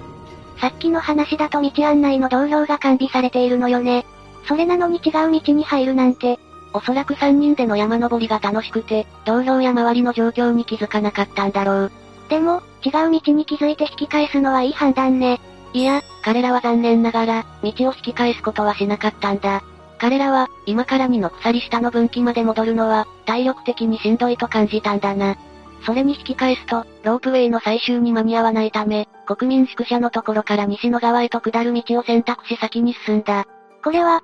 [0.59, 4.05] さっきの話だと道案内の道標が完備されているのよね。
[4.47, 6.37] それなのに違う道に入るなんて、
[6.73, 11.91] おそらく3人での山登りが楽しくて、道標や周りの状況に気づかなかったんだろう。
[12.29, 15.39] でも、違う道に気づいて引き返すのはいい判断ね。
[15.73, 19.63] いや、彼らは残念ながら、道を引き返すことはしなかったんだ。
[19.97, 25.35] 彼らは、今から2の鎖下の分岐まで戻るのは、体力的にしんどいと感じたんだな。
[25.85, 33.45] それに引き返すと、ロープウェイの最終に間に合わないため、国民宿舎のところから西の側へと下る道を選択し先に進んだ。
[33.83, 34.21] これは、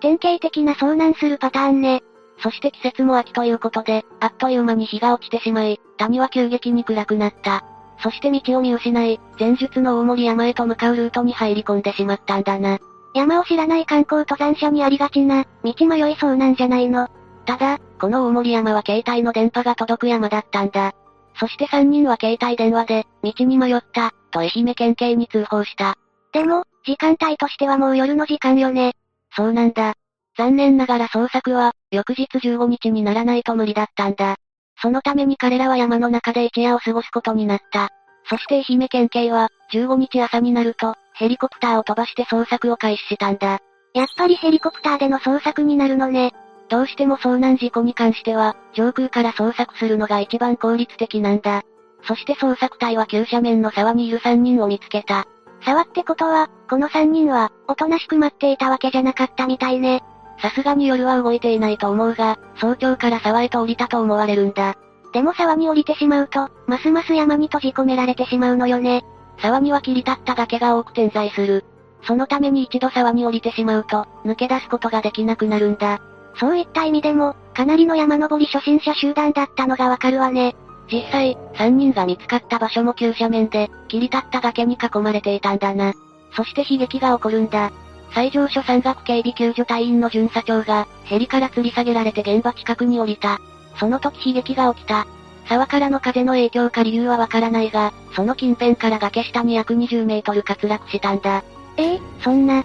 [0.00, 2.02] 典型的な遭難するパターンね。
[2.38, 7.64] そして季節も秋ということで、あっという間に日が落ちてしまい、谷は急激に暗くなった。
[8.02, 12.78] そして道を見失い、前述の大森山へと向かうルートに入り込んでしまったんだな。
[13.14, 17.08] 山を知らない観光登山者にありがちな、道迷いそうなんじゃないの。
[17.46, 20.92] ただ、この大森山は携帯の電波が届く山だったんだ。
[21.38, 25.96] そして3人は携帯電話で、道に迷った、と愛媛県警に通報した。
[26.32, 28.92] でも、時間帯としてはもう夜の時間よね。
[29.36, 29.94] そうなんだ。
[30.38, 34.36] 残念ながら捜索は、翌日15日にならないと無理だったんだ。
[34.80, 37.90] そのために彼らは山の中で一夜を過ごすことになった。
[38.28, 43.60] そして愛媛県警は、15日朝になると、ヘリコプターを飛ばして捜索を開始したんだ。
[43.94, 46.32] やっぱりヘリコプターでの捜索になるのね。
[46.68, 51.62] どうしても遭難事故に関しては、上空から捜索するのが一番効率的なんだ。
[52.06, 55.26] そして捜索隊は急斜面の沢にいる3人を見つけた。
[55.64, 60.02] 沢ってことは、この3人は、おとなしく待っていたわけじゃなかったみたいね。
[60.40, 64.74] さすがに夜は動いていないと思うが、早朝から沢へと降りたと思われるんだ。
[65.12, 69.04] でも沢に降りてしまうと、ますます山に閉じ込められてしまうのよね。
[69.38, 71.64] 沢には切り立った崖が多く点在する。
[72.02, 76.00] そのために一度沢に降りてしまうと、抜け出すことができなくなるんだ。
[76.38, 80.54] そういった意味でも、かなりの山登り初心者集団だったのがわかるわね。
[80.90, 85.94] 実際、3人が見つかった場所も急斜面で、切り立った崖に囲まれていたんだな。
[86.34, 87.72] そして悲劇が起こるんだ。
[88.12, 93.40] 最上所山岳警備救助隊員の巡査長が、ヘリから吊り下げられて現場近くに降りた。
[93.78, 95.06] その時悲劇が起きた。
[95.48, 101.44] 沢からの風の影響か理由はわからないが、その近辺から崖下に約20メートル滑落したんだ。
[101.76, 102.64] ええそんな。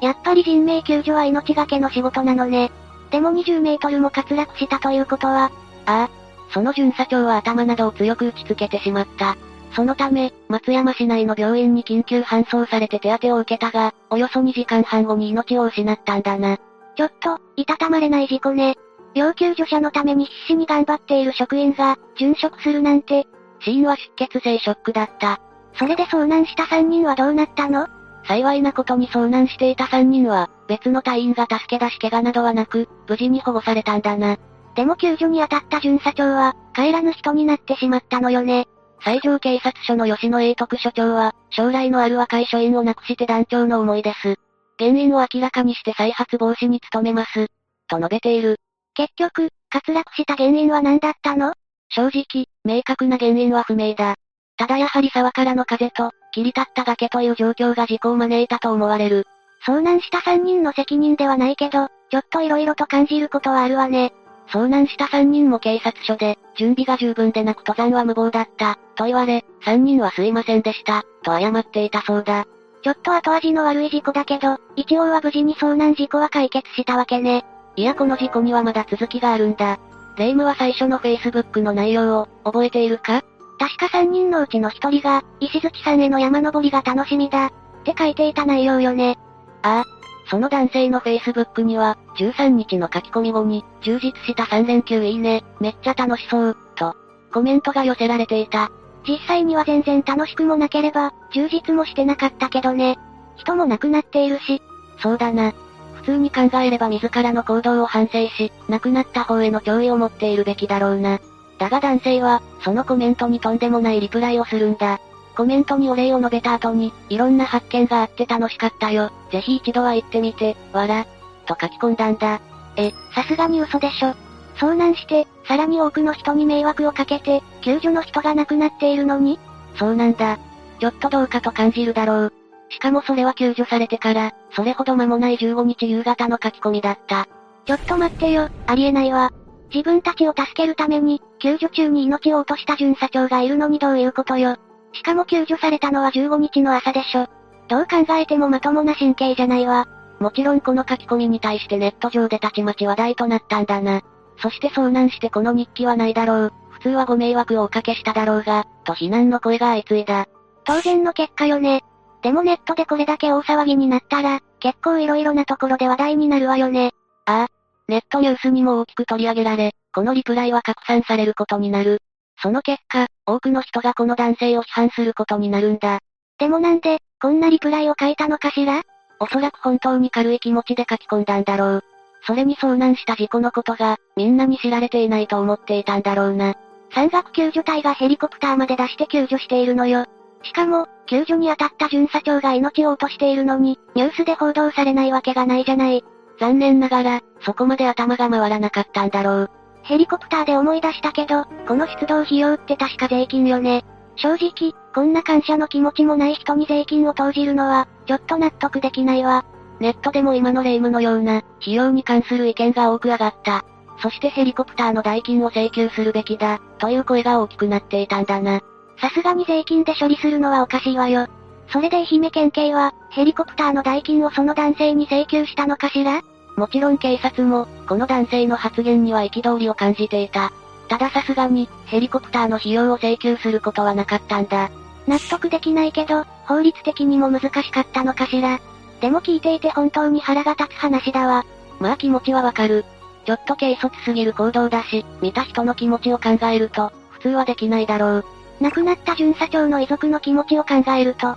[0.00, 2.72] やっぱり人命救助は命がけの仕事なのね。
[3.10, 5.52] でも20メートルも滑落したということは、
[5.86, 6.21] ああ。
[6.52, 9.36] その巡査長は頭などを強く打ちつけてしまった。
[9.74, 16.58] そのため、松山市内の病院に緊急搬送されて手当てを受けたが、およそ2時間半後に命を失ったんだな。
[16.94, 18.76] ちょっと、いたたまれない事故ね。
[19.14, 23.26] 要救助者のために必死に頑張っている職員が、殉職するなんて。
[23.60, 25.40] 死因は出血性ショックだった。
[25.78, 27.86] それで遭難した3人はどうなったの？
[28.24, 34.36] 幸いなことに遭難していた3人は、別の隊員が助け出し怪我などはなく、無事に保護されたんだな。
[34.74, 38.66] でも救助に当たった巡査長は、帰らぬ人になってしまったのよね。
[39.04, 44.36] 西条警察署の吉野英徳署長は、将来のある若い署員を亡くして団長の思いです。
[44.78, 47.48] 原因を明らかにして再発防止に努めます。
[47.88, 48.56] と述べている。
[48.94, 51.52] 結局、滑落した原因は何だったの？
[51.90, 54.14] 正直、明確な原因は不明だ。
[54.56, 59.26] ただやはり沢からの風と、切り立った崖という状況が事故を招いたと思われる。
[59.66, 64.12] 遭難した3人の責任ではないけど、ちょっと色々と感じることはあるわね。
[64.48, 72.46] 遭難した3人も警察署で、準備が十分でなく登山は無謀だった、と言われ、3人はすいませんでした、と謝っていたそうだ。
[72.82, 77.44] ちょっと後味の悪い事故だけど、一応は無事に遭難事故は解決したわけね。
[77.76, 79.78] いやこの事故にはまだ続きがあるんだ。
[80.18, 83.22] レイムは最初の Facebook の内容を、覚えているか？
[83.58, 87.52] 確か3人のうちの1人が、石月さんへの山登りが楽しみだ、っ
[87.84, 89.16] て書いていた内容よね。
[89.62, 90.01] ああ。
[90.32, 96.96] その男性の Facebook には、13日の書き込み後に、充実した3連休いいね、めっちゃ楽しそう、と、
[97.30, 98.70] コメントが寄せられていた。
[99.06, 102.98] 実際には全然楽しくもなければ、充実もしてなかったけどね。
[103.36, 104.62] 人も亡くなっているし。
[105.00, 105.52] そうだな。
[105.96, 111.20] 普通に考えれば自らの行動を反省し、亡くなった方への弔意を持っているべきだろうな。
[111.58, 114.98] だが男性は、そのコメントにとんでもないリプライをするんだ。
[115.36, 119.10] コメントにお礼を述べた後に、いろんな発見があって楽しかったよ。
[119.30, 121.06] ぜひ一度は行ってみて、わら。
[121.46, 122.40] と書き込んだんだ。
[122.76, 124.14] え、さすがに嘘でしょ。
[124.56, 129.38] 遭難して、さらに多くの人に迷惑をかけて、救助の人が亡くなっているのに？
[129.76, 130.38] そうなんだ。
[130.78, 132.32] ちょっとどうかと感じるだろう。
[132.68, 137.28] しかもそれは救助されてから、それほど間もない15日夕方の書き込みだった。
[137.64, 139.30] ちょっと待ってよ、ありえないわ。
[139.72, 144.56] 自分たちを助けるために、救助中に命を落とした巡査長がいるのにどういうことよ。
[144.92, 147.26] しかも救助されたのは15日の朝でしょ。
[147.68, 149.86] どう考えてもまともな神経じゃないわ。
[150.20, 154.02] もちろんこの書き込みに対してネット上でたちまち話題となったんだな。
[154.38, 156.52] そして遭難してこの日記はないだろう。
[156.70, 160.26] 普通はご迷惑をおかけしただろうが、と非難の声が相次いだ。
[160.64, 161.82] 当然の結果よね。
[162.22, 166.92] でもネットでこれだけ大騒ぎになったら、結構色々なところで話題になるわよね。
[167.26, 167.48] ああ。
[167.88, 172.00] ネットニュースにも大きく取り上げられ、このリプライは拡散されることになる。
[172.42, 176.00] その結果、多くの人がこの男性を批判することになるんだ。
[176.38, 178.82] でもなんで、こんなリプライを書いたのかしら？
[179.20, 181.84] おそらく本当に軽い気持ちで書き込んだんだろう。
[182.26, 186.54] それに遭難した事故のことが、みんなに知られていないと思っていたんだろうな。
[186.90, 190.04] 山岳救助隊がヘリコプターまで出して救助しているのよ。
[190.42, 196.04] しかも、救助に当たった巡査長が命を落としているのに、ニュースで報道されないわけがないじゃない。
[196.40, 199.50] 残念ながら、そこまで頭が回らなかったんだろう。
[199.82, 203.84] ヘリコプターで思い出したけど、この出動費用って確か税金よね。
[204.16, 209.44] 正直、こんな感謝の気持ちもない人に税金を投じるのは、ちょっと納得できないわ。
[209.80, 213.64] ネットでも今の霊夢のような、費用に関する意見が多く上がった。
[214.00, 218.60] そしてヘリコプターの代金を請求するべきだ、という声が大きくなっていたんだな。
[219.00, 221.26] さすがに税金で処理するのはおかしいわよ。
[221.68, 226.20] それで愛媛県警は、ヘリコプターの代金をその男性に請求したのかしら？
[226.56, 230.52] もちろん警察も、この男性の発言には憤りを感じていた。
[230.88, 234.70] たださすがに、ヘリコプターの費用を請求することはなかったんだ。
[235.06, 238.60] 納得できないけど、法律的にも難しかったのかしら。
[239.00, 241.44] でも聞いていて本当に腹が立つ話だわ。
[241.80, 242.84] まあ気持ちはわかる。
[243.24, 248.24] ちょっと軽率すぎる行動だし、見た人の気持ちを考えると、普通はできないだろう。
[248.60, 251.36] 亡くなった巡査長の遺族の気持ちを考えると、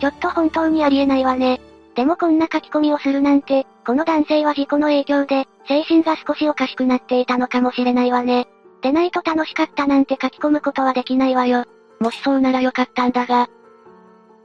[0.00, 1.60] ちょっと本当にありえないわね。
[1.94, 8.46] でもこんな書き込みをするなんて、この男性は事故の影響で、精神が少しおかしくなっていたのかもしれないわね。
[8.80, 11.64] でないと楽しかったなんて書き込むことはできないわよ。
[12.00, 13.48] もしそうならよかったんだが、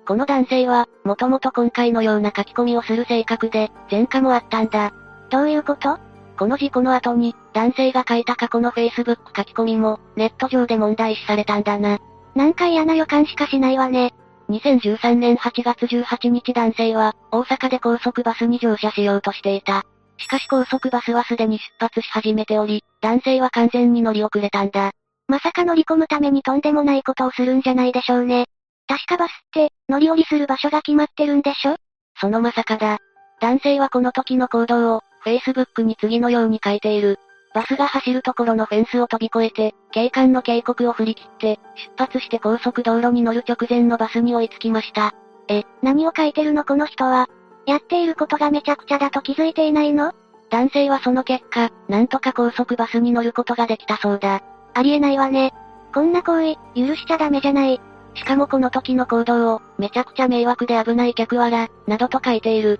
[0.08, 4.94] この男性は、もともと今回のような書き込みをする性格で、前科もあったんだ。
[5.30, 6.00] どういうこと？
[6.38, 12.00] この事故の後に、男性が書いた過去の Facebook 書き込みも、ネット上で問題視されたんだな。
[12.36, 14.14] なんか嫌な予感しかしないわね。
[14.50, 19.84] 2013年8月18日男性は、大阪で高速バスに乗車しようとしていた。
[20.18, 24.92] しかし高速バスはすでに出発し始めており、男性は完全に乗り遅れたんだ。
[25.28, 28.46] まさか乗り込むためにとんでもないことをするんじゃないでしょうね。
[28.88, 31.76] 確かバスって、乗り降りする場所が決まってるんでしょ？
[32.20, 33.00] そのまさかだ。
[33.42, 37.20] 男性はこの時の行動を、Facebook に次のように書いている。
[37.54, 45.14] バスが走るところのフェンスを飛び越えて、警官の警告を振り切って、出発して高速道路に乗る直前のバスに追いつきました。
[45.48, 47.28] え、何を書いてるのこの人は？
[47.66, 50.14] やっていることがめちゃくちゃだと気づいていないの？
[50.50, 54.42] 男性はその結果、なんとか高速バスに乗ることができたそうだ。
[54.74, 55.54] ありえないわね。
[55.94, 57.82] こんな行為、許しちゃダメじゃない。
[58.14, 62.80] しかもこの時の行動を、めちゃくちゃ迷惑で危ない客はら、などと書いている。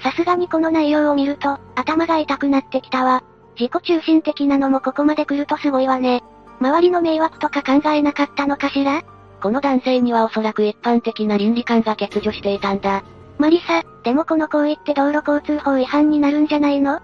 [0.00, 3.22] さすがにこの内容を見ると、頭が痛くなってきたわ。
[3.58, 6.22] 自己中心的なのもここまで来るとすごいわね。
[6.60, 9.02] 周りの迷惑とか考えなかったのかしら？
[9.42, 13.04] この男性にはおそらく一般的な倫理観が欠如していたんだ。
[13.38, 17.00] マリサ、でもこの行為って道路交通法違反になるんじゃないの？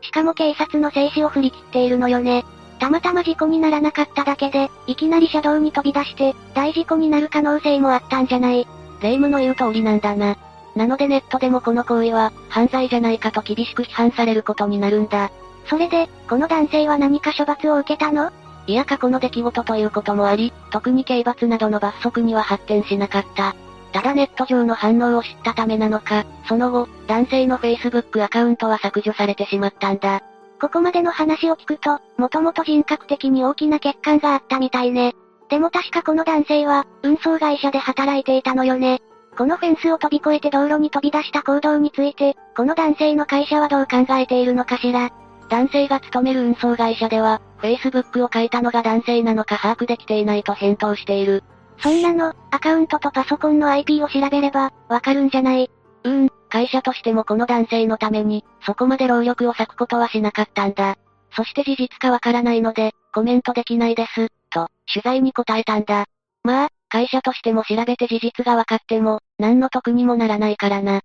[0.00, 2.44] しかも警察の静止を振り切っているのよね。
[2.78, 8.66] たまたま事故にならなかっただけで、いきなり車道に飛び出して、大事故になる可能性もあったんじゃない？
[9.00, 10.36] 霊夢の言う通りなんだな。
[10.74, 15.30] なのでネットでもこの行為は、犯罪じゃないかと厳しく批判されることになるんだ。
[15.68, 18.30] それで、この男性は何か処罰を受けたの？
[18.66, 23.54] いや過去の出来事ということもあり、特に刑罰などの罰則には発展しなかった。
[23.92, 30.20] ただネット上の反応を知ったためなのか、その後、男性の Facebook アカウントは削除されてしまったんだ。
[30.60, 35.14] ここまでの話を聞くと、もともと人格的に大きな欠陥があったみたいね。
[35.48, 39.00] でも確かこの男性は、運送会社で働いていたのよね。
[39.38, 45.10] このフェンスを飛び越えて道路に飛び出した行動について、この男性の会社はどう考えているのかしら。
[45.48, 51.44] 男性が勤める運送会社では、Facebook を書いたのが男性なのか把握できていないと返答している。
[51.78, 55.70] そんなの、アカウントとパソコンの IP を調べれば、わかるんじゃない？
[56.04, 60.96] うーん、会社としてもこの男性のために、そこまで労力を割くことはしなかったんだ。
[61.32, 66.06] そして事実かわからないので、コメントできないです、と、取材に答えたんだ。
[66.42, 71.00] まあ、会社としても調べて事実がわかっても、何の得にもならないからな。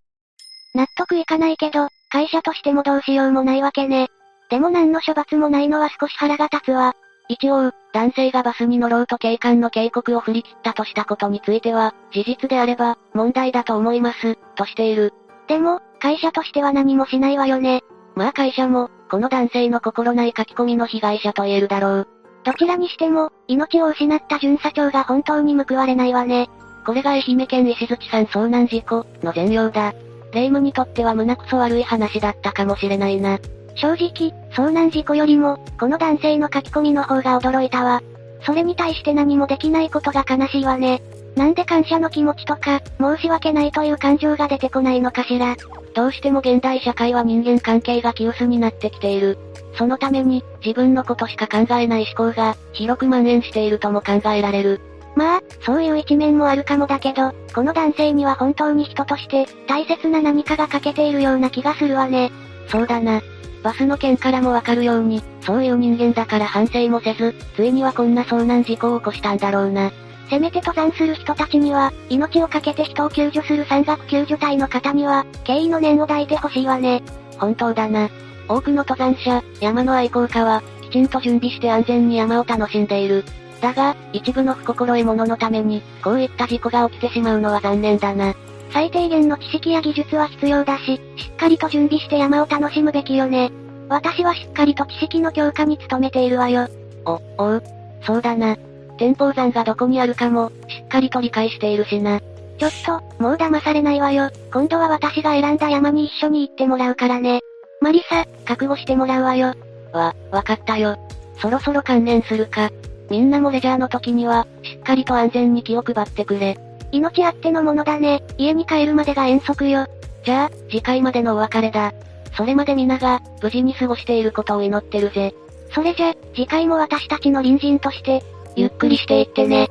[0.74, 4.08] 納得いかないけど、会社としてもどうしようもないわけね。
[4.52, 6.94] でも何の処罰もないのは少し腹が立つわ。
[7.30, 15.14] 一応、男性がバスに乗ろうと警官の警告を振り切ったとしたことについては、事実であれば、問題だと思います、としている。
[15.48, 17.82] でも、会社としては何もしないわよね。
[18.16, 22.08] まあ会社も、この男性の心ない書き込みの被害者と言えるだろう。
[22.44, 26.50] どちらにしても、命を失った巡査長が本当に報われないわね。
[26.86, 29.94] これが愛媛県石槌山遭難事故の全容だ。
[30.34, 33.40] 霊夢にとっては胸くそ悪い話だったかもしれないな。
[33.76, 38.02] 正直、遭難事故よりも、この男性の書き込みの方が驚いたわ。
[38.44, 41.02] それに対して何もできないことが悲しいわね。
[41.36, 45.56] なんで感謝の気持ちとか、申し訳ないという感情が出てこないのかしら。
[45.94, 49.38] どうしても現代社会は人間関係が急須になってきている。
[49.78, 54.82] そのために、自分のことしか考えない思考が、広く蔓延しているとも考えられる。
[55.16, 62.32] まあ、そういう一面もあるかもだけど、この男性には本当に人として、大切な何かが欠けているような気がするわね。
[62.68, 63.22] そうだな。
[63.64, 69.92] バスの件からもわかるように、そういう人間だから反省もせず、ついにはこんな遭難事故を起こしたんだろうな。
[70.30, 77.04] せめて登山する人たちには、命を懸けて人を救助する山岳救助隊の方には、敬意の念を抱いてほしいわね。
[77.38, 78.10] 本当だな。
[78.48, 83.24] 多くの登山者、山の愛好家は、きちんと準備して安全に山を楽しんでいる。
[83.62, 88.34] だが、一部の不心得者のために、こういった事故が起きてしまうのは残念だな。
[88.74, 93.52] 最低限の知識や技術は必要だし、しっかりと準備して山を楽しむべきよね。
[93.90, 96.68] 私はしっかりと知識の強化に努めているわよ。
[97.06, 97.64] お、おう。
[98.04, 98.56] そうだな。
[98.98, 102.20] 天保山がどこにあるかも、しっかりと理解しているしな。
[102.58, 104.30] ちょっと、もう騙されないわよ。
[104.54, 107.42] 今度は私が選んだ山に一緒に行ってもらうからね。
[107.82, 109.56] マリサ、覚悟してもらうわよ。
[109.92, 110.98] わ、わかったよ。
[111.42, 112.70] そろそろ観念するか。
[113.10, 116.58] みんなもレジャーの時には、しっかりと安全に気を配ってくれ。
[116.92, 118.24] 命あってのものだね。
[118.38, 119.88] 家に帰るまでが遠足よ。
[120.24, 121.94] じゃあ、次回までのお別れだ。
[122.36, 125.34] それまで皆が、無事に過ごしていることを祈ってるぜ。
[125.74, 128.24] それじゃ、次回も私たちの隣人として、
[128.56, 129.70] ゆっくりしていってね。